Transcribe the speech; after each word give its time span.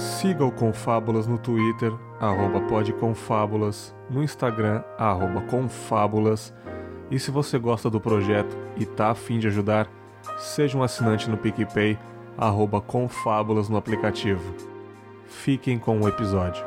Siga 0.00 0.44
o 0.44 0.50
Confábulas 0.50 1.26
no 1.26 1.36
Twitter, 1.36 1.92
arroba 2.18 2.60
podconfábulas, 2.62 3.94
no 4.08 4.22
Instagram, 4.22 4.82
arroba 4.96 5.42
confábulas. 5.42 6.54
E 7.10 7.18
se 7.18 7.30
você 7.30 7.58
gosta 7.58 7.90
do 7.90 8.00
projeto 8.00 8.56
e 8.78 8.86
tá 8.86 9.10
afim 9.10 9.38
de 9.38 9.48
ajudar, 9.48 9.88
seja 10.38 10.78
um 10.78 10.82
assinante 10.82 11.28
no 11.28 11.36
PicPay, 11.36 11.98
arroba 12.38 12.80
confábulas 12.80 13.68
no 13.68 13.76
aplicativo. 13.76 14.54
Fiquem 15.26 15.78
com 15.78 16.00
o 16.00 16.08
episódio. 16.08 16.64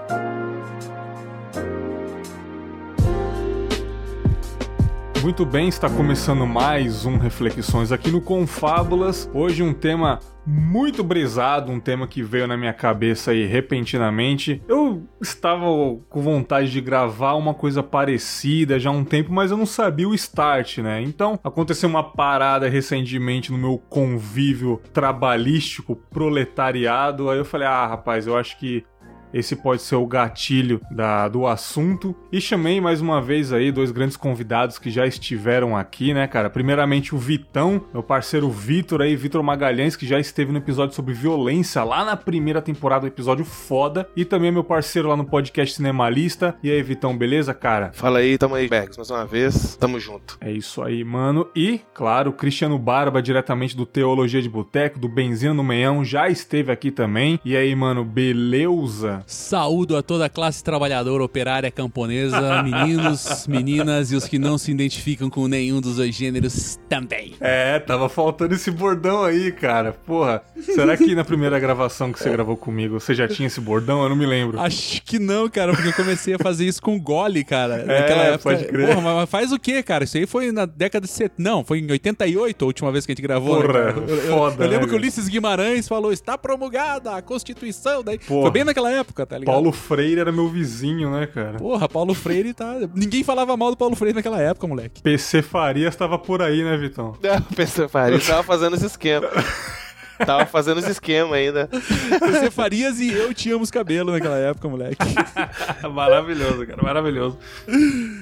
Muito 5.23 5.45
bem, 5.45 5.69
está 5.69 5.89
começando 5.89 6.45
mais 6.45 7.05
um 7.05 7.17
Reflexões 7.17 7.93
aqui 7.93 8.11
no 8.11 8.19
Confábulas. 8.19 9.29
Hoje 9.33 9.63
um 9.63 9.73
tema 9.73 10.19
muito 10.45 11.01
brisado, 11.01 11.71
um 11.71 11.79
tema 11.79 12.05
que 12.05 12.21
veio 12.21 12.45
na 12.45 12.57
minha 12.57 12.73
cabeça 12.73 13.31
aí 13.31 13.45
repentinamente. 13.45 14.61
Eu 14.67 15.07
estava 15.21 15.65
com 16.09 16.21
vontade 16.21 16.69
de 16.69 16.81
gravar 16.81 17.35
uma 17.35 17.53
coisa 17.53 17.81
parecida 17.81 18.77
já 18.77 18.89
há 18.89 18.93
um 18.93 19.05
tempo, 19.05 19.31
mas 19.31 19.49
eu 19.49 19.55
não 19.55 19.65
sabia 19.65 20.09
o 20.09 20.13
start, 20.13 20.79
né? 20.79 21.01
Então 21.01 21.39
aconteceu 21.41 21.87
uma 21.87 22.03
parada 22.03 22.67
recentemente 22.67 23.49
no 23.49 23.57
meu 23.57 23.77
convívio 23.77 24.81
trabalhístico, 24.91 25.95
proletariado. 25.95 27.29
Aí 27.29 27.37
eu 27.37 27.45
falei: 27.45 27.67
ah, 27.67 27.87
rapaz, 27.87 28.27
eu 28.27 28.37
acho 28.37 28.59
que 28.59 28.83
esse 29.33 29.55
pode 29.55 29.81
ser 29.81 29.95
o 29.95 30.05
gatilho 30.05 30.79
da, 30.91 31.27
do 31.27 31.47
assunto. 31.47 32.15
E 32.31 32.39
chamei 32.39 32.79
mais 32.79 33.01
uma 33.01 33.21
vez 33.21 33.51
aí 33.51 33.71
dois 33.71 33.91
grandes 33.91 34.15
convidados 34.15 34.77
que 34.77 34.89
já 34.89 35.05
estiveram 35.07 35.75
aqui, 35.75 36.13
né, 36.13 36.27
cara? 36.27 36.49
Primeiramente 36.49 37.15
o 37.15 37.17
Vitão, 37.17 37.85
meu 37.91 38.03
parceiro 38.03 38.49
Vitor 38.49 39.01
aí, 39.01 39.15
Vitor 39.15 39.41
Magalhães, 39.41 39.95
que 39.95 40.05
já 40.05 40.19
esteve 40.19 40.51
no 40.51 40.59
episódio 40.59 40.95
sobre 40.95 41.13
violência 41.13 41.83
lá 41.83 42.05
na 42.05 42.15
primeira 42.15 42.61
temporada, 42.61 43.05
um 43.05 43.07
episódio 43.07 43.43
foda. 43.43 44.07
E 44.15 44.23
também 44.23 44.51
meu 44.51 44.63
parceiro 44.63 45.09
lá 45.09 45.17
no 45.17 45.25
podcast 45.25 45.75
Cinemalista. 45.75 46.55
E 46.61 46.69
aí, 46.69 46.81
Vitão, 46.83 47.17
beleza, 47.17 47.53
cara? 47.53 47.91
Fala 47.93 48.19
aí, 48.19 48.37
tamo 48.37 48.55
aí, 48.55 48.67
Bergs, 48.67 48.97
mais 48.97 49.09
uma 49.09 49.25
vez, 49.25 49.75
tamo 49.75 49.99
junto. 49.99 50.37
É 50.39 50.51
isso 50.51 50.81
aí, 50.83 51.03
mano. 51.03 51.47
E, 51.55 51.81
claro, 51.93 52.31
Cristiano 52.33 52.77
Barba, 52.77 53.21
diretamente 53.21 53.75
do 53.75 53.85
Teologia 53.85 54.41
de 54.41 54.49
Boteco, 54.49 54.99
do 54.99 55.09
Benzina 55.09 55.53
no 55.53 55.63
Meião, 55.63 56.03
já 56.05 56.29
esteve 56.29 56.71
aqui 56.71 56.91
também. 56.91 57.39
E 57.43 57.55
aí, 57.57 57.75
mano, 57.75 58.03
beleza? 58.03 59.22
Saúdo 59.25 59.95
a 59.97 60.01
toda 60.03 60.25
a 60.25 60.29
classe 60.29 60.63
trabalhadora, 60.63 61.23
operária, 61.23 61.71
camponesa, 61.71 62.61
meninos, 62.63 63.47
meninas 63.47 64.11
e 64.11 64.15
os 64.15 64.25
que 64.27 64.37
não 64.39 64.57
se 64.57 64.71
identificam 64.71 65.29
com 65.29 65.47
nenhum 65.47 65.79
dos 65.81 65.97
dois 65.97 66.13
gêneros 66.15 66.79
também. 66.89 67.35
É, 67.39 67.79
tava 67.79 68.09
faltando 68.09 68.53
esse 68.53 68.71
bordão 68.71 69.23
aí, 69.23 69.51
cara. 69.51 69.93
Porra, 70.05 70.41
será 70.59 70.95
que 70.97 71.13
na 71.15 71.23
primeira 71.23 71.59
gravação 71.59 72.11
que 72.11 72.19
você 72.19 72.29
gravou 72.29 72.57
comigo, 72.57 72.99
você 72.99 73.13
já 73.13 73.27
tinha 73.27 73.47
esse 73.47 73.59
bordão? 73.61 74.01
Eu 74.03 74.09
não 74.09 74.15
me 74.15 74.25
lembro. 74.25 74.59
Acho 74.59 75.01
que 75.03 75.19
não, 75.19 75.49
cara, 75.49 75.73
porque 75.73 75.89
eu 75.89 75.93
comecei 75.93 76.33
a 76.35 76.39
fazer 76.39 76.65
isso 76.65 76.81
com 76.81 76.99
gole, 76.99 77.43
cara. 77.43 77.75
É, 77.87 77.99
naquela 78.01 78.23
época. 78.23 78.43
pode 78.55 78.65
crer. 78.65 78.95
Porra, 78.95 79.15
mas 79.15 79.29
faz 79.29 79.51
o 79.51 79.59
quê, 79.59 79.81
cara? 79.83 80.03
Isso 80.03 80.17
aí 80.17 80.25
foi 80.25 80.51
na 80.51 80.65
década 80.65 81.05
de 81.05 81.11
70. 81.11 81.33
Não, 81.37 81.63
foi 81.63 81.79
em 81.79 81.91
88 81.91 82.63
a 82.63 82.67
última 82.67 82.91
vez 82.91 83.05
que 83.05 83.11
a 83.11 83.15
gente 83.15 83.21
gravou. 83.21 83.59
né, 83.59 83.67
Porra, 83.67 83.73
cara? 83.93 83.93
eu, 84.07 84.15
eu- 84.17 84.37
foda, 84.37 84.63
eu 84.63 84.69
lembro 84.69 84.85
né, 84.85 84.89
que 84.89 84.95
o? 84.95 85.03
Ulisses 85.03 85.27
Guimarães 85.27 85.87
falou: 85.87 86.11
está 86.13 86.37
promulgada 86.37 87.15
a 87.15 87.21
Constituição. 87.21 88.03
Daí, 88.03 88.17
Porra. 88.17 88.43
foi 88.43 88.51
bem 88.51 88.63
naquela 88.63 88.89
época, 88.91 89.12
tá 89.13 89.37
ligado? 89.37 89.53
Paulo 89.53 89.71
Freire 89.71 90.21
era 90.21 90.31
meu 90.31 90.47
vizinho, 90.49 91.11
né, 91.11 91.27
cara? 91.27 91.57
Porra, 91.57 91.87
Paulo 91.87 92.13
Freire 92.13 92.53
tá. 92.53 92.75
Ninguém 92.95 93.23
falava 93.23 93.55
mal 93.55 93.69
do 93.71 93.77
Paulo 93.77 93.95
Freire 93.95 94.15
naquela 94.15 94.41
época, 94.41 94.65
moleque. 94.67 95.01
PC 95.01 95.41
Farias 95.41 95.95
tava 95.95 96.17
por 96.17 96.41
aí, 96.41 96.63
né, 96.63 96.75
Vitão? 96.77 97.13
O 97.51 97.55
PC 97.55 97.87
Farias 97.87 98.25
tava 98.25 98.43
fazendo 98.43 98.75
esse 98.75 98.85
esquema. 98.85 99.29
tava 100.17 100.45
fazendo 100.45 100.79
esse 100.79 100.91
esquema 100.91 101.35
ainda. 101.35 101.69
Você 102.19 102.51
Farias 102.51 102.99
e 102.99 103.11
eu 103.11 103.33
tínhamos 103.33 103.69
cabelo 103.71 104.11
naquela 104.11 104.37
época, 104.37 104.67
moleque. 104.67 104.97
maravilhoso, 105.93 106.65
cara, 106.65 106.81
maravilhoso. 106.81 107.37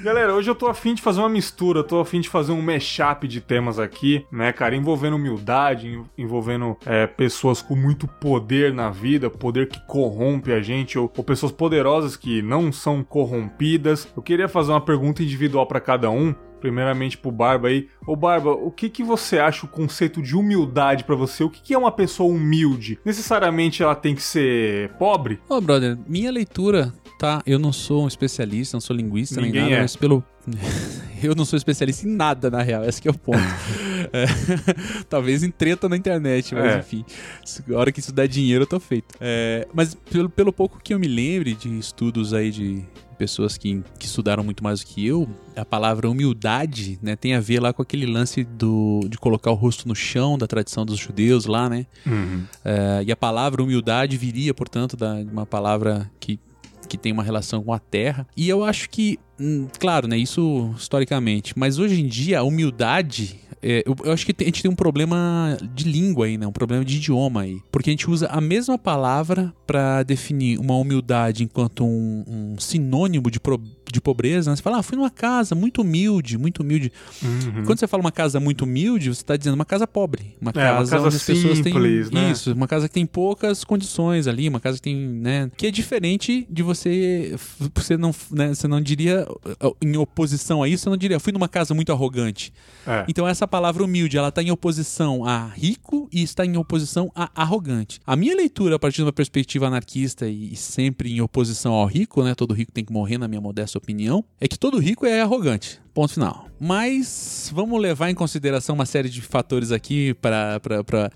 Galera, 0.04 0.34
hoje 0.34 0.50
eu 0.50 0.56
tô 0.56 0.68
afim 0.68 0.94
de 0.94 1.02
fazer 1.02 1.20
uma 1.20 1.30
mistura, 1.30 1.84
tô 1.84 2.00
afim 2.00 2.22
de 2.22 2.30
fazer 2.30 2.52
um 2.52 2.62
mashup 2.62 3.28
de 3.28 3.42
temas 3.42 3.80
aqui, 3.80 4.26
né, 4.32 4.52
cara, 4.52 4.76
envolvendo 4.76 5.16
humildade, 5.16 5.88
en- 5.88 6.06
envolvendo 6.18 6.78
é, 6.86 7.06
pessoas 7.08 7.62
com 7.62 7.76
muito 7.76 8.08
poder 8.08 8.74
na 8.74 8.90
vida, 8.90 9.30
poder 9.30 9.68
que 9.68 9.80
corrompe 9.86 10.52
a 10.52 10.62
gente, 10.62 10.98
ou, 10.98 11.12
ou 11.16 11.24
pessoas 11.24 11.52
poderosas 11.52 12.16
que 12.16 12.42
não 12.42 12.72
são 12.72 13.04
corrompidas. 13.04 14.08
Eu 14.16 14.22
queria 14.24 14.48
fazer 14.48 14.72
uma 14.72 14.82
pergunta 14.82 15.22
individual 15.24 15.66
pra 15.66 15.80
cada 15.80 16.10
um. 16.10 16.34
Primeiramente 16.62 17.18
pro 17.18 17.32
Barba 17.32 17.68
aí. 17.68 17.88
Ô 18.08 18.16
Barba, 18.16 18.52
o 18.52 18.72
que 18.72 18.88
que 18.90 19.04
você 19.04 19.40
acha 19.40 19.66
o 19.66 19.70
conceito 19.70 20.22
de 20.22 20.36
humildade 20.36 21.04
pra 21.04 21.16
você? 21.16 21.44
O 21.44 21.50
que 21.50 21.62
que 21.62 21.74
é 21.74 21.78
uma 21.78 21.92
pessoa 21.92 22.32
humilde? 22.34 23.00
Necessariamente 23.04 23.82
ela 23.84 23.96
tem 23.96 24.14
que 24.16 24.22
ser 24.24 24.90
pobre? 25.00 25.40
Ô, 25.50 25.60
brother, 25.60 25.98
minha 26.08 26.32
leitura, 26.32 26.94
tá? 27.20 27.42
Eu 27.46 27.58
não 27.60 27.74
sou 27.74 28.04
um 28.06 28.08
especialista, 28.08 28.76
não 28.76 28.82
sou 28.82 28.96
linguista 28.96 29.42
Ninguém 29.42 29.54
nem 29.54 29.62
nada, 29.64 29.76
é. 29.76 29.82
mas 29.82 29.96
pelo. 29.96 30.24
Eu 31.24 31.36
não 31.36 31.46
sou 31.46 31.56
especialista 31.56 32.08
em 32.08 32.12
nada, 32.12 32.50
na 32.50 32.64
real, 32.64 32.84
esse 32.84 33.00
que 33.00 33.08
é 33.08 33.12
o 33.12 33.18
ponto. 33.18 33.38
É, 34.14 34.26
Talvez 35.08 35.44
em 35.44 35.52
treta 35.52 35.88
na 35.88 35.96
internet, 35.96 36.56
mas 36.56 36.74
É. 36.74 36.80
enfim. 36.80 37.06
A 37.72 37.78
hora 37.78 37.92
que 37.92 38.00
isso 38.00 38.12
der 38.12 38.28
dinheiro, 38.28 38.64
eu 38.64 38.68
tô 38.68 38.80
feito. 38.80 39.16
É, 39.22 39.68
mas 39.72 39.94
pelo, 39.94 40.28
pelo 40.28 40.52
pouco 40.52 40.80
que 40.84 40.92
eu 40.94 41.00
me 41.00 41.08
lembre 41.08 41.54
de 41.54 41.70
estudos 41.78 42.34
aí 42.34 42.50
de 42.50 42.84
pessoas 43.22 43.56
que, 43.56 43.84
que 44.00 44.08
estudaram 44.08 44.44
muito 44.44 44.64
mais 44.64 44.80
do 44.80 44.88
que 44.88 45.06
eu, 45.06 45.30
a 45.56 45.64
palavra 45.64 46.10
humildade, 46.10 46.98
né, 47.04 47.16
tem 47.16 47.36
a 47.36 47.40
ver 47.40 47.60
lá 47.60 47.72
com 47.72 47.80
aquele 47.80 48.08
lance 48.08 48.44
do, 48.44 49.02
de 49.08 49.16
colocar 49.16 49.52
o 49.52 49.54
rosto 49.54 49.88
no 49.88 49.94
chão 49.94 50.40
da 50.40 50.48
tradição 50.48 50.84
dos 50.84 50.98
judeus 50.98 51.46
lá, 51.46 51.70
né? 51.70 51.86
É, 52.66 53.04
e 53.06 53.12
a 53.12 53.16
palavra 53.16 53.62
humildade 53.62 54.18
viria, 54.18 54.56
portanto, 54.56 54.98
da, 54.98 55.22
de 55.22 55.30
uma 55.30 55.46
palavra 55.46 56.10
que, 56.20 56.40
que 56.90 56.98
tem 56.98 57.12
uma 57.12 57.22
relação 57.22 57.62
com 57.62 57.72
a 57.72 57.78
terra. 57.78 58.26
E 58.36 58.50
eu 58.50 58.64
acho 58.64 58.90
que, 58.90 59.20
claro, 59.80 60.08
né, 60.08 60.18
isso 60.18 60.74
historicamente, 60.78 61.54
mas 61.58 61.80
hoje 61.80 62.00
em 62.02 62.08
dia 62.08 62.40
a 62.40 62.44
humildade. 62.44 63.40
é, 63.64 63.84
eu, 63.86 63.96
eu 64.06 64.12
acho 64.12 64.26
que 64.26 64.34
tem- 64.34 64.46
a 64.46 64.50
gente 64.50 64.64
tem 64.64 64.72
um 64.72 64.76
problema 64.76 65.56
de 65.76 65.84
língua 65.88 66.26
aí, 66.26 66.36
né? 66.36 66.48
Um 66.48 66.52
problema 66.52 66.84
de 66.84 66.96
idioma 66.98 67.42
aí. 67.42 67.60
Porque 67.72 67.92
a 67.92 67.94
gente 67.94 68.10
usa 68.10 68.26
a 68.28 68.42
mesma 68.42 68.76
palavra 68.76 69.54
pra 69.68 70.02
definir 70.02 70.58
uma 70.60 70.76
humildade 70.76 71.44
enquanto 71.44 71.86
um, 71.86 72.24
um 72.28 72.56
sinônimo 72.60 73.30
de, 73.30 73.40
pro- 73.40 73.62
de 73.94 74.02
pobreza. 74.02 74.50
Né? 74.50 74.56
Você 74.56 74.64
fala, 74.64 74.80
ah, 74.80 74.82
fui 74.84 74.98
numa 74.98 75.12
casa 75.12 75.54
muito 75.54 75.82
humilde, 75.84 76.40
muito 76.40 76.62
humilde. 76.64 76.92
Uhum. 77.22 77.64
Quando 77.64 77.78
você 77.78 77.86
fala 77.88 78.02
uma 78.02 78.12
casa 78.12 78.40
muito 78.40 78.64
humilde, 78.64 79.10
você 79.14 79.22
está 79.22 79.38
dizendo 79.38 79.54
uma 79.54 79.66
casa 79.66 79.86
pobre. 79.86 80.36
Uma 80.42 80.50
É, 80.56 80.60
uma 80.72 80.78
casa, 80.80 80.92
casa 80.94 81.06
onde 81.08 81.16
as 81.18 81.24
pessoas 81.24 81.60
têm. 81.60 81.74
né? 82.12 82.32
Isso, 82.32 82.54
uma 82.54 82.68
casa 82.68 82.88
que 82.88 82.94
tem 82.96 83.06
poucas 83.06 83.64
condições 83.64 84.26
ali, 84.26 84.50
uma 84.50 84.60
casa 84.60 84.78
que 84.78 84.82
tem, 84.84 84.96
né? 84.98 85.52
Que 85.56 85.68
é 85.68 85.72
diferente 85.72 86.48
de 86.50 86.64
você. 86.64 87.36
Você 87.76 87.96
não, 87.96 88.10
né, 88.32 88.56
você 88.56 88.68
não 88.68 88.82
diria, 88.82 89.28
em 89.82 89.98
oposição 89.98 90.64
a 90.64 90.68
isso, 90.68 90.84
você 90.84 90.90
não 90.90 90.98
diria, 90.98 91.20
fui 91.20 91.34
numa 91.34 91.48
casa 91.48 91.74
muito 91.74 91.92
arrogante. 91.92 92.54
É. 92.86 93.06
Então 93.08 93.28
essa 93.28 93.48
palavra 93.48 93.84
humilde, 93.84 94.18
ela 94.18 94.30
está 94.30 94.42
em 94.42 94.52
oposição 94.52 95.26
a 95.26 95.48
rico 95.48 96.10
e 96.12 96.24
está 96.24 96.46
em 96.46 96.58
oposição 96.58 97.12
a 97.16 97.30
arrogante. 97.36 98.00
A 98.06 98.16
minha 98.16 98.36
leitura, 98.36 98.76
a 98.76 98.80
partir 98.80 98.98
de 98.98 99.04
uma 99.04 99.14
perspectiva 99.14 99.68
anarquista 99.68 100.28
e, 100.28 100.54
e 100.54 100.56
sempre 100.56 101.12
em 101.12 101.22
oposição 101.22 101.74
ao 101.74 101.86
rico, 101.86 102.24
né? 102.24 102.36
Todo 102.36 102.54
rico 102.54 102.72
tem 102.72 102.84
que 102.84 102.94
morrer, 102.94 103.18
na 103.18 103.28
minha 103.28 103.42
modesta 103.42 103.78
opinião, 103.78 104.24
é 104.40 104.48
que 104.48 104.58
todo 104.58 104.78
rico 104.80 105.06
é 105.06 105.22
arrogante. 105.22 105.80
Ponto 105.94 106.14
final. 106.14 106.48
Mas 106.60 107.52
vamos 107.54 107.82
levar 107.82 108.10
em 108.10 108.16
consideração 108.16 108.76
uma 108.76 108.86
série 108.86 109.10
de 109.10 109.22
fatores 109.22 109.72
aqui 109.72 110.14
para 110.14 110.62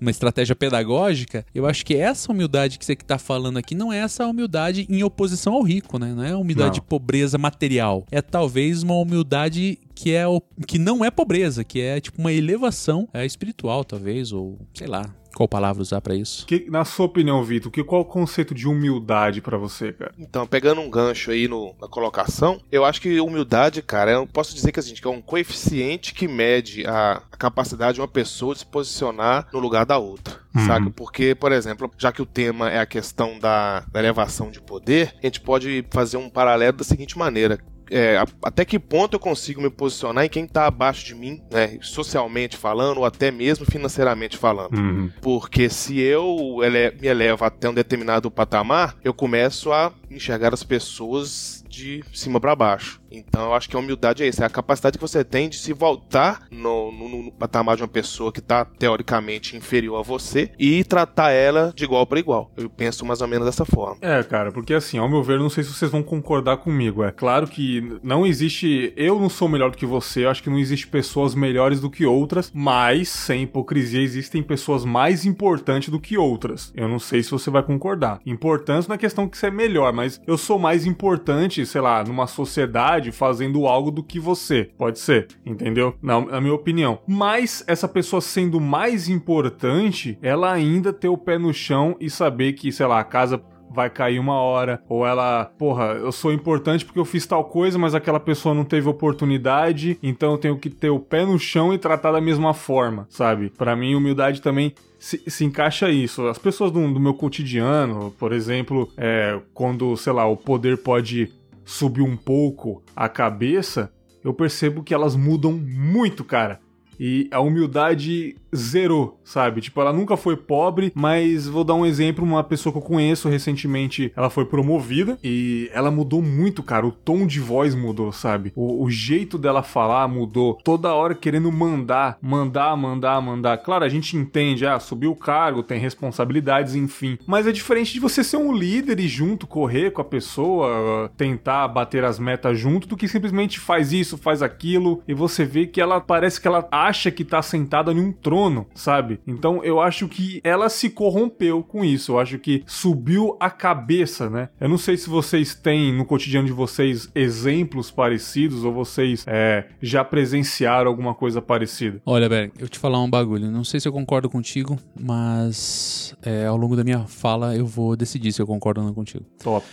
uma 0.00 0.10
estratégia 0.10 0.56
pedagógica. 0.56 1.46
Eu 1.54 1.66
acho 1.66 1.86
que 1.86 1.94
essa 1.94 2.32
humildade 2.32 2.78
que 2.78 2.84
você 2.84 2.92
está 2.92 3.16
falando 3.16 3.56
aqui 3.56 3.74
não 3.74 3.92
é 3.92 3.98
essa 3.98 4.26
humildade 4.26 4.86
em 4.90 5.02
oposição 5.02 5.54
ao 5.54 5.62
rico, 5.62 5.98
né? 5.98 6.12
Não 6.12 6.24
é 6.24 6.34
humildade 6.34 6.68
Não. 6.68 6.74
de 6.74 6.82
pobreza 6.82 7.38
material. 7.38 8.04
É 8.10 8.20
talvez 8.20 8.82
uma 8.82 8.96
humildade 8.96 9.78
que 9.94 10.12
é 10.12 10.24
que 10.66 10.78
não 10.78 11.04
é 11.04 11.10
pobreza, 11.10 11.64
que 11.64 11.80
é 11.80 12.00
tipo 12.00 12.20
uma 12.20 12.32
elevação 12.32 13.08
é, 13.14 13.24
espiritual, 13.24 13.84
talvez, 13.84 14.32
ou 14.32 14.58
sei 14.74 14.86
lá. 14.86 15.14
Qual 15.36 15.46
palavra 15.46 15.82
usar 15.82 16.00
pra 16.00 16.14
isso? 16.14 16.46
Que- 16.46 16.64
na 16.70 16.82
sua 16.82 17.04
opinião, 17.04 17.44
Vitor, 17.44 17.70
que, 17.70 17.84
qual 17.84 18.00
o 18.00 18.04
conceito 18.06 18.54
de 18.54 18.66
humildade 18.66 19.42
pra 19.42 19.58
você, 19.58 19.92
cara? 19.92 20.14
Então, 20.18 20.46
pegando 20.46 20.80
um 20.80 20.88
gancho 20.88 21.30
aí 21.30 21.46
no- 21.46 21.74
na 21.78 21.86
colocação, 21.86 22.58
eu 22.72 22.86
acho 22.86 23.02
que 23.02 23.20
humildade, 23.20 23.82
cara, 23.82 24.12
eu 24.12 24.26
posso 24.26 24.54
dizer 24.54 24.72
que, 24.72 24.80
assim, 24.80 24.94
que 24.94 25.06
é 25.06 25.10
um 25.10 25.20
coeficiente 25.20 26.14
que 26.14 26.26
mede 26.26 26.86
a, 26.86 27.20
a 27.30 27.36
capacidade 27.36 27.96
de 27.96 28.00
uma 28.00 28.08
pessoa 28.08 28.54
de 28.54 28.60
se 28.60 28.66
posicionar 28.66 29.46
no 29.52 29.58
lugar 29.58 29.84
da 29.84 29.98
outra. 29.98 30.40
Uhum. 30.54 30.64
Saca? 30.66 30.88
Porque, 30.90 31.34
por 31.34 31.52
exemplo, 31.52 31.90
já 31.98 32.10
que 32.10 32.22
o 32.22 32.26
tema 32.26 32.70
é 32.70 32.78
a 32.78 32.86
questão 32.86 33.38
da, 33.38 33.80
da 33.92 34.00
elevação 34.00 34.50
de 34.50 34.58
poder, 34.62 35.14
a 35.22 35.26
gente 35.26 35.42
pode 35.42 35.84
fazer 35.90 36.16
um 36.16 36.30
paralelo 36.30 36.78
da 36.78 36.84
seguinte 36.84 37.18
maneira. 37.18 37.58
É, 37.90 38.22
até 38.42 38.64
que 38.64 38.78
ponto 38.78 39.14
eu 39.14 39.20
consigo 39.20 39.60
me 39.60 39.70
posicionar 39.70 40.24
em 40.24 40.28
quem 40.28 40.44
está 40.44 40.66
abaixo 40.66 41.04
de 41.06 41.14
mim, 41.14 41.40
né, 41.50 41.78
socialmente 41.82 42.56
falando, 42.56 42.98
ou 42.98 43.04
até 43.04 43.30
mesmo 43.30 43.64
financeiramente 43.64 44.36
falando. 44.36 44.76
Uhum. 44.76 45.10
Porque 45.20 45.68
se 45.68 45.98
eu 46.00 46.58
ele- 46.62 46.96
me 47.00 47.06
elevo 47.06 47.44
até 47.44 47.68
um 47.68 47.74
determinado 47.74 48.30
patamar, 48.30 48.96
eu 49.04 49.14
começo 49.14 49.72
a 49.72 49.92
enxergar 50.10 50.52
as 50.52 50.64
pessoas 50.64 51.64
de 51.76 52.02
cima 52.12 52.40
para 52.40 52.56
baixo. 52.56 53.00
Então 53.10 53.46
eu 53.46 53.54
acho 53.54 53.68
que 53.68 53.76
a 53.76 53.78
humildade 53.78 54.22
é 54.22 54.28
isso, 54.28 54.42
é 54.42 54.46
a 54.46 54.50
capacidade 54.50 54.98
que 54.98 55.02
você 55.02 55.22
tem 55.22 55.48
de 55.48 55.56
se 55.56 55.72
voltar 55.72 56.46
no, 56.50 56.90
no, 56.90 57.24
no 57.24 57.32
patamar 57.32 57.76
de 57.76 57.82
uma 57.82 57.88
pessoa 57.88 58.32
que 58.32 58.40
está 58.40 58.64
teoricamente 58.64 59.56
inferior 59.56 60.00
a 60.00 60.02
você 60.02 60.50
e 60.58 60.82
tratar 60.84 61.30
ela 61.30 61.72
de 61.74 61.84
igual 61.84 62.06
para 62.06 62.18
igual. 62.18 62.50
Eu 62.56 62.68
penso 62.68 63.04
mais 63.04 63.20
ou 63.20 63.28
menos 63.28 63.46
dessa 63.46 63.64
forma. 63.64 63.98
É, 64.00 64.22
cara, 64.22 64.50
porque 64.50 64.74
assim, 64.74 64.98
ao 64.98 65.08
meu 65.08 65.22
ver, 65.22 65.38
não 65.38 65.50
sei 65.50 65.64
se 65.64 65.72
vocês 65.72 65.90
vão 65.90 66.02
concordar 66.02 66.58
comigo. 66.58 67.04
É 67.04 67.12
claro 67.12 67.46
que 67.46 67.98
não 68.02 68.26
existe. 68.26 68.92
Eu 68.96 69.20
não 69.20 69.28
sou 69.28 69.48
melhor 69.48 69.70
do 69.70 69.76
que 69.76 69.86
você, 69.86 70.24
eu 70.24 70.30
acho 70.30 70.42
que 70.42 70.50
não 70.50 70.58
existe 70.58 70.86
pessoas 70.86 71.34
melhores 71.34 71.80
do 71.80 71.90
que 71.90 72.06
outras, 72.06 72.50
mas 72.54 73.08
sem 73.08 73.42
hipocrisia 73.42 74.00
existem 74.00 74.42
pessoas 74.42 74.84
mais 74.84 75.24
importantes 75.24 75.88
do 75.88 76.00
que 76.00 76.16
outras. 76.16 76.72
Eu 76.74 76.88
não 76.88 76.98
sei 76.98 77.22
se 77.22 77.30
você 77.30 77.50
vai 77.50 77.62
concordar. 77.62 78.20
Importância 78.24 78.88
na 78.88 78.94
é 78.96 78.98
questão 78.98 79.28
que 79.28 79.36
você 79.36 79.46
é 79.46 79.50
melhor, 79.50 79.92
mas 79.92 80.20
eu 80.26 80.36
sou 80.38 80.58
mais 80.58 80.86
importante, 80.86 81.65
sei 81.66 81.80
lá, 81.80 82.02
numa 82.04 82.26
sociedade 82.26 83.12
fazendo 83.12 83.66
algo 83.66 83.90
do 83.90 84.02
que 84.02 84.18
você. 84.18 84.70
Pode 84.78 84.98
ser, 84.98 85.28
entendeu? 85.44 85.94
Na, 86.00 86.20
na 86.20 86.40
minha 86.40 86.54
opinião. 86.54 86.98
Mas 87.06 87.64
essa 87.66 87.88
pessoa 87.88 88.20
sendo 88.20 88.60
mais 88.60 89.08
importante, 89.08 90.18
ela 90.22 90.52
ainda 90.52 90.92
ter 90.92 91.08
o 91.08 91.18
pé 91.18 91.38
no 91.38 91.52
chão 91.52 91.96
e 92.00 92.08
saber 92.08 92.54
que, 92.54 92.72
sei 92.72 92.86
lá, 92.86 93.00
a 93.00 93.04
casa 93.04 93.42
vai 93.76 93.90
cair 93.90 94.18
uma 94.18 94.40
hora, 94.40 94.82
ou 94.88 95.06
ela, 95.06 95.44
porra, 95.58 95.92
eu 95.92 96.10
sou 96.10 96.32
importante 96.32 96.84
porque 96.84 96.98
eu 96.98 97.04
fiz 97.04 97.26
tal 97.26 97.44
coisa, 97.44 97.78
mas 97.78 97.94
aquela 97.94 98.18
pessoa 98.18 98.54
não 98.54 98.64
teve 98.64 98.88
oportunidade, 98.88 99.98
então 100.02 100.32
eu 100.32 100.38
tenho 100.38 100.56
que 100.56 100.70
ter 100.70 100.88
o 100.88 100.98
pé 100.98 101.26
no 101.26 101.38
chão 101.38 101.74
e 101.74 101.78
tratar 101.78 102.12
da 102.12 102.20
mesma 102.20 102.54
forma, 102.54 103.06
sabe? 103.10 103.50
Para 103.50 103.76
mim, 103.76 103.94
humildade 103.94 104.40
também 104.40 104.72
se, 104.98 105.22
se, 105.26 105.44
encaixa 105.44 105.90
isso. 105.90 106.26
As 106.26 106.38
pessoas 106.38 106.72
do, 106.72 106.80
do 106.90 106.98
meu 106.98 107.12
cotidiano, 107.12 108.14
por 108.18 108.32
exemplo, 108.32 108.90
é, 108.96 109.38
quando, 109.52 109.94
sei 109.96 110.12
lá, 110.12 110.26
o 110.26 110.36
poder 110.36 110.78
pode 110.78 111.30
subir 111.66 112.02
um 112.02 112.16
pouco 112.16 112.82
a 112.94 113.08
cabeça, 113.08 113.92
eu 114.24 114.32
percebo 114.32 114.82
que 114.82 114.94
elas 114.94 115.16
mudam 115.16 115.52
muito, 115.52 116.24
cara. 116.24 116.60
E 116.98 117.28
a 117.30 117.40
humildade 117.40 118.36
zerou, 118.54 119.20
sabe? 119.24 119.60
Tipo, 119.60 119.80
ela 119.80 119.92
nunca 119.92 120.16
foi 120.16 120.36
pobre, 120.36 120.92
mas 120.94 121.46
vou 121.46 121.64
dar 121.64 121.74
um 121.74 121.86
exemplo, 121.86 122.24
uma 122.24 122.44
pessoa 122.44 122.72
que 122.72 122.78
eu 122.78 122.82
conheço 122.82 123.28
recentemente, 123.28 124.12
ela 124.16 124.30
foi 124.30 124.44
promovida 124.44 125.18
e 125.22 125.70
ela 125.72 125.90
mudou 125.90 126.22
muito, 126.22 126.62
cara. 126.62 126.86
O 126.86 126.92
tom 126.92 127.26
de 127.26 127.40
voz 127.40 127.74
mudou, 127.74 128.12
sabe? 128.12 128.52
O, 128.54 128.84
o 128.84 128.90
jeito 128.90 129.38
dela 129.38 129.62
falar 129.62 130.08
mudou. 130.08 130.58
Toda 130.64 130.94
hora 130.94 131.14
querendo 131.14 131.50
mandar, 131.50 132.18
mandar, 132.20 132.76
mandar, 132.76 133.20
mandar. 133.20 133.58
Claro, 133.58 133.84
a 133.84 133.88
gente 133.88 134.16
entende, 134.16 134.66
ah, 134.66 134.78
subiu 134.78 135.12
o 135.12 135.16
cargo, 135.16 135.62
tem 135.62 135.78
responsabilidades, 135.78 136.74
enfim. 136.74 137.18
Mas 137.26 137.46
é 137.46 137.52
diferente 137.52 137.92
de 137.92 138.00
você 138.00 138.22
ser 138.22 138.36
um 138.36 138.52
líder 138.52 139.00
e 139.00 139.08
junto 139.08 139.46
correr 139.46 139.90
com 139.90 140.00
a 140.00 140.04
pessoa, 140.04 141.10
tentar 141.16 141.68
bater 141.68 142.04
as 142.04 142.18
metas 142.18 142.58
junto, 142.58 142.86
do 142.86 142.96
que 142.96 143.08
simplesmente 143.08 143.58
faz 143.58 143.92
isso, 143.92 144.16
faz 144.16 144.42
aquilo 144.42 145.02
e 145.06 145.14
você 145.14 145.44
vê 145.44 145.66
que 145.66 145.80
ela 145.80 146.00
parece 146.00 146.40
que 146.40 146.48
ela 146.48 146.66
acha 146.70 147.10
que 147.10 147.24
tá 147.24 147.42
sentada 147.42 147.92
em 147.92 148.00
um 148.00 148.12
trono 148.12 148.35
sabe? 148.74 149.20
Então 149.26 149.62
eu 149.64 149.80
acho 149.80 150.08
que 150.08 150.40
ela 150.44 150.68
se 150.68 150.90
corrompeu 150.90 151.62
com 151.62 151.84
isso. 151.84 152.12
Eu 152.12 152.18
acho 152.18 152.38
que 152.38 152.62
subiu 152.66 153.36
a 153.40 153.50
cabeça, 153.50 154.28
né? 154.28 154.48
Eu 154.60 154.68
não 154.68 154.78
sei 154.78 154.96
se 154.96 155.08
vocês 155.08 155.54
têm 155.54 155.92
no 155.92 156.04
cotidiano 156.04 156.46
de 156.46 156.52
vocês 156.52 157.10
exemplos 157.14 157.90
parecidos 157.90 158.64
ou 158.64 158.72
vocês 158.72 159.24
é, 159.26 159.66
já 159.80 160.04
presenciaram 160.04 160.90
alguma 160.90 161.14
coisa 161.14 161.40
parecida. 161.40 162.00
Olha, 162.04 162.28
Berg, 162.28 162.52
eu 162.58 162.68
te 162.68 162.78
falar 162.78 163.02
um 163.02 163.10
bagulho. 163.10 163.50
Não 163.50 163.64
sei 163.64 163.80
se 163.80 163.88
eu 163.88 163.92
concordo 163.92 164.28
contigo, 164.28 164.78
mas 164.98 166.14
é, 166.22 166.46
ao 166.46 166.56
longo 166.56 166.76
da 166.76 166.84
minha 166.84 167.06
fala 167.06 167.56
eu 167.56 167.66
vou 167.66 167.96
decidir 167.96 168.32
se 168.32 168.40
eu 168.40 168.46
concordo 168.46 168.80
ou 168.80 168.86
não 168.86 168.94
contigo. 168.94 169.24
Top. 169.42 169.66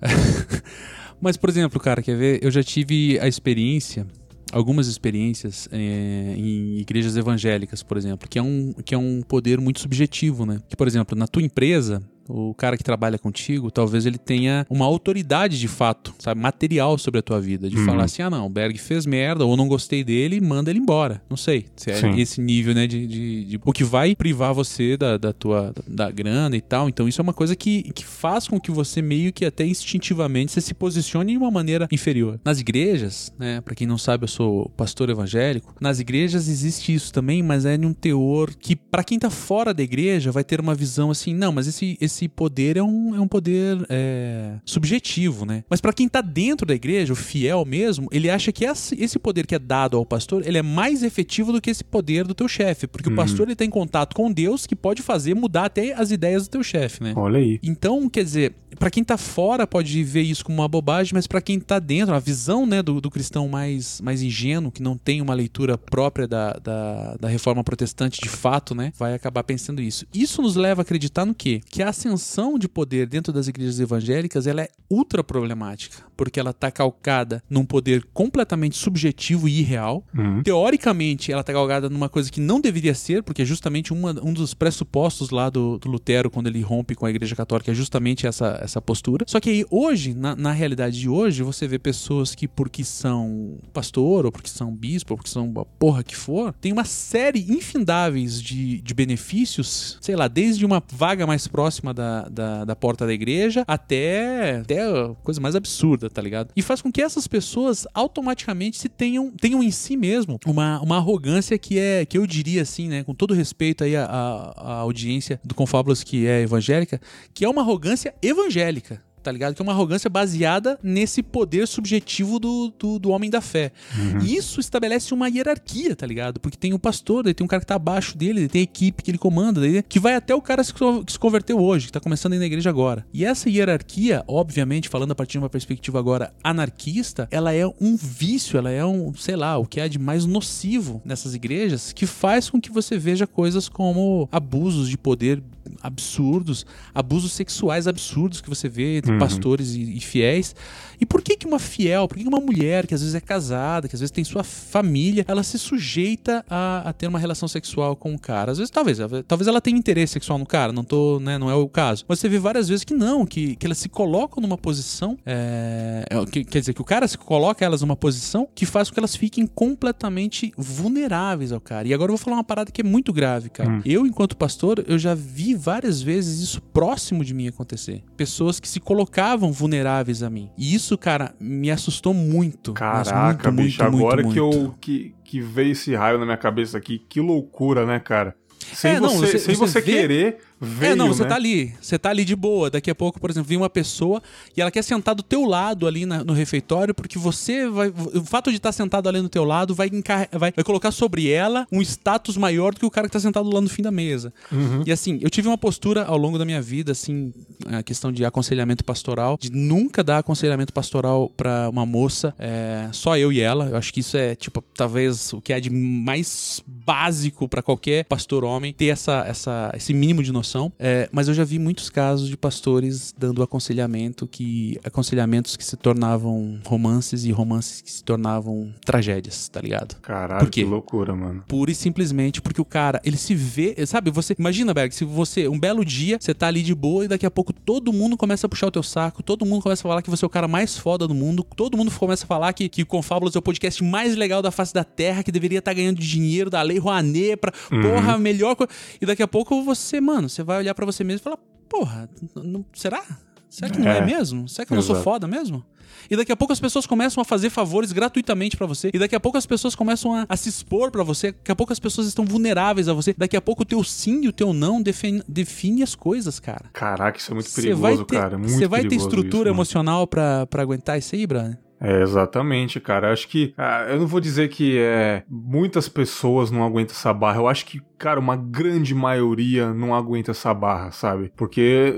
mas, 1.20 1.36
por 1.36 1.50
exemplo, 1.50 1.80
cara, 1.80 2.02
quer 2.02 2.16
ver? 2.16 2.38
Eu 2.42 2.50
já 2.50 2.62
tive 2.62 3.18
a 3.20 3.28
experiência 3.28 4.06
algumas 4.52 4.86
experiências 4.86 5.68
é, 5.72 6.34
em 6.36 6.78
igrejas 6.78 7.16
evangélicas, 7.16 7.82
por 7.82 7.96
exemplo, 7.96 8.28
que 8.28 8.38
é, 8.38 8.42
um, 8.42 8.72
que 8.84 8.94
é 8.94 8.98
um 8.98 9.22
poder 9.22 9.60
muito 9.60 9.80
subjetivo, 9.80 10.46
né? 10.46 10.60
Que, 10.68 10.76
por 10.76 10.86
exemplo, 10.86 11.18
na 11.18 11.26
tua 11.26 11.42
empresa, 11.42 12.02
o 12.28 12.54
cara 12.54 12.76
que 12.76 12.84
trabalha 12.84 13.18
contigo, 13.18 13.70
talvez 13.70 14.06
ele 14.06 14.18
tenha 14.18 14.66
uma 14.68 14.84
autoridade 14.84 15.58
de 15.58 15.68
fato, 15.68 16.14
sabe, 16.18 16.40
material 16.40 16.98
sobre 16.98 17.20
a 17.20 17.22
tua 17.22 17.40
vida, 17.40 17.68
de 17.68 17.76
uhum. 17.76 17.84
falar 17.84 18.04
assim, 18.04 18.22
ah 18.22 18.30
não, 18.30 18.46
o 18.46 18.48
Berg 18.48 18.78
fez 18.78 19.06
merda, 19.06 19.44
ou 19.44 19.56
não 19.56 19.68
gostei 19.68 20.02
dele, 20.02 20.40
manda 20.40 20.70
ele 20.70 20.78
embora. 20.78 21.22
Não 21.28 21.36
sei, 21.36 21.66
se 21.76 21.90
é 21.90 21.94
Sim. 21.94 22.18
esse 22.18 22.40
nível, 22.40 22.74
né, 22.74 22.86
de, 22.86 23.06
de, 23.06 23.44
de, 23.44 23.60
o 23.64 23.72
que 23.72 23.84
vai 23.84 24.14
privar 24.14 24.54
você 24.54 24.96
da, 24.96 25.16
da 25.16 25.32
tua, 25.32 25.72
da, 25.86 26.06
da 26.06 26.10
grana 26.10 26.56
e 26.56 26.60
tal. 26.60 26.88
Então 26.88 27.08
isso 27.08 27.20
é 27.20 27.22
uma 27.22 27.32
coisa 27.32 27.54
que, 27.54 27.82
que 27.92 28.04
faz 28.04 28.48
com 28.48 28.60
que 28.60 28.70
você 28.70 29.02
meio 29.02 29.32
que 29.32 29.44
até 29.44 29.66
instintivamente 29.66 30.52
você 30.52 30.60
se 30.60 30.74
posicione 30.74 31.32
de 31.32 31.38
uma 31.38 31.50
maneira 31.50 31.88
inferior. 31.90 32.40
Nas 32.44 32.60
igrejas, 32.60 33.32
né, 33.38 33.60
para 33.60 33.74
quem 33.74 33.86
não 33.86 33.98
sabe, 33.98 34.24
eu 34.24 34.28
sou 34.28 34.70
pastor 34.76 35.10
evangélico, 35.10 35.74
nas 35.80 36.00
igrejas 36.00 36.48
existe 36.48 36.94
isso 36.94 37.12
também, 37.12 37.42
mas 37.42 37.64
é 37.64 37.76
de 37.76 37.86
um 37.86 37.92
teor 37.92 38.54
que 38.54 38.74
para 38.76 39.04
quem 39.04 39.18
tá 39.18 39.30
fora 39.30 39.72
da 39.74 39.82
igreja 39.82 40.32
vai 40.32 40.44
ter 40.44 40.60
uma 40.60 40.74
visão 40.74 41.10
assim, 41.10 41.34
não, 41.34 41.52
mas 41.52 41.66
esse, 41.66 41.96
esse 42.00 42.15
esse 42.16 42.28
poder 42.28 42.76
é 42.76 42.82
um, 42.82 43.14
é 43.14 43.20
um 43.20 43.28
poder 43.28 43.84
é, 43.90 44.54
subjetivo, 44.64 45.44
né? 45.44 45.64
Mas 45.68 45.80
para 45.80 45.92
quem 45.92 46.08
tá 46.08 46.22
dentro 46.22 46.66
da 46.66 46.74
igreja, 46.74 47.12
o 47.12 47.16
fiel 47.16 47.64
mesmo, 47.64 48.08
ele 48.10 48.30
acha 48.30 48.50
que 48.50 48.64
esse 48.64 49.18
poder 49.18 49.46
que 49.46 49.54
é 49.54 49.58
dado 49.58 49.96
ao 49.96 50.06
pastor, 50.06 50.46
ele 50.46 50.58
é 50.58 50.62
mais 50.62 51.02
efetivo 51.02 51.52
do 51.52 51.60
que 51.60 51.70
esse 51.70 51.84
poder 51.84 52.26
do 52.26 52.34
teu 52.34 52.48
chefe, 52.48 52.86
porque 52.86 53.08
uhum. 53.08 53.14
o 53.14 53.16
pastor 53.16 53.46
ele 53.46 53.56
tá 53.56 53.64
em 53.64 53.70
contato 53.70 54.14
com 54.14 54.32
Deus 54.32 54.66
que 54.66 54.74
pode 54.74 55.02
fazer 55.02 55.34
mudar 55.34 55.66
até 55.66 55.92
as 55.92 56.10
ideias 56.10 56.44
do 56.44 56.50
teu 56.50 56.62
chefe, 56.62 57.02
né? 57.02 57.12
Olha 57.16 57.38
aí. 57.38 57.60
Então, 57.62 58.08
quer 58.08 58.24
dizer, 58.24 58.54
para 58.78 58.90
quem 58.90 59.04
tá 59.04 59.16
fora 59.16 59.66
pode 59.66 60.02
ver 60.02 60.22
isso 60.22 60.44
como 60.44 60.58
uma 60.58 60.68
bobagem, 60.68 61.12
mas 61.14 61.26
para 61.26 61.40
quem 61.40 61.60
tá 61.60 61.78
dentro, 61.78 62.14
a 62.14 62.18
visão, 62.18 62.66
né, 62.66 62.82
do, 62.82 63.00
do 63.00 63.10
cristão 63.10 63.48
mais, 63.48 64.00
mais 64.00 64.22
ingênuo, 64.22 64.72
que 64.72 64.82
não 64.82 64.96
tem 64.96 65.20
uma 65.20 65.34
leitura 65.34 65.76
própria 65.76 66.26
da, 66.26 66.52
da, 66.54 67.16
da 67.20 67.28
reforma 67.28 67.62
protestante 67.62 68.20
de 68.20 68.28
fato, 68.28 68.74
né, 68.74 68.92
vai 68.98 69.14
acabar 69.14 69.44
pensando 69.44 69.82
isso. 69.82 70.06
Isso 70.14 70.40
nos 70.40 70.56
leva 70.56 70.80
a 70.80 70.84
acreditar 70.84 71.24
no 71.24 71.34
quê? 71.34 71.60
Que 71.68 71.82
a 71.82 71.88
ascensão 72.06 72.58
de 72.58 72.68
poder 72.68 73.08
dentro 73.08 73.32
das 73.32 73.48
igrejas 73.48 73.80
evangélicas 73.80 74.46
ela 74.46 74.62
é 74.62 74.68
ultra 74.88 75.24
problemática, 75.24 76.04
porque 76.16 76.38
ela 76.38 76.50
está 76.50 76.70
calcada 76.70 77.42
num 77.50 77.64
poder 77.64 78.06
completamente 78.14 78.76
subjetivo 78.76 79.48
e 79.48 79.60
irreal. 79.60 80.04
Uhum. 80.16 80.42
Teoricamente, 80.42 81.32
ela 81.32 81.40
está 81.40 81.52
calcada 81.52 81.90
numa 81.90 82.08
coisa 82.08 82.30
que 82.30 82.40
não 82.40 82.60
deveria 82.60 82.94
ser, 82.94 83.22
porque 83.22 83.42
é 83.42 83.44
justamente 83.44 83.92
uma, 83.92 84.10
um 84.22 84.32
dos 84.32 84.54
pressupostos 84.54 85.30
lá 85.30 85.50
do, 85.50 85.78
do, 85.78 85.88
Lutero, 85.88 86.30
quando 86.30 86.46
ele 86.46 86.60
rompe 86.60 86.94
com 86.94 87.04
a 87.04 87.10
igreja 87.10 87.34
católica, 87.34 87.72
é 87.72 87.74
justamente 87.74 88.26
essa, 88.26 88.58
essa 88.62 88.80
postura. 88.80 89.24
Só 89.28 89.40
que 89.40 89.50
aí, 89.50 89.64
hoje, 89.70 90.14
na, 90.14 90.36
na 90.36 90.52
realidade 90.52 90.98
de 91.00 91.08
hoje, 91.08 91.42
você 91.42 91.66
vê 91.66 91.78
pessoas 91.78 92.34
que, 92.34 92.46
porque 92.46 92.84
são 92.84 93.58
pastor, 93.72 94.24
ou 94.24 94.32
porque 94.32 94.48
são 94.48 94.74
bispo, 94.74 95.14
ou 95.14 95.16
porque 95.16 95.30
são 95.30 95.48
uma 95.48 95.64
porra 95.64 96.04
que 96.04 96.14
for, 96.14 96.54
tem 96.60 96.72
uma 96.72 96.84
série 96.84 97.40
infindáveis 97.52 98.40
de, 98.40 98.80
de 98.80 98.94
benefícios, 98.94 99.98
sei 100.00 100.14
lá, 100.14 100.28
desde 100.28 100.64
uma 100.64 100.82
vaga 100.92 101.26
mais 101.26 101.48
próxima 101.48 101.92
da, 101.96 102.28
da, 102.28 102.64
da 102.64 102.76
porta 102.76 103.06
da 103.06 103.12
igreja 103.12 103.64
até, 103.66 104.58
até 104.58 104.78
coisa 105.22 105.40
mais 105.40 105.56
absurda, 105.56 106.10
tá 106.10 106.20
ligado? 106.20 106.50
E 106.54 106.62
faz 106.62 106.82
com 106.82 106.92
que 106.92 107.02
essas 107.02 107.26
pessoas 107.26 107.86
automaticamente 107.94 108.76
se 108.76 108.88
tenham, 108.88 109.32
tenham 109.32 109.62
em 109.62 109.70
si 109.70 109.96
mesmo 109.96 110.38
uma, 110.46 110.80
uma 110.80 110.98
arrogância 110.98 111.58
que 111.58 111.78
é, 111.78 112.04
que 112.04 112.18
eu 112.18 112.26
diria 112.26 112.62
assim, 112.62 112.88
né, 112.88 113.02
com 113.02 113.14
todo 113.14 113.34
respeito 113.34 113.82
aí 113.82 113.96
à, 113.96 114.04
à 114.04 114.72
audiência 114.74 115.40
do 115.42 115.54
Confábulos 115.54 116.04
que 116.04 116.26
é 116.26 116.42
evangélica, 116.42 117.00
que 117.32 117.44
é 117.44 117.48
uma 117.48 117.62
arrogância 117.62 118.14
evangélica 118.22 119.00
tá 119.26 119.32
ligado? 119.32 119.56
Que 119.56 119.60
é 119.60 119.64
uma 119.64 119.72
arrogância 119.72 120.08
baseada 120.08 120.78
nesse 120.80 121.20
poder 121.20 121.66
subjetivo 121.66 122.38
do, 122.38 122.72
do, 122.78 122.96
do 122.96 123.10
homem 123.10 123.28
da 123.28 123.40
fé. 123.40 123.72
Uhum. 123.98 124.20
E 124.20 124.36
isso 124.36 124.60
estabelece 124.60 125.12
uma 125.12 125.28
hierarquia, 125.28 125.96
tá 125.96 126.06
ligado? 126.06 126.38
Porque 126.38 126.56
tem 126.56 126.72
o 126.72 126.78
pastor, 126.78 127.24
daí 127.24 127.34
tem 127.34 127.44
um 127.44 127.48
cara 127.48 127.58
que 127.58 127.66
tá 127.66 127.74
abaixo 127.74 128.16
dele, 128.16 128.46
tem 128.46 128.60
a 128.60 128.62
equipe 128.62 129.02
que 129.02 129.10
ele 129.10 129.18
comanda, 129.18 129.60
daí, 129.60 129.82
que 129.82 129.98
vai 129.98 130.14
até 130.14 130.32
o 130.32 130.40
cara 130.40 130.62
que 130.62 131.12
se 131.12 131.18
converteu 131.18 131.58
hoje, 131.58 131.86
que 131.86 131.92
tá 131.92 131.98
começando 131.98 132.34
a 132.34 132.36
ir 132.36 132.38
na 132.38 132.46
igreja 132.46 132.70
agora. 132.70 133.04
E 133.12 133.24
essa 133.24 133.50
hierarquia, 133.50 134.22
obviamente, 134.28 134.88
falando 134.88 135.10
a 135.10 135.14
partir 135.16 135.32
de 135.32 135.38
uma 135.38 135.50
perspectiva 135.50 135.98
agora 135.98 136.32
anarquista, 136.44 137.26
ela 137.32 137.52
é 137.52 137.66
um 137.80 137.96
vício, 137.96 138.56
ela 138.56 138.70
é 138.70 138.86
um, 138.86 139.12
sei 139.14 139.34
lá, 139.34 139.58
o 139.58 139.66
que 139.66 139.80
há 139.80 139.88
de 139.88 139.98
mais 139.98 140.24
nocivo 140.24 141.02
nessas 141.04 141.34
igrejas, 141.34 141.92
que 141.92 142.06
faz 142.06 142.48
com 142.48 142.60
que 142.60 142.70
você 142.70 142.96
veja 142.96 143.26
coisas 143.26 143.68
como 143.68 144.28
abusos 144.30 144.88
de 144.88 144.96
poder 144.96 145.42
absurdos, 145.82 146.64
abusos 146.94 147.32
sexuais 147.32 147.86
absurdos 147.86 148.40
que 148.40 148.48
você 148.48 148.68
vê 148.68 148.98
entre 148.98 149.15
uhum. 149.16 149.20
pastores 149.20 149.74
e, 149.74 149.96
e, 149.96 150.00
fiéis. 150.00 150.54
E 150.98 151.04
por 151.04 151.20
que 151.20 151.36
que 151.36 151.46
uma 151.46 151.58
fiel, 151.58 152.08
por 152.08 152.16
que, 152.16 152.22
que 152.22 152.28
uma 152.28 152.40
mulher 152.40 152.86
que 152.86 152.94
às 152.94 153.00
vezes 153.00 153.14
é 153.14 153.20
casada, 153.20 153.86
que 153.86 153.94
às 153.94 154.00
vezes 154.00 154.10
tem 154.10 154.24
sua 154.24 154.42
família, 154.42 155.24
ela 155.28 155.42
se 155.42 155.58
sujeita 155.58 156.44
a, 156.48 156.88
a 156.88 156.92
ter 156.92 157.06
uma 157.06 157.18
relação 157.18 157.46
sexual 157.46 157.94
com 157.96 158.14
o 158.14 158.18
cara? 158.18 158.52
Às 158.52 158.58
vezes, 158.58 158.70
talvez, 158.70 158.98
talvez 159.26 159.46
ela 159.46 159.60
tenha 159.60 159.76
interesse 159.76 160.14
sexual 160.14 160.38
no 160.38 160.46
cara, 160.46 160.72
não 160.72 160.84
tô, 160.84 161.20
né, 161.20 161.36
não 161.36 161.50
é 161.50 161.54
o 161.54 161.68
caso. 161.68 162.04
Mas 162.08 162.18
você 162.18 162.28
vê 162.28 162.38
várias 162.38 162.68
vezes 162.68 162.84
que 162.84 162.94
não, 162.94 163.26
que, 163.26 163.56
que 163.56 163.66
elas 163.66 163.78
se 163.78 163.88
colocam 163.88 164.40
numa 164.40 164.56
posição, 164.56 165.18
é, 165.26 166.04
é 166.08 166.26
que, 166.26 166.44
quer 166.44 166.60
dizer, 166.60 166.72
que 166.72 166.80
o 166.80 166.84
cara 166.84 167.06
se 167.06 167.18
coloca 167.18 167.64
elas 167.64 167.82
numa 167.82 167.96
posição 167.96 168.48
que 168.54 168.64
faz 168.64 168.88
com 168.88 168.94
que 168.94 169.00
elas 169.00 169.14
fiquem 169.14 169.46
completamente 169.46 170.52
vulneráveis 170.56 171.52
ao 171.52 171.60
cara. 171.60 171.86
E 171.86 171.92
agora 171.92 172.10
eu 172.10 172.16
vou 172.16 172.24
falar 172.24 172.36
uma 172.36 172.44
parada 172.44 172.70
que 172.70 172.80
é 172.80 172.84
muito 172.84 173.12
grave, 173.12 173.50
cara. 173.50 173.68
Hum. 173.68 173.82
Eu, 173.84 174.06
enquanto 174.06 174.36
pastor, 174.36 174.82
eu 174.88 174.98
já 174.98 175.14
vi 175.14 175.54
várias 175.54 176.00
vezes 176.00 176.40
isso 176.40 176.62
próximo 176.62 177.24
de 177.24 177.34
mim 177.34 177.48
acontecer. 177.48 178.02
Pessoas 178.16 178.58
que 178.58 178.68
se 178.68 178.80
colocavam 179.10 179.52
vulneráveis 179.52 180.22
a 180.22 180.28
mim. 180.30 180.50
E 180.58 180.74
isso, 180.74 180.96
cara, 180.98 181.34
me 181.40 181.70
assustou 181.70 182.12
muito. 182.12 182.72
Caraca, 182.72 183.50
muito, 183.50 183.64
bicho, 183.66 183.82
muito, 183.84 183.96
agora 183.96 184.22
muito, 184.22 184.32
que 184.34 184.38
eu 184.40 184.74
que, 184.80 185.14
que 185.24 185.40
veio 185.40 185.72
esse 185.72 185.94
raio 185.94 186.18
na 186.18 186.24
minha 186.24 186.36
cabeça 186.36 186.76
aqui, 186.76 186.98
que 187.08 187.20
loucura, 187.20 187.86
né, 187.86 188.00
cara? 188.00 188.34
Sem, 188.72 188.92
É, 188.96 189.00
não, 189.00 189.10
você, 189.10 189.26
você- 189.32 189.38
sem 189.38 189.54
você 189.54 189.72
você 189.72 189.80
vê- 189.80 189.92
querer, 189.92 190.38
veio, 190.60 190.92
é, 190.92 190.94
não, 190.94 191.08
você 191.08 191.22
né? 191.22 191.28
tá 191.28 191.34
ali, 191.34 191.74
você 191.80 191.98
tá 191.98 192.10
ali 192.10 192.24
de 192.24 192.34
boa. 192.36 192.70
Daqui 192.70 192.90
a 192.90 192.94
pouco, 192.94 193.20
por 193.20 193.30
exemplo, 193.30 193.48
vem 193.48 193.58
uma 193.58 193.68
pessoa 193.70 194.22
e 194.56 194.60
ela 194.60 194.70
quer 194.70 194.82
sentar 194.82 195.14
do 195.14 195.22
teu 195.22 195.44
lado 195.44 195.86
ali 195.86 196.06
na- 196.06 196.24
no 196.24 196.32
refeitório, 196.32 196.94
porque 196.94 197.18
você 197.18 197.68
vai. 197.68 197.88
O 197.88 198.24
fato 198.24 198.50
de 198.50 198.56
estar 198.56 198.72
sentado 198.72 199.08
ali 199.08 199.20
no 199.20 199.28
teu 199.28 199.44
lado 199.44 199.74
vai, 199.74 199.88
encar- 199.92 200.28
vai, 200.32 200.52
vai 200.52 200.64
colocar 200.64 200.90
sobre 200.90 201.28
ela 201.30 201.66
um 201.70 201.80
status 201.82 202.36
maior 202.36 202.72
do 202.74 202.80
que 202.80 202.86
o 202.86 202.90
cara 202.90 203.06
que 203.06 203.12
tá 203.12 203.20
sentado 203.20 203.50
lá 203.52 203.60
no 203.60 203.68
fim 203.68 203.82
da 203.82 203.90
mesa. 203.90 204.32
Uhum. 204.50 204.82
E 204.86 204.92
assim, 204.92 205.18
eu 205.22 205.28
tive 205.30 205.48
uma 205.48 205.58
postura 205.58 206.04
ao 206.04 206.16
longo 206.16 206.38
da 206.38 206.44
minha 206.44 206.62
vida, 206.62 206.92
assim, 206.92 207.32
a 207.66 207.82
questão 207.82 208.10
de 208.12 208.24
aconselhamento 208.24 208.84
pastoral, 208.84 209.36
de 209.40 209.50
nunca 209.50 210.02
dar 210.02 210.18
aconselhamento 210.18 210.72
pastoral 210.72 211.30
pra 211.36 211.68
uma 211.68 211.84
moça, 211.84 212.34
é, 212.38 212.88
só 212.92 213.16
eu 213.16 213.32
e 213.32 213.40
ela. 213.40 213.66
Eu 213.68 213.76
acho 213.76 213.92
que 213.92 214.00
isso 214.00 214.16
é, 214.16 214.34
tipo, 214.34 214.62
talvez 214.74 215.32
o 215.32 215.40
que 215.40 215.52
é 215.52 215.60
de 215.60 215.70
mais 215.70 216.62
básico 216.66 217.48
pra 217.48 217.62
qualquer 217.62 218.04
pastor 218.04 218.44
homem 218.44 218.72
ter 218.72 218.86
essa, 218.86 219.24
essa, 219.26 219.72
esse 219.74 219.92
mínimo 219.92 220.22
de 220.22 220.32
noção. 220.32 220.45
É, 220.78 221.08
mas 221.12 221.28
eu 221.28 221.34
já 221.34 221.44
vi 221.44 221.58
muitos 221.58 221.90
casos 221.90 222.28
de 222.28 222.36
pastores 222.36 223.14
dando 223.16 223.42
aconselhamento 223.42 224.26
que 224.26 224.78
aconselhamentos 224.84 225.56
que 225.56 225.64
se 225.64 225.76
tornavam 225.76 226.58
romances 226.64 227.24
e 227.24 227.32
romances 227.32 227.80
que 227.80 227.90
se 227.90 228.04
tornavam 228.04 228.72
tragédias, 228.84 229.48
tá 229.48 229.60
ligado? 229.60 229.96
Caralho, 230.00 230.48
que 230.48 230.64
loucura, 230.64 231.14
mano. 231.14 231.44
Pura 231.46 231.70
e 231.70 231.74
simplesmente 231.74 232.40
porque 232.40 232.60
o 232.60 232.64
cara, 232.64 233.00
ele 233.04 233.16
se 233.16 233.34
vê, 233.34 233.74
sabe? 233.86 234.10
Você 234.10 234.34
imagina, 234.38 234.72
Berg, 234.72 234.94
se 234.94 235.04
você 235.04 235.48
um 235.48 235.58
belo 235.58 235.84
dia, 235.84 236.18
você 236.20 236.34
tá 236.34 236.46
ali 236.46 236.62
de 236.62 236.74
boa 236.74 237.04
e 237.04 237.08
daqui 237.08 237.26
a 237.26 237.30
pouco 237.30 237.52
todo 237.52 237.92
mundo 237.92 238.16
começa 238.16 238.46
a 238.46 238.48
puxar 238.48 238.66
o 238.66 238.70
teu 238.70 238.82
saco, 238.82 239.22
todo 239.22 239.44
mundo 239.44 239.62
começa 239.62 239.82
a 239.82 239.88
falar 239.88 240.02
que 240.02 240.10
você 240.10 240.24
é 240.24 240.26
o 240.26 240.30
cara 240.30 240.48
mais 240.48 240.76
foda 240.78 241.06
do 241.06 241.14
mundo, 241.14 241.44
todo 241.56 241.76
mundo 241.76 241.90
começa 241.90 242.24
a 242.24 242.26
falar 242.26 242.52
que, 242.52 242.68
que 242.68 242.82
o 242.82 242.86
Confábulos 242.86 243.34
é 243.34 243.38
o 243.38 243.42
podcast 243.42 243.82
mais 243.82 244.16
legal 244.16 244.42
da 244.42 244.50
face 244.50 244.72
da 244.72 244.84
terra, 244.84 245.22
que 245.22 245.32
deveria 245.32 245.58
estar 245.58 245.72
ganhando 245.72 246.00
dinheiro 246.00 246.50
da 246.50 246.62
Lei 246.62 246.78
Rouanet 246.78 247.36
pra, 247.36 247.52
porra, 247.52 248.14
a 248.14 248.18
melhor 248.18 248.54
coisa. 248.54 248.72
E 249.00 249.06
daqui 249.06 249.22
a 249.22 249.28
pouco 249.28 249.62
você, 249.62 250.00
mano, 250.00 250.28
você 250.36 250.42
vai 250.44 250.58
olhar 250.58 250.74
pra 250.74 250.86
você 250.86 251.02
mesmo 251.02 251.20
e 251.20 251.24
falar, 251.24 251.38
porra, 251.68 252.08
não- 252.36 252.64
será? 252.74 253.02
Será 253.48 253.70
que 253.70 253.78
não 253.78 253.90
é 253.90 253.98
É. 253.98 254.04
mesmo? 254.04 254.48
Será 254.48 254.66
que 254.66 254.72
eu 254.72 254.76
não 254.76 254.82
sou 254.82 254.96
Exato. 254.96 255.04
foda 255.04 255.26
mesmo? 255.26 255.64
E 256.10 256.16
daqui 256.16 256.30
a 256.30 256.36
pouco 256.36 256.52
as 256.52 256.60
pessoas 256.60 256.86
começam 256.86 257.22
a 257.22 257.24
fazer 257.24 257.48
favores 257.48 257.90
gratuitamente 257.90 258.56
pra 258.56 258.66
você. 258.66 258.90
E 258.92 258.98
daqui 258.98 259.14
a 259.16 259.20
pouco 259.20 259.38
as 259.38 259.46
pessoas 259.46 259.74
começam 259.74 260.14
a, 260.14 260.26
a 260.28 260.36
se 260.36 260.48
expor 260.48 260.90
pra 260.90 261.02
você. 261.02 261.32
Daqui 261.32 261.50
a 261.52 261.56
pouco 261.56 261.72
as 261.72 261.80
pessoas 261.80 262.06
estão 262.06 262.24
vulneráveis 262.24 262.88
a 262.88 262.92
você. 262.92 263.14
Daqui 263.16 263.36
a 263.36 263.40
pouco 263.40 263.62
o 263.62 263.64
teu 263.64 263.82
sim 263.82 264.24
e 264.24 264.28
o 264.28 264.32
teu 264.32 264.52
não 264.52 264.82
define, 264.82 265.22
define 265.26 265.82
as 265.82 265.94
coisas, 265.94 266.38
cara. 266.38 266.66
Caraca, 266.72 267.18
isso 267.18 267.30
é 267.30 267.34
muito 267.34 267.50
perigoso, 267.52 267.80
vai 267.80 267.96
ter, 267.96 268.16
cara. 268.16 268.36
Você 268.38 268.68
vai 268.68 268.84
ter 268.84 268.96
estrutura 268.96 269.48
isso, 269.48 269.56
emocional 269.56 270.06
pra, 270.06 270.46
pra 270.46 270.62
aguentar 270.62 270.98
isso 270.98 271.14
aí, 271.14 271.26
brother? 271.26 271.58
É, 271.80 272.02
exatamente, 272.02 272.80
cara. 272.80 273.08
Eu 273.08 273.12
acho 273.12 273.28
que. 273.28 273.52
ah, 273.56 273.86
eu 273.88 273.98
não 274.00 274.06
vou 274.06 274.18
dizer 274.20 274.48
que 274.48 274.78
é, 274.78 275.22
muitas 275.28 275.88
pessoas 275.88 276.50
não 276.50 276.62
aguentam 276.64 276.94
essa 276.96 277.12
barra. 277.12 277.38
Eu 277.38 277.48
acho 277.48 277.66
que, 277.66 277.80
cara, 277.98 278.20
uma 278.20 278.36
grande 278.36 278.94
maioria 278.94 279.72
não 279.72 279.94
aguenta 279.94 280.30
essa 280.30 280.52
barra, 280.52 280.90
sabe? 280.90 281.32
Porque 281.36 281.94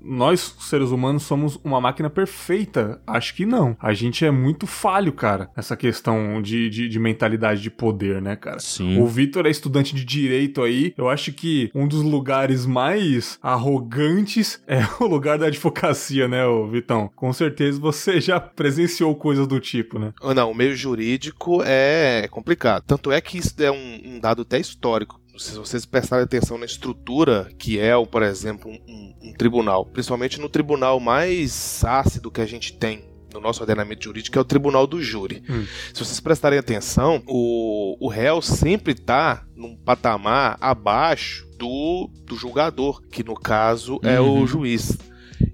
nós, 0.00 0.56
seres 0.60 0.90
humanos, 0.90 1.22
somos 1.22 1.58
uma 1.62 1.80
máquina 1.80 2.10
perfeita. 2.10 3.00
Acho 3.06 3.34
que 3.34 3.46
não. 3.46 3.76
A 3.80 3.92
gente 3.92 4.24
é 4.24 4.30
muito 4.30 4.66
falho, 4.66 5.12
cara, 5.12 5.50
essa 5.56 5.76
questão 5.76 6.40
de, 6.40 6.68
de, 6.68 6.88
de 6.88 6.98
mentalidade 6.98 7.60
de 7.60 7.70
poder, 7.70 8.20
né, 8.20 8.36
cara? 8.36 8.58
Sim. 8.58 9.00
O 9.00 9.06
Vitor 9.06 9.46
é 9.46 9.50
estudante 9.50 9.94
de 9.94 10.04
direito 10.04 10.62
aí. 10.62 10.94
Eu 10.96 11.08
acho 11.08 11.32
que 11.32 11.70
um 11.74 11.86
dos 11.86 12.02
lugares 12.02 12.66
mais 12.66 13.38
arrogantes 13.42 14.62
é 14.66 14.80
o 15.00 15.06
lugar 15.06 15.38
da 15.38 15.46
advocacia, 15.46 16.28
né, 16.28 16.46
ô 16.46 16.66
Vitão? 16.66 17.10
Com 17.14 17.32
certeza 17.32 17.78
você 17.78 18.20
já 18.20 18.40
presenciou 18.40 19.14
coisas 19.14 19.46
do 19.46 19.60
tipo, 19.60 19.98
né? 19.98 20.12
Não, 20.34 20.50
o 20.50 20.54
meio 20.54 20.74
jurídico 20.74 21.62
é 21.64 22.26
complicado. 22.30 22.84
Tanto 22.86 23.12
é 23.12 23.20
que 23.20 23.38
isso 23.38 23.54
é 23.58 23.70
um, 23.70 24.00
um 24.04 24.20
dado 24.20 24.42
até 24.42 24.58
histórico. 24.58 25.21
Se 25.38 25.56
vocês 25.56 25.84
prestarem 25.86 26.24
atenção 26.24 26.58
na 26.58 26.66
estrutura 26.66 27.48
que 27.58 27.78
é, 27.78 27.96
o, 27.96 28.06
por 28.06 28.22
exemplo, 28.22 28.70
um, 28.70 29.14
um- 29.22 29.32
tribunal, 29.32 29.86
principalmente 29.86 30.38
no 30.40 30.48
tribunal 30.48 31.00
mais 31.00 31.82
ácido 31.84 32.30
que 32.30 32.40
a 32.40 32.46
gente 32.46 32.72
tem 32.74 33.04
no 33.32 33.40
nosso 33.40 33.62
ordenamento 33.62 34.04
jurídico, 34.04 34.32
que 34.34 34.38
é 34.38 34.40
o 34.40 34.44
tribunal 34.44 34.86
do 34.86 35.00
júri. 35.02 35.42
Hum. 35.48 35.64
Se 35.94 36.04
vocês 36.04 36.20
prestarem 36.20 36.58
atenção, 36.58 37.22
o, 37.26 37.96
o 37.98 38.08
réu 38.08 38.42
sempre 38.42 38.92
está 38.92 39.46
num 39.56 39.74
patamar 39.74 40.58
abaixo 40.60 41.48
do, 41.58 42.10
do 42.26 42.36
julgador, 42.36 43.00
que 43.10 43.24
no 43.24 43.34
caso 43.34 43.98
é 44.02 44.20
Uhum. 44.20 44.42
o 44.42 44.46
juiz. 44.46 44.98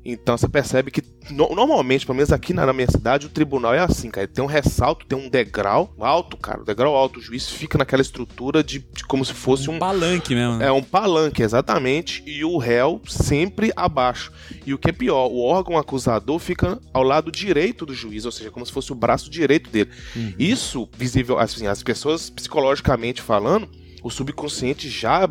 Então 0.04 0.37
você 0.37 0.49
percebe 0.49 0.90
que 0.90 1.02
no- 1.30 1.54
normalmente, 1.54 2.07
pelo 2.07 2.16
menos 2.16 2.33
aqui 2.33 2.52
na, 2.54 2.64
na 2.64 2.73
minha 2.73 2.90
cidade, 2.90 3.26
o 3.26 3.28
tribunal 3.28 3.75
é 3.75 3.80
assim, 3.80 4.11
cara. 4.11 4.26
Tem 4.26 4.42
um 4.42 4.47
ressalto, 4.47 5.04
tem 5.07 5.18
um 5.18 5.28
degrau 5.28 5.95
alto, 6.00 6.37
cara. 6.37 6.62
O 6.62 6.64
degrau 6.64 6.95
alto, 6.97 7.18
o 7.18 7.23
juiz 7.23 7.49
fica 7.50 7.76
naquela 7.76 8.00
estrutura 8.02 8.62
de, 8.64 8.78
de 8.78 9.04
como 9.04 9.25
se 9.25 9.35
fosse 9.35 9.68
um. 9.71 9.78
palanque 9.78 10.35
mesmo. 10.35 10.57
né? 10.57 10.66
É 10.66 10.73
um 10.73 10.83
palanque, 10.83 11.42
exatamente, 11.42 12.23
e 12.26 12.45
o 12.45 12.57
réu 12.57 13.00
sempre 13.07 13.73
abaixo. 13.76 14.33
E 14.66 14.73
o 14.73 14.78
que 14.78 14.90
é 14.90 14.92
pior, 14.92 15.26
o 15.28 15.40
órgão 15.40 15.76
acusador 15.76 16.38
fica 16.38 16.78
ao 16.92 17.02
lado 17.02 17.30
direito 17.30 17.85
do 17.85 17.95
juiz, 17.95 18.25
ou 18.25 18.33
seja, 18.33 18.50
como 18.50 18.64
se 18.64 18.73
fosse 18.73 18.90
o 18.92 18.95
braço 18.95 19.28
direito 19.30 19.68
dele. 19.71 19.90
Uhum. 20.16 20.33
Isso, 20.38 20.88
visível, 20.97 21.38
assim, 21.38 21.66
as 21.66 21.83
pessoas 21.83 22.30
psicologicamente 22.30 23.21
falando, 23.23 23.68
o 24.09 24.11
subconsciente 24.11 24.88
já, 24.88 25.29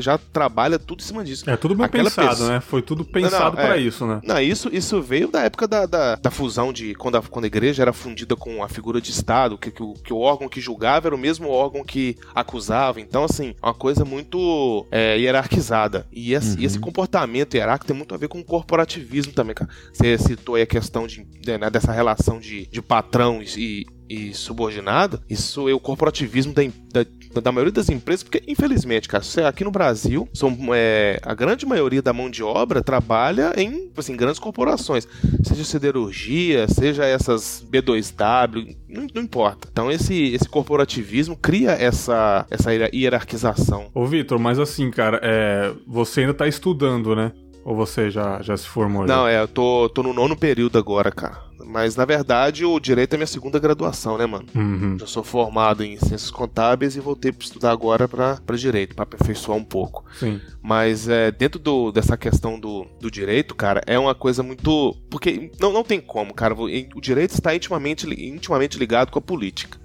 já 0.00 0.18
trabalha 0.18 0.78
tudo 0.78 1.00
em 1.00 1.04
cima 1.04 1.24
disso. 1.24 1.48
É 1.48 1.56
tudo 1.56 1.74
bem 1.74 1.86
Aquela 1.86 2.04
pensado, 2.10 2.28
pessoa- 2.30 2.48
né? 2.50 2.60
Foi 2.60 2.82
tudo 2.82 3.04
pensado 3.04 3.56
Não, 3.56 3.62
não, 3.62 3.68
pra 3.68 3.78
é. 3.78 3.80
isso, 3.80 4.06
né? 4.06 4.20
Não, 4.24 4.40
isso, 4.40 4.68
isso 4.72 5.00
veio 5.00 5.28
da 5.28 5.42
época 5.42 5.66
da, 5.68 5.86
da, 5.86 6.16
da 6.16 6.30
fusão 6.30 6.72
de. 6.72 6.94
Quando 6.94 7.16
a, 7.16 7.22
quando 7.22 7.44
a 7.44 7.48
igreja 7.48 7.82
era 7.82 7.92
fundida 7.92 8.34
com 8.36 8.62
a 8.62 8.68
figura 8.68 9.00
de 9.00 9.10
Estado, 9.10 9.56
que, 9.56 9.70
que, 9.70 9.82
o, 9.82 9.94
que 9.94 10.12
o 10.12 10.18
órgão 10.18 10.48
que 10.48 10.60
julgava 10.60 11.08
era 11.08 11.14
o 11.14 11.18
mesmo 11.18 11.48
órgão 11.48 11.84
que 11.84 12.16
acusava. 12.34 13.00
Então, 13.00 13.24
assim, 13.24 13.54
é 13.62 13.66
uma 13.66 13.74
coisa 13.74 14.04
muito 14.04 14.86
é, 14.90 15.18
hierarquizada. 15.18 16.06
E 16.12 16.32
esse, 16.32 16.56
Uhum. 16.58 16.62
esse 16.64 16.78
comportamento 16.78 17.54
hierárquico 17.54 17.86
tem 17.86 17.96
muito 17.96 18.14
a 18.14 18.18
ver 18.18 18.28
com 18.28 18.40
o 18.40 18.44
corporativismo 18.44 19.32
também, 19.32 19.54
cara. 19.54 19.70
Você 19.92 20.18
citou 20.18 20.54
aí 20.56 20.62
a 20.62 20.66
questão 20.66 21.06
de, 21.06 21.22
de, 21.24 21.58
né, 21.58 21.70
dessa 21.70 21.92
relação 21.92 22.38
de, 22.40 22.66
de 22.66 22.82
patrão 22.82 23.40
e, 23.42 23.86
e 24.08 24.32
subordinado. 24.34 25.20
Isso 25.28 25.68
é 25.68 25.74
o 25.74 25.80
corporativismo 25.80 26.52
da, 26.54 26.62
da, 26.92 27.06
da 27.40 27.52
maioria 27.52 27.72
das 27.72 27.88
empresas, 27.88 28.22
porque, 28.22 28.42
infelizmente, 28.46 29.08
cara, 29.08 29.22
aqui 29.48 29.64
no 29.64 29.70
Brasil, 29.70 30.28
são, 30.32 30.56
é, 30.74 31.18
a 31.22 31.34
grande 31.34 31.66
maioria 31.66 32.02
da 32.02 32.12
mão 32.12 32.30
de 32.30 32.42
obra 32.42 32.82
trabalha 32.82 33.52
em 33.56 33.90
assim, 33.96 34.16
grandes 34.16 34.38
corporações. 34.38 35.06
Seja 35.42 35.64
siderurgia, 35.64 36.68
seja 36.68 37.04
essas 37.04 37.64
B2W, 37.70 38.76
não, 38.88 39.06
não 39.14 39.22
importa. 39.22 39.68
Então, 39.70 39.90
esse, 39.90 40.32
esse 40.34 40.48
corporativismo 40.48 41.36
cria 41.36 41.72
essa, 41.72 42.46
essa 42.50 42.72
hier- 42.72 42.90
hierarquização. 42.94 43.90
Ô, 43.94 44.04
Vitor, 44.06 44.38
mas 44.38 44.58
assim, 44.58 44.90
cara, 44.90 45.20
é... 45.22 45.72
você 45.86 46.20
ainda 46.20 46.34
tá 46.34 46.46
estudando, 46.46 47.14
né? 47.14 47.32
Ou 47.64 47.74
você 47.74 48.10
já, 48.10 48.40
já 48.42 48.56
se 48.56 48.66
formou? 48.66 49.06
já? 49.06 49.16
Não, 49.16 49.26
é, 49.26 49.40
eu 49.40 49.48
tô, 49.48 49.88
tô 49.88 50.02
no 50.02 50.12
nono 50.12 50.36
período 50.36 50.78
agora, 50.78 51.10
cara. 51.10 51.45
Mas, 51.68 51.96
na 51.96 52.04
verdade, 52.04 52.64
o 52.64 52.78
direito 52.78 53.14
é 53.14 53.16
minha 53.16 53.26
segunda 53.26 53.58
graduação, 53.58 54.16
né, 54.16 54.24
mano? 54.24 54.46
Uhum. 54.54 54.96
Eu 55.00 55.06
sou 55.06 55.24
formado 55.24 55.82
em 55.82 55.96
ciências 55.98 56.30
contábeis 56.30 56.94
e 56.94 57.00
voltei 57.00 57.32
para 57.32 57.44
estudar 57.44 57.72
agora 57.72 58.06
para 58.06 58.38
direito, 58.56 58.94
para 58.94 59.02
aperfeiçoar 59.02 59.58
um 59.58 59.64
pouco. 59.64 60.04
Sim. 60.18 60.40
Mas 60.62 61.08
é, 61.08 61.32
dentro 61.32 61.58
do- 61.58 61.90
dessa 61.90 62.16
questão 62.16 62.58
do, 62.60 62.86
do 63.00 63.10
direito, 63.10 63.54
cara, 63.54 63.82
é 63.86 63.98
uma 63.98 64.14
coisa 64.14 64.42
muito. 64.44 64.96
Porque 65.10 65.50
não, 65.58 65.72
não 65.72 65.82
tem 65.82 66.00
como, 66.00 66.32
cara. 66.32 66.54
O 66.54 67.00
direito 67.00 67.32
está 67.32 67.54
intimamente, 67.54 68.06
intimamente 68.06 68.78
ligado 68.78 69.10
com 69.10 69.18
a 69.18 69.22
política. 69.22 69.76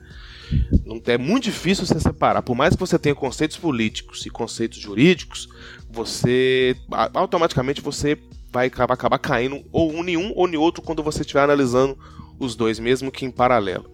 Não, 0.85 1.01
é 1.07 1.17
muito 1.17 1.45
difícil 1.45 1.85
você 1.85 2.00
separar. 2.00 2.41
Por 2.43 2.55
mais 2.55 2.75
que 2.75 2.79
você 2.79 3.00
tenha 3.00 3.15
conceitos 3.15 3.57
políticos 3.57 4.25
e 4.25 4.29
conceitos 4.29 4.77
jurídicos, 4.77 5.47
você. 5.89 6.75
automaticamente 7.13 7.81
você 7.81 8.17
vai 8.51 8.67
acabar, 8.67 8.93
acabar 8.93 9.17
caindo 9.17 9.63
ou 9.72 9.93
em 10.05 10.17
um 10.17 10.34
ou 10.36 10.48
em 10.48 10.58
outro 10.58 10.81
quando 10.81 11.01
você 11.01 11.22
estiver 11.22 11.41
analisando 11.43 11.98
os 12.39 12.55
dois, 12.55 12.79
mesmo 12.79 13.12
que 13.12 13.25
em 13.25 13.31
paralelo. 13.31 13.89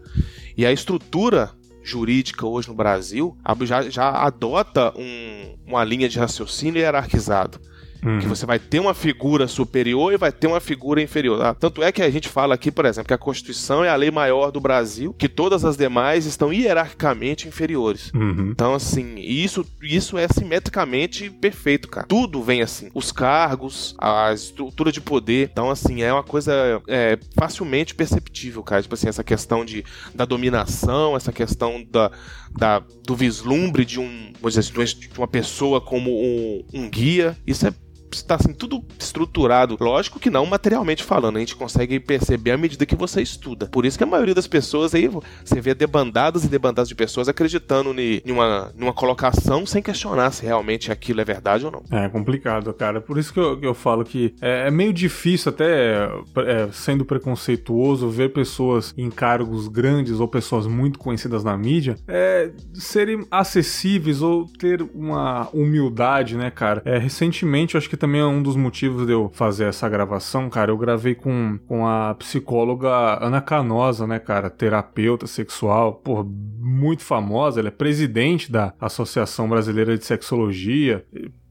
E 0.56 0.66
a 0.66 0.72
estrutura 0.72 1.52
jurídica 1.84 2.46
hoje 2.46 2.68
no 2.68 2.74
Brasil 2.74 3.38
já, 3.62 3.90
já 3.90 4.10
adota 4.10 4.94
um- 4.98 5.56
uma 5.66 5.84
linha 5.84 6.10
de 6.10 6.20
raciocínio 6.20 6.82
hierarquizado. 6.82 7.60
Uhum. 8.08 8.20
Que 8.20 8.28
você 8.28 8.46
vai 8.46 8.58
ter 8.58 8.80
uma 8.80 8.94
figura 8.94 9.48
superior 9.48 10.14
e 10.14 10.18
vai 10.18 10.32
ter 10.32 10.48
uma 10.48 10.60
figura 10.60 11.02
inferior. 11.02 11.42
Ah, 11.42 11.54
Tanto 11.54 11.84
é 11.84 11.92
que 11.92 12.02
a 12.02 12.10
gente 12.10 12.30
fala 12.30 12.56
aqui, 12.56 12.72
por 12.72 12.86
exemplo, 12.86 13.08
que 13.08 13.14
a 13.14 13.18
Constituição 13.18 13.84
é 13.84 13.90
a 13.90 13.96
lei 13.96 14.10
maior 14.10 14.52
do 14.52 14.60
Brasil, 14.60 15.14
que 15.14 15.28
todas 15.28 15.66
as 15.66 15.76
demais 15.76 16.26
estão 16.26 16.54
hierarquicamente 16.54 17.48
inferiores. 17.48 18.12
Uhum. 18.14 18.50
Então, 18.52 18.74
assim, 18.74 19.16
isso, 19.18 19.66
isso 19.82 20.18
é 20.18 20.28
simetricamente 20.28 21.30
perfeito, 21.30 21.90
cara. 21.90 22.08
Tudo 22.08 22.42
vem 22.42 22.62
assim. 22.62 22.90
Os 22.94 23.12
cargos, 23.12 23.96
a 24.00 24.32
estrutura 24.34 24.92
de 24.92 25.02
poder. 25.02 25.50
Então, 25.52 25.70
assim, 25.70 26.02
é 26.02 26.14
uma 26.14 26.24
coisa 26.24 26.82
é, 26.88 27.20
facilmente 27.38 27.94
perceptível, 27.94 28.64
cara. 28.64 28.82
Tipo 28.82 28.96
assim, 28.96 29.10
essa 29.10 29.24
questão 29.24 29.66
de, 29.66 29.84
da 30.16 30.26
dominação, 30.26 31.16
essa 31.16 31.32
questão 31.32 31.86
da, 31.90 32.12
da, 32.56 32.80
do 33.06 33.16
vislumbre 33.16 33.84
de 33.84 34.00
um, 34.00 34.32
vamos 34.40 34.54
dizer 34.56 34.82
assim, 34.82 35.00
de 35.00 35.10
uma 35.18 35.28
pessoa 35.28 35.82
como 35.82 36.12
um, 36.12 36.64
um 36.74 36.90
guia. 36.90 37.38
Isso 37.46 37.68
é 37.68 37.74
está 38.12 38.36
assim, 38.36 38.54
tudo 38.54 38.84
estruturado. 39.00 39.78
Lógico 39.80 40.20
que 40.20 40.30
não 40.30 40.46
materialmente 40.46 41.04
falando, 41.04 41.38
a 41.38 41.40
gente 41.40 41.56
consegue 41.56 42.00
perceber 42.00 42.52
à 42.52 42.58
medida 42.58 42.86
que 42.86 42.96
você 42.96 43.22
estuda. 43.22 43.68
Por 43.68 43.86
isso 43.86 43.98
que 43.98 44.04
a 44.04 44.08
maioria 44.08 44.36
das 44.36 44.48
pessoas 44.48 44.94
aí, 44.94 45.08
você 45.08 45.62
vê 45.62 45.74
debandadas 45.74 46.44
e 46.44 46.48
debandadas 46.48 46.90
de 46.90 46.96
pessoas 46.96 47.28
acreditando 47.28 47.94
em 48.00 48.22
uma, 48.32 48.72
uma 48.78 48.94
colocação 48.94 49.66
sem 49.66 49.82
questionar 49.82 50.32
se 50.32 50.46
realmente 50.46 50.92
aquilo 50.92 51.22
é 51.22 51.26
verdade 51.26 51.66
ou 51.66 51.72
não. 51.72 51.84
É 51.92 52.08
complicado, 52.10 52.74
cara. 52.74 53.02
Por 53.02 53.18
isso 53.18 53.34
que 53.34 53.40
eu, 53.40 53.60
eu 53.62 53.74
falo 53.74 54.04
que 54.04 54.34
é, 54.42 54.68
é 54.68 54.72
meio 54.72 54.94
difícil, 54.94 55.52
até 55.52 56.10
é, 56.38 56.70
sendo 56.72 57.06
preconceituoso, 57.06 58.10
ver 58.10 58.34
pessoas 58.34 58.94
em 58.98 59.10
cargos 59.10 59.68
grandes 59.68 60.20
ou 60.20 60.28
pessoas 60.28 60.68
muito 60.68 61.00
conhecidas 61.00 61.44
na 61.44 61.58
mídia 61.58 61.98
é, 62.08 62.52
serem 62.74 63.26
acessíveis 63.30 64.22
ou 64.22 64.46
ter 64.46 64.82
uma 64.94 65.50
humildade, 65.54 66.38
né, 66.38 66.50
cara? 66.50 66.82
É, 66.86 66.98
recentemente, 66.98 67.76
eu 67.76 67.78
acho 67.78 67.90
que 67.90 67.97
também 67.98 68.22
é 68.22 68.26
um 68.26 68.42
dos 68.42 68.56
motivos 68.56 69.06
de 69.06 69.12
eu 69.12 69.30
fazer 69.34 69.66
essa 69.66 69.90
gravação, 69.90 70.50
cara. 70.50 70.72
Eu 70.72 70.78
gravei 70.78 71.16
com, 71.16 71.60
com 71.68 71.88
a 71.88 72.16
psicóloga 72.16 72.90
Ana 73.24 73.42
Canosa, 73.42 74.08
né, 74.08 74.20
cara? 74.20 74.50
Terapeuta 74.50 75.28
sexual, 75.28 75.96
pô, 75.96 76.24
muito 76.24 77.04
famosa. 77.04 77.60
Ela 77.60 77.70
é 77.70 77.72
presidente 77.72 78.52
da 78.52 78.74
Associação 78.80 79.50
Brasileira 79.50 79.98
de 79.98 80.06
Sexologia 80.06 81.06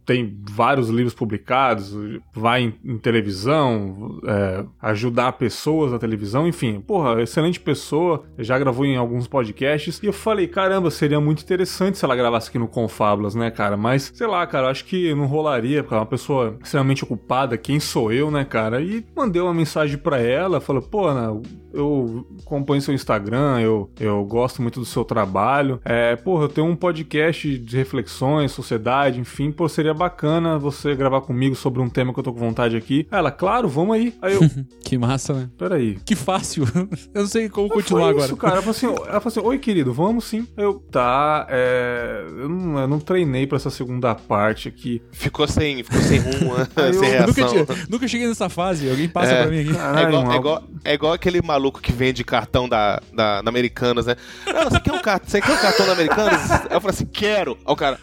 tem 0.07 0.39
vários 0.49 0.89
livros 0.89 1.13
publicados, 1.13 1.95
vai 2.33 2.63
em, 2.63 2.75
em 2.85 2.97
televisão, 2.97 4.21
é, 4.25 4.65
ajudar 4.81 5.33
pessoas 5.33 5.91
na 5.91 5.99
televisão, 5.99 6.47
enfim, 6.47 6.81
porra, 6.81 7.21
excelente 7.21 7.59
pessoa, 7.59 8.23
já 8.39 8.57
gravou 8.57 8.87
em 8.87 8.97
alguns 8.97 9.27
podcasts, 9.27 10.01
e 10.01 10.07
eu 10.07 10.13
falei, 10.13 10.47
caramba, 10.47 10.91
seria 10.93 11.21
muito 11.21 11.43
interessante 11.43 11.99
se 11.99 12.05
ela 12.05 12.15
gravasse 12.15 12.49
aqui 12.49 12.59
no 12.59 12.69
Confábulas, 12.69 13.35
né, 13.35 13.51
cara, 13.51 13.77
mas, 13.77 14.13
sei 14.15 14.29
lá, 14.29 14.47
cara, 14.47 14.71
acho 14.71 14.85
que 14.85 15.13
não 15.13 15.27
rolaria, 15.27 15.83
porque 15.83 15.95
é 15.95 15.99
uma 15.99 16.07
pessoa 16.07 16.57
extremamente 16.63 17.03
ocupada, 17.03 17.59
quem 17.59 17.81
sou 17.81 18.13
eu, 18.13 18.31
né, 18.31 18.45
cara, 18.45 18.81
e 18.81 19.05
mandei 19.15 19.43
uma 19.43 19.53
mensagem 19.53 19.99
para 19.99 20.21
ela, 20.21 20.61
falou, 20.61 20.83
pô, 20.83 21.09
Ana, 21.09 21.41
eu 21.75 22.27
acompanho 22.43 22.81
seu 22.81 22.95
Instagram, 22.95 23.61
eu, 23.61 23.91
eu 23.99 24.25
gosto 24.25 24.63
muito 24.63 24.79
do 24.79 24.87
seu 24.87 25.05
trabalho, 25.05 25.81
é, 25.85 26.15
porra, 26.15 26.45
eu 26.45 26.49
tenho 26.49 26.67
um 26.69 26.77
podcast 26.77 27.59
de 27.59 27.77
reflexões, 27.77 28.53
sociedade, 28.53 29.19
enfim, 29.19 29.51
pô, 29.51 29.69
seria 29.69 29.96
bacana 29.97 30.59
você 30.59 30.95
gravar 30.95 31.21
comigo 31.23 31.55
sobre 31.55 31.81
um 31.81 31.89
tema 31.89 32.13
que 32.13 32.21
eu 32.21 32.25
tô 32.25 32.33
com 32.33 32.39
vontade 32.39 32.77
aqui. 32.77 33.07
Ela, 33.11 33.31
claro, 33.31 33.69
vamos 33.69 33.97
aí. 33.97 34.15
Aí 34.23 34.35
eu. 34.35 34.41
que 34.85 34.97
massa, 34.97 35.33
né? 35.35 35.51
Peraí. 35.59 35.99
Que 36.05 36.15
fácil. 36.15 36.65
eu 37.15 37.23
não 37.23 37.27
sei 37.27 37.49
como 37.49 37.69
continuar 37.69 38.11
agora. 38.11 38.27
Isso, 38.27 38.37
cara. 38.37 38.55
Ela 38.55 38.63
falou, 38.63 38.77
assim, 38.77 38.87
ela 38.87 39.21
falou 39.21 39.27
assim: 39.27 39.41
Oi, 39.41 39.59
querido, 39.59 39.93
vamos 39.93 40.25
sim. 40.25 40.47
Eu, 40.57 40.75
tá, 40.75 41.47
é. 41.49 42.25
Eu 42.39 42.49
não, 42.49 42.79
eu 42.79 42.89
não 42.89 43.01
treinei 43.01 43.47
pra 43.47 43.57
essa 43.57 43.71
segunda 43.71 44.15
parte 44.15 44.69
aqui. 44.69 45.03
Ficou 45.11 45.49
sem, 45.49 45.83
ficou 45.83 46.01
sem 46.01 46.19
rumo, 46.19 46.57
né? 46.57 46.67
sem 46.93 47.11
reação. 47.11 47.55
Nunca, 47.55 47.75
nunca, 47.91 48.09
cheguei 48.09 48.29
nessa 48.29 48.49
fase. 48.49 48.89
Alguém 48.89 49.09
passa 49.09 49.33
é, 49.33 49.43
pra 49.43 49.51
mim 49.51 49.61
aqui. 49.61 49.75
Caralho, 49.75 50.07
é, 50.07 50.09
igual, 50.09 50.33
é, 50.33 50.37
igual, 50.37 50.65
é 50.85 50.95
igual 50.95 51.13
aquele 51.13 51.43
maluco 51.43 51.81
que 51.81 51.93
vende 51.93 52.23
cartão 52.23 52.69
da, 52.69 53.01
da, 53.13 53.43
da 53.43 53.49
Americanas, 53.49 54.07
né? 54.07 54.17
Não, 54.47 54.65
você 54.71 54.81
quer 54.81 54.93
um, 54.93 55.01
você 55.25 55.41
quer 55.41 55.53
um 55.53 55.59
cartão 55.59 55.87
da 55.87 55.93
Americanas? 55.93 56.51
Eu 56.71 56.81
falei 56.81 56.95
assim: 56.95 57.07
quero. 57.07 57.57
Aí 57.65 57.73
o 57.73 57.77
cara. 57.77 57.99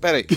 Peraí. 0.00 0.26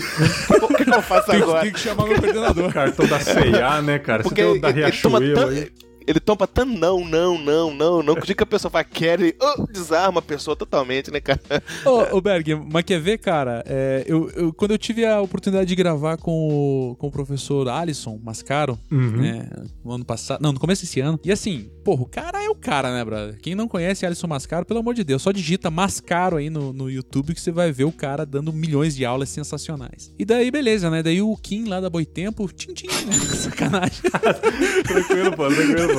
O 0.62 0.68
que, 0.68 0.84
que, 0.84 0.94
eu 0.94 1.02
faço 1.02 1.32
agora? 1.32 1.62
Tem 1.62 1.72
que 1.72 1.80
chamar 1.80 2.06
meu 2.06 2.18
coordenador. 2.18 2.72
Cartão 2.72 3.06
da 3.06 3.20
CIA, 3.20 3.82
né, 3.82 3.98
cara? 3.98 4.22
Porque 4.22 4.42
Você 4.42 4.48
tem 4.48 4.58
o 4.58 4.60
da 4.60 4.70
Riachuelo 4.70 5.48
aí 5.48 5.70
ele 6.06 6.20
toma 6.20 6.46
tanto 6.46 6.72
não, 6.78 7.04
não, 7.04 7.38
não, 7.38 7.74
não, 7.74 8.02
não, 8.02 8.14
que 8.14 8.22
o 8.22 8.26
dia 8.26 8.34
que 8.34 8.42
a 8.42 8.46
pessoa 8.46 8.70
fala 8.70 8.84
quer, 8.84 9.20
ele 9.20 9.34
oh, 9.40 9.66
desarma 9.66 10.18
a 10.18 10.22
pessoa 10.22 10.56
totalmente, 10.56 11.10
né, 11.10 11.20
cara? 11.20 11.40
Ô, 11.84 12.16
ô 12.16 12.20
Berg, 12.20 12.54
mas 12.54 12.84
quer 12.84 13.00
ver, 13.00 13.18
cara? 13.18 13.62
É, 13.66 14.04
eu, 14.06 14.30
eu, 14.30 14.52
quando 14.52 14.72
eu 14.72 14.78
tive 14.78 15.04
a 15.04 15.20
oportunidade 15.20 15.68
de 15.68 15.74
gravar 15.74 16.16
com 16.16 16.92
o, 16.92 16.96
com 16.96 17.08
o 17.08 17.10
professor 17.10 17.68
Alisson 17.68 18.18
Mascaro, 18.22 18.78
uhum. 18.90 19.16
né, 19.16 19.48
no 19.84 19.92
ano 19.92 20.04
passado, 20.04 20.40
não, 20.42 20.52
no 20.52 20.60
começo 20.60 20.82
desse 20.82 21.00
ano, 21.00 21.18
e 21.24 21.32
assim, 21.32 21.70
porra, 21.84 22.02
o 22.02 22.06
cara 22.06 22.42
é 22.42 22.48
o 22.48 22.54
cara, 22.54 22.92
né, 22.92 23.04
brother? 23.04 23.38
Quem 23.40 23.54
não 23.54 23.68
conhece 23.68 24.04
Alisson 24.04 24.26
Mascaro, 24.26 24.64
pelo 24.64 24.80
amor 24.80 24.94
de 24.94 25.04
Deus, 25.04 25.22
só 25.22 25.32
digita 25.32 25.70
Mascaro 25.70 26.36
aí 26.36 26.50
no, 26.50 26.72
no 26.72 26.90
YouTube 26.90 27.34
que 27.34 27.40
você 27.40 27.50
vai 27.50 27.72
ver 27.72 27.84
o 27.84 27.92
cara 27.92 28.24
dando 28.24 28.52
milhões 28.52 28.94
de 28.94 29.04
aulas 29.04 29.28
sensacionais. 29.28 30.12
E 30.18 30.24
daí, 30.24 30.50
beleza, 30.50 30.90
né? 30.90 31.02
Daí 31.02 31.22
o 31.22 31.36
Kim 31.36 31.64
lá 31.64 31.80
da 31.80 31.90
Boitempo, 31.90 32.48
tchim, 32.52 32.72
tchim, 32.72 32.86
né? 32.86 33.12
Sacanagem. 33.36 34.00
tranquilo, 34.86 35.36
pô, 35.36 35.48
tranquilo, 35.48 35.89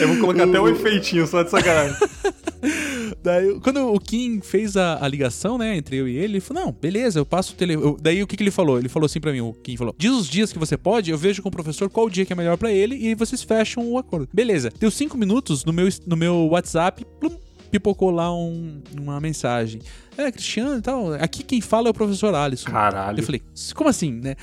Eu 0.00 0.08
vou 0.08 0.18
colocar 0.18 0.46
o... 0.46 0.48
até 0.50 0.60
um 0.60 0.68
efeitinho 0.68 1.26
só 1.26 1.42
de 1.42 1.50
sacanagem. 1.50 1.96
Daí, 3.22 3.58
quando 3.60 3.92
o 3.92 3.98
Kim 3.98 4.40
fez 4.40 4.76
a, 4.76 5.04
a, 5.04 5.08
ligação, 5.08 5.58
né, 5.58 5.76
entre 5.76 5.96
eu 5.96 6.08
e 6.08 6.16
ele, 6.16 6.34
ele 6.34 6.40
falou: 6.40 6.64
Não, 6.64 6.72
beleza, 6.72 7.18
eu 7.18 7.26
passo 7.26 7.52
o 7.52 7.56
telefone. 7.56 7.96
Daí 8.00 8.22
o 8.22 8.26
que, 8.26 8.36
que 8.36 8.42
ele 8.42 8.50
falou? 8.50 8.78
Ele 8.78 8.88
falou 8.88 9.06
assim 9.06 9.20
pra 9.20 9.32
mim: 9.32 9.40
O 9.40 9.52
Kim 9.52 9.76
falou: 9.76 9.94
Diz 9.98 10.12
os 10.12 10.28
dias 10.28 10.52
que 10.52 10.58
você 10.58 10.76
pode, 10.76 11.10
eu 11.10 11.18
vejo 11.18 11.42
com 11.42 11.48
o 11.48 11.52
professor 11.52 11.90
qual 11.90 12.08
dia 12.08 12.24
que 12.24 12.32
é 12.32 12.36
melhor 12.36 12.56
para 12.56 12.72
ele 12.72 12.96
e 12.96 13.08
aí 13.08 13.14
vocês 13.14 13.42
fecham 13.42 13.86
o 13.86 13.98
acordo. 13.98 14.28
Beleza, 14.32 14.70
deu 14.78 14.90
cinco 14.90 15.18
minutos 15.18 15.64
no 15.64 15.72
meu, 15.72 15.88
no 16.06 16.16
meu 16.16 16.48
WhatsApp, 16.50 17.04
plum, 17.18 17.36
pipocou 17.70 18.10
lá 18.10 18.34
um, 18.34 18.80
uma 18.98 19.20
mensagem 19.20 19.80
é, 20.16 20.30
Cristiano 20.30 20.78
e 20.78 20.82
tal. 20.82 21.12
Aqui 21.14 21.42
quem 21.42 21.60
fala 21.60 21.88
é 21.88 21.90
o 21.90 21.94
professor 21.94 22.34
Alisson. 22.34 22.70
Caralho. 22.70 23.20
Eu 23.20 23.24
falei, 23.24 23.42
como 23.74 23.88
assim, 23.88 24.12
né? 24.12 24.36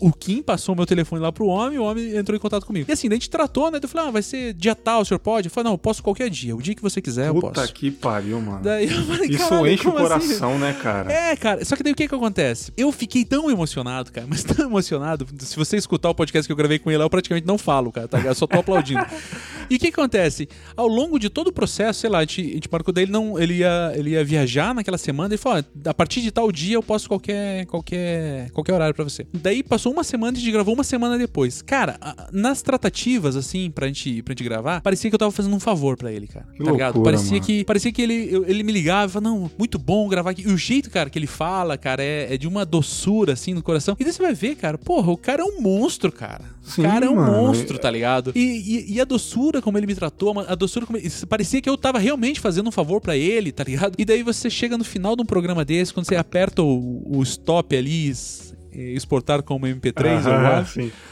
O 0.00 0.12
Kim 0.12 0.42
passou 0.42 0.74
meu 0.74 0.86
telefone 0.86 1.22
lá 1.22 1.32
pro 1.32 1.46
homem, 1.46 1.78
o 1.78 1.84
homem 1.84 2.16
entrou 2.16 2.36
em 2.36 2.40
contato 2.40 2.66
comigo. 2.66 2.88
E 2.88 2.92
assim, 2.92 3.08
daí 3.08 3.16
a 3.16 3.20
gente 3.20 3.30
tratou, 3.30 3.70
né? 3.70 3.78
Eu 3.82 3.88
falei, 3.88 4.08
ah, 4.08 4.10
vai 4.10 4.22
ser 4.22 4.52
dia 4.54 4.74
tal, 4.74 5.02
o 5.02 5.04
senhor 5.04 5.18
pode? 5.18 5.48
Eu 5.48 5.50
falei, 5.50 5.64
não, 5.66 5.74
eu 5.74 5.78
posso 5.78 6.02
qualquer 6.02 6.28
dia. 6.30 6.54
O 6.54 6.62
dia 6.62 6.74
que 6.74 6.82
você 6.82 7.00
quiser, 7.00 7.32
Puta 7.32 7.46
eu 7.46 7.52
posso. 7.52 7.66
Puta 7.66 7.72
que 7.72 7.90
pariu, 7.90 8.40
mano. 8.40 8.62
Daí 8.62 8.90
eu 8.90 9.02
falei, 9.04 9.28
Isso 9.28 9.66
enche 9.66 9.88
o 9.88 9.92
coração, 9.92 10.52
assim? 10.52 10.60
né, 10.60 10.76
cara? 10.82 11.12
É, 11.12 11.36
cara. 11.36 11.64
Só 11.64 11.76
que 11.76 11.82
daí 11.82 11.92
o 11.92 11.96
que 11.96 12.08
que 12.08 12.14
acontece? 12.14 12.72
Eu 12.76 12.90
fiquei 12.92 13.24
tão 13.24 13.50
emocionado, 13.50 14.12
cara, 14.12 14.26
mas 14.28 14.42
tão 14.44 14.66
emocionado. 14.66 15.26
Se 15.40 15.56
você 15.56 15.76
escutar 15.76 16.10
o 16.10 16.14
podcast 16.14 16.46
que 16.46 16.52
eu 16.52 16.56
gravei 16.56 16.78
com 16.78 16.90
ele, 16.90 17.02
eu 17.02 17.10
praticamente 17.10 17.46
não 17.46 17.58
falo, 17.58 17.90
cara, 17.92 18.08
tá? 18.08 18.20
Eu 18.20 18.34
só 18.34 18.46
tô 18.46 18.58
aplaudindo. 18.58 19.04
e 19.70 19.76
o 19.76 19.78
que 19.78 19.90
que 19.90 20.00
acontece? 20.00 20.48
Ao 20.76 20.86
longo 20.86 21.18
de 21.18 21.28
todo 21.28 21.48
o 21.48 21.52
processo, 21.52 22.00
sei 22.00 22.10
lá, 22.10 22.18
a 22.18 22.20
gente, 22.22 22.40
a 22.40 22.54
gente 22.54 22.68
marcou 22.70 22.92
dele, 22.92 23.10
não, 23.10 23.38
ele 23.38 23.58
ia, 23.58 23.92
ele 23.94 24.10
ia 24.10 24.24
viajar 24.24 24.74
naquela 24.74 24.98
semana, 24.98 25.21
ele 25.26 25.36
falou, 25.36 25.64
a 25.84 25.94
partir 25.94 26.20
de 26.20 26.30
tal 26.30 26.50
dia 26.50 26.76
eu 26.76 26.82
posso 26.82 27.08
qualquer 27.08 27.66
qualquer 27.66 28.50
qualquer 28.50 28.72
horário 28.72 28.94
para 28.94 29.04
você. 29.04 29.26
Daí 29.32 29.62
passou 29.62 29.92
uma 29.92 30.04
semana 30.04 30.36
e 30.36 30.40
a 30.40 30.40
gente 30.40 30.52
gravou 30.52 30.74
uma 30.74 30.84
semana 30.84 31.18
depois. 31.18 31.62
Cara, 31.62 31.98
nas 32.32 32.62
tratativas 32.62 33.36
assim 33.36 33.70
pra 33.70 33.86
gente 33.86 34.22
pra 34.22 34.32
gente 34.32 34.44
gravar, 34.44 34.80
parecia 34.80 35.10
que 35.10 35.14
eu 35.14 35.18
tava 35.18 35.30
fazendo 35.30 35.54
um 35.54 35.60
favor 35.60 35.96
para 35.96 36.12
ele, 36.12 36.26
cara. 36.26 36.46
Que 36.52 36.58
tá 36.58 36.64
loucura, 36.64 36.72
ligado? 36.72 37.02
Parecia 37.02 37.32
mano. 37.32 37.44
que 37.44 37.64
parecia 37.64 37.92
que 37.92 38.02
ele 38.02 38.44
ele 38.46 38.62
me 38.62 38.72
ligava 38.72 39.10
e 39.10 39.12
falava: 39.12 39.30
"Não, 39.30 39.50
muito 39.58 39.78
bom 39.78 40.08
gravar 40.08 40.30
aqui". 40.30 40.42
E 40.42 40.52
o 40.52 40.56
jeito, 40.56 40.90
cara, 40.90 41.10
que 41.10 41.18
ele 41.18 41.26
fala, 41.26 41.76
cara, 41.76 42.02
é, 42.02 42.34
é 42.34 42.36
de 42.36 42.46
uma 42.46 42.64
doçura 42.64 43.32
assim 43.32 43.54
no 43.54 43.62
coração. 43.62 43.96
E 43.98 44.04
daí 44.04 44.12
você 44.12 44.22
vai 44.22 44.34
ver, 44.34 44.56
cara, 44.56 44.78
porra, 44.78 45.10
o 45.10 45.16
cara 45.16 45.42
é 45.42 45.44
um 45.44 45.60
monstro, 45.60 46.10
cara. 46.12 46.44
Sim, 46.62 46.82
o 46.82 46.84
cara 46.84 47.06
é 47.06 47.08
um 47.08 47.16
mano. 47.16 47.32
monstro, 47.32 47.78
tá 47.78 47.90
ligado? 47.90 48.32
E, 48.34 48.40
e, 48.40 48.94
e, 48.94 49.00
a 49.00 49.04
doçura 49.04 49.60
como 49.60 49.76
ele 49.76 49.86
me 49.86 49.94
tratou, 49.94 50.38
a 50.40 50.54
doçura 50.54 50.86
como 50.86 50.96
ele, 50.96 51.10
parecia 51.28 51.60
que 51.60 51.68
eu 51.68 51.76
tava 51.76 51.98
realmente 51.98 52.40
fazendo 52.40 52.68
um 52.68 52.72
favor 52.72 53.00
para 53.00 53.16
ele, 53.16 53.50
tá 53.50 53.64
ligado? 53.64 53.94
E 53.98 54.04
daí 54.04 54.22
você 54.22 54.48
chega 54.48 54.78
no 54.78 54.84
final 54.84 55.01
de 55.16 55.22
um 55.22 55.26
programa 55.26 55.64
desse, 55.64 55.92
quando 55.92 56.06
você 56.06 56.16
aperta 56.16 56.62
o, 56.62 57.18
o 57.18 57.22
stop 57.22 57.76
ali, 57.76 58.12
exportar 58.72 59.42
como 59.42 59.66
MP3 59.66 60.16
ou 60.26 60.32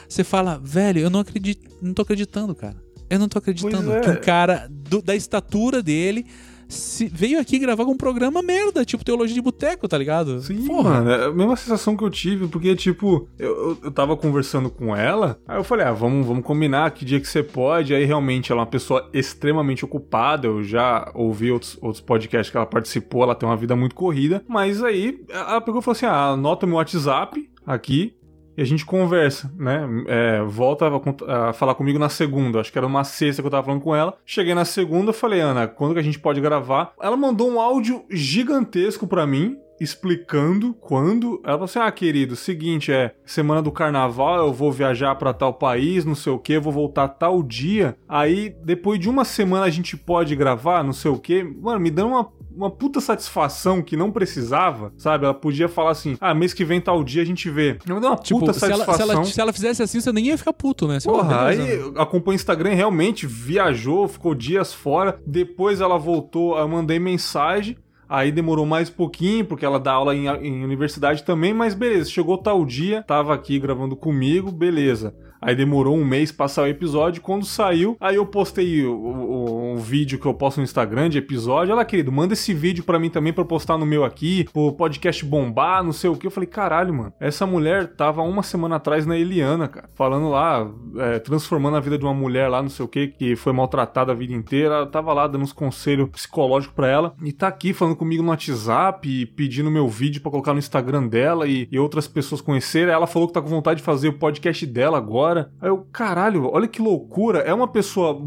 você 0.09 0.24
fala, 0.24 0.61
velho, 0.62 1.00
eu 1.00 1.11
não 1.11 1.20
acredito, 1.20 1.70
não 1.83 1.92
tô 1.92 2.03
acreditando, 2.03 2.55
cara. 2.55 2.76
Eu 3.09 3.18
não 3.18 3.29
tô 3.29 3.38
acreditando 3.38 3.92
é. 3.92 4.00
que 4.00 4.11
um 4.11 4.20
cara 4.20 4.68
do, 4.70 5.03
da 5.03 5.16
estatura 5.16 5.83
dele 5.83 6.24
se 6.70 7.06
veio 7.06 7.40
aqui 7.40 7.59
gravar 7.59 7.85
com 7.85 7.92
um 7.92 7.96
programa 7.96 8.42
merda, 8.42 8.85
tipo 8.85 9.04
Teologia 9.04 9.35
de 9.35 9.42
Boteco, 9.42 9.88
tá 9.88 9.98
ligado? 9.98 10.40
Sim, 10.40 10.66
Porra. 10.66 10.90
mano, 10.90 11.11
é 11.11 11.24
a 11.26 11.33
mesma 11.33 11.56
sensação 11.56 11.96
que 11.96 12.04
eu 12.04 12.11
tive, 12.11 12.46
porque, 12.48 12.74
tipo, 12.76 13.28
eu, 13.38 13.76
eu 13.83 13.90
tava 13.90 14.16
conversando 14.16 14.70
com 14.70 14.94
ela, 14.94 15.38
aí 15.46 15.59
eu 15.59 15.64
falei, 15.64 15.85
ah, 15.87 15.92
vamos, 15.92 16.26
vamos 16.26 16.44
combinar 16.44 16.90
que 16.92 17.04
dia 17.04 17.20
que 17.20 17.28
você 17.28 17.42
pode, 17.42 17.94
aí 17.94 18.04
realmente 18.04 18.52
ela 18.52 18.61
é 18.61 18.64
uma 18.64 18.70
pessoa 18.70 19.09
extremamente 19.12 19.85
ocupada, 19.85 20.46
eu 20.46 20.62
já 20.62 21.11
ouvi 21.14 21.50
outros, 21.50 21.76
outros 21.80 22.00
podcasts 22.00 22.50
que 22.50 22.56
ela 22.56 22.66
participou, 22.66 23.22
ela 23.24 23.35
tem 23.35 23.48
uma 23.48 23.56
vida 23.56 23.74
muito 23.74 23.94
corrida, 23.94 24.42
mas 24.48 24.83
aí 24.83 25.20
ela 25.28 25.61
pegou 25.61 25.80
e 25.80 25.85
falou 25.85 25.96
assim, 25.96 26.06
ah, 26.06 26.30
anota 26.30 26.66
meu 26.66 26.76
WhatsApp 26.76 27.48
aqui, 27.66 28.14
e 28.61 28.62
a 28.62 28.66
gente 28.66 28.85
conversa, 28.85 29.51
né? 29.57 29.88
É, 30.07 30.42
volta 30.42 30.87
a, 30.87 31.49
a, 31.49 31.53
falar 31.55 31.75
comigo 31.75 31.99
na 31.99 32.11
segunda. 32.11 32.61
Acho 32.61 32.70
que 32.70 32.77
era 32.77 32.87
uma 32.87 33.05
sexta 33.05 33.40
que 33.40 33.46
eu 33.46 33.51
tava 33.51 33.64
falando 33.64 33.81
com 33.81 33.96
ela. 33.96 34.18
Cheguei 34.27 34.55
na 34.55 34.66
segunda, 34.66 35.14
falei, 35.14 35.40
Ana, 35.40 35.66
quando 35.66 35.94
que 35.94 35.99
a 35.99 36.03
gente 36.03 36.18
pode 36.18 36.42
gravar? 36.42 36.92
Ela 37.01 37.16
mandou 37.16 37.51
um 37.51 37.59
áudio 37.59 38.05
gigantesco 38.11 39.07
para 39.07 39.27
mim, 39.27 39.57
explicando 39.81 40.75
quando. 40.75 41.40
Ela 41.45 41.55
falou 41.55 41.64
assim: 41.64 41.79
Ah, 41.79 41.90
querido, 41.90 42.37
seguinte, 42.37 42.93
é 42.93 43.14
semana 43.25 43.62
do 43.62 43.73
carnaval, 43.73 44.47
eu 44.47 44.53
vou 44.53 44.71
viajar 44.71 45.14
para 45.14 45.33
tal 45.33 45.55
país, 45.55 46.05
não 46.05 46.14
sei 46.14 46.33
o 46.33 46.38
que, 46.38 46.59
vou 46.59 46.73
voltar 46.73 47.09
tal 47.09 47.43
dia. 47.43 47.97
Aí, 48.09 48.55
depois 48.62 49.01
de 49.01 49.09
uma 49.09 49.25
semana 49.25 49.64
a 49.64 49.71
gente 49.71 49.97
pode 49.97 50.37
gravar, 50.37 50.85
não 50.85 50.93
sei 50.93 51.11
o 51.11 51.19
que. 51.19 51.43
Mano, 51.43 51.81
me 51.81 51.90
deu 51.90 52.09
uma 52.09 52.31
uma 52.55 52.71
puta 52.71 53.01
satisfação 53.01 53.81
que 53.81 53.97
não 53.97 54.11
precisava, 54.11 54.93
sabe? 54.97 55.25
Ela 55.25 55.35
podia 55.35 55.69
falar 55.69 55.90
assim: 55.90 56.16
ah, 56.21 56.35
mês 56.35 56.53
que 56.53 56.64
vem 56.64 56.81
tal 56.81 57.03
dia 57.03 57.23
a 57.23 57.25
gente 57.25 57.49
vê. 57.49 57.79
Me 57.87 58.01
deu 58.01 58.11
uma 58.11 58.16
tipo, 58.16 58.40
puta 58.40 58.53
satisfação. 58.53 58.95
Se 58.95 59.03
ela, 59.03 59.12
se, 59.12 59.16
ela, 59.16 59.25
se 59.25 59.40
ela, 59.40 59.53
fizesse 59.53 59.83
assim, 59.83 60.01
você 60.01 60.12
nem 60.12 60.27
ia 60.27 60.38
ficar 60.38 60.53
puto, 60.53 60.87
né? 60.87 61.01
Você 61.01 61.09
Porra, 61.09 61.47
aí 61.47 61.59
acompanha 61.97 62.35
o 62.35 62.40
Instagram, 62.40 62.75
realmente 62.75 63.27
viajou, 63.27 64.09
ficou 64.09 64.35
dias 64.35 64.75
fora. 64.75 65.19
Depois 65.27 65.81
ela 65.81 65.99
voltou, 65.99 66.59
eu 66.59 66.69
mandei 66.69 66.99
mensagem. 66.99 67.77
Aí 68.11 68.33
demorou 68.33 68.66
mais 68.66 68.90
pouquinho, 68.90 69.44
porque 69.44 69.64
ela 69.64 69.79
dá 69.79 69.92
aula 69.92 70.16
em, 70.16 70.27
em 70.27 70.64
universidade 70.64 71.23
também, 71.23 71.55
mas 71.55 71.75
beleza, 71.75 72.11
chegou 72.11 72.37
tal 72.37 72.66
dia, 72.66 73.05
tava 73.05 73.33
aqui 73.33 73.57
gravando 73.57 73.94
comigo, 73.94 74.51
beleza. 74.51 75.14
Aí 75.40 75.55
demorou 75.55 75.96
um 75.96 76.05
mês 76.05 76.33
pra 76.33 76.49
sair 76.49 76.64
o 76.64 76.75
episódio. 76.75 77.23
Quando 77.23 77.46
saiu, 77.46 77.96
aí 78.01 78.16
eu 78.16 78.27
postei 78.27 78.85
o, 78.85 78.92
o, 78.92 79.60
vídeo 79.81 80.19
que 80.19 80.27
eu 80.27 80.35
posto 80.35 80.59
no 80.59 80.64
Instagram 80.64 81.09
de 81.09 81.19
episódio. 81.19 81.73
Ela, 81.73 81.85
querido, 81.85 82.12
manda 82.12 82.35
esse 82.35 82.55
vídeo 82.55 82.85
pra 82.85 82.99
mim 82.99 83.11
também 83.11 83.33
pra 83.33 83.45
postar 83.45 83.77
no 83.77 83.87
meu 83.87 84.05
aqui, 84.05 84.45
pro 84.53 84.73
podcast 84.73 85.25
bombar, 85.25 85.83
não 85.83 85.93
sei 85.93 86.09
o 86.11 86.16
que. 86.16 86.27
Eu 86.27 86.31
falei, 86.31 86.47
caralho, 86.47 86.95
mano. 86.95 87.12
Essa 87.19 87.47
mulher 87.47 87.95
tava 87.95 88.23
uma 88.23 88.43
semana 88.43 88.77
atrás 88.77 89.07
na 89.07 89.16
Eliana, 89.16 89.69
cara. 89.69 89.90
Falando 89.95 90.29
lá, 90.29 90.71
é, 90.99 91.19
transformando 91.19 91.77
a 91.77 91.81
vida 91.81 91.99
de 91.99 92.05
uma 92.05 92.14
mulher 92.14 92.49
lá, 92.49 92.62
não 92.62 92.69
sei 92.69 92.85
o 92.85 92.88
que, 92.88 93.09
que 93.09 93.37
foi 93.37 93.53
maltratada 93.53 94.12
a 94.12 94.14
vida 94.14 94.33
inteira. 94.33 94.75
Ela 94.75 94.87
tava 94.87 95.12
lá 95.12 95.27
dando 95.27 95.43
uns 95.43 95.53
conselhos 95.53 96.09
psicológicos 96.11 96.75
pra 96.75 96.88
ela. 96.88 97.14
E 97.23 97.33
tá 97.33 97.49
aqui 97.49 97.73
falando 97.73 97.97
comigo 97.97 98.23
no 98.23 98.31
WhatsApp, 98.31 99.27
pedindo 99.35 99.71
meu 99.71 99.88
vídeo 99.88 100.21
pra 100.21 100.31
colocar 100.31 100.53
no 100.53 100.59
Instagram 100.59 101.07
dela 101.07 101.47
e, 101.47 101.69
e 101.71 101.79
outras 101.79 102.07
pessoas 102.07 102.40
conhecerem. 102.40 102.93
Ela 102.93 103.07
falou 103.07 103.29
que 103.29 103.35
tá 103.35 103.43
com 103.43 103.49
vontade 103.49 103.79
de 103.79 103.85
fazer 103.85 104.09
o 104.09 104.19
podcast 104.19 104.66
dela 104.66 104.99
agora. 104.99 105.51
Aí 105.61 105.69
eu, 105.69 105.87
caralho, 105.93 106.51
olha 106.53 106.69
que 106.69 106.83
loucura. 106.83 107.38
É 107.40 107.55
uma 107.55 107.69
pessoa 107.69 108.21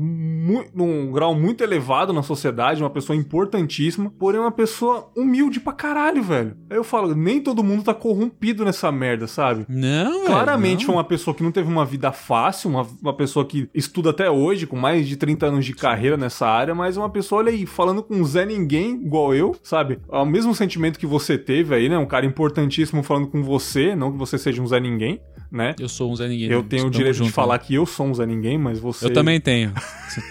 num 0.74 1.12
grau 1.12 1.36
muito 1.36 1.43
elevado 1.64 2.14
na 2.14 2.24
sociedade, 2.24 2.84
uma 2.84 2.90
pessoa 2.90 3.16
importantíssima, 3.16 4.12
porém 4.18 4.40
uma 4.40 4.52
pessoa 4.52 5.12
humilde 5.16 5.60
pra 5.60 5.74
caralho, 5.74 6.24
velho. 6.24 6.58
Aí 6.70 6.78
eu 6.78 6.84
falo, 6.84 7.16
nem 7.16 7.42
todo 7.42 7.64
mundo 7.64 7.84
tá 7.84 7.94
corrompido 7.94 8.64
nessa 8.64 8.92
merda, 8.92 9.28
sabe? 9.28 9.66
Não, 9.68 10.26
Claramente 10.26 10.82
não. 10.82 10.86
foi 10.88 10.96
uma 10.96 11.04
pessoa 11.04 11.36
que 11.36 11.44
não 11.44 11.52
teve 11.52 11.70
uma 11.70 11.86
vida 11.86 12.12
fácil, 12.12 12.70
uma, 12.70 12.88
uma 13.02 13.14
pessoa 13.14 13.46
que 13.46 13.70
estuda 13.74 14.12
até 14.12 14.30
hoje, 14.30 14.68
com 14.68 14.78
mais 14.78 15.08
de 15.08 15.16
30 15.16 15.48
anos 15.48 15.66
de 15.66 15.74
carreira 15.74 16.18
nessa 16.18 16.48
área, 16.48 16.76
mas 16.76 16.98
uma 16.98 17.10
pessoa, 17.10 17.40
olha 17.40 17.52
aí, 17.52 17.66
falando 17.66 18.04
com 18.04 18.24
Zé 18.24 18.46
Ninguém, 18.46 19.02
igual 19.06 19.34
eu, 19.34 19.56
sabe? 19.64 20.00
É 20.12 20.18
o 20.18 20.26
mesmo 20.26 20.54
sentimento 20.54 21.00
que 21.00 21.08
você 21.08 21.38
teve 21.38 21.74
aí, 21.76 21.90
né? 21.90 21.98
Um 21.98 22.06
cara 22.06 22.26
importantíssimo 22.26 23.04
falando 23.04 23.28
com 23.28 23.44
você, 23.44 23.96
não 23.96 24.12
que 24.12 24.18
você 24.18 24.38
seja 24.38 24.62
um 24.62 24.68
Zé 24.68 24.80
Ninguém 24.80 25.20
né? 25.54 25.76
Eu 25.80 25.88
sou 25.88 26.12
um 26.12 26.16
Zé 26.16 26.28
Ninguém. 26.28 26.50
Eu 26.50 26.64
tenho 26.64 26.88
o 26.88 26.90
direito 26.90 27.18
junto, 27.18 27.28
de 27.28 27.34
falar 27.34 27.60
né? 27.60 27.64
que 27.64 27.76
eu 27.76 27.86
sou 27.86 28.08
um 28.08 28.14
Zé 28.14 28.26
Ninguém, 28.26 28.58
mas 28.58 28.80
você. 28.80 29.06
Eu 29.06 29.14
também 29.14 29.40
tenho. 29.40 29.72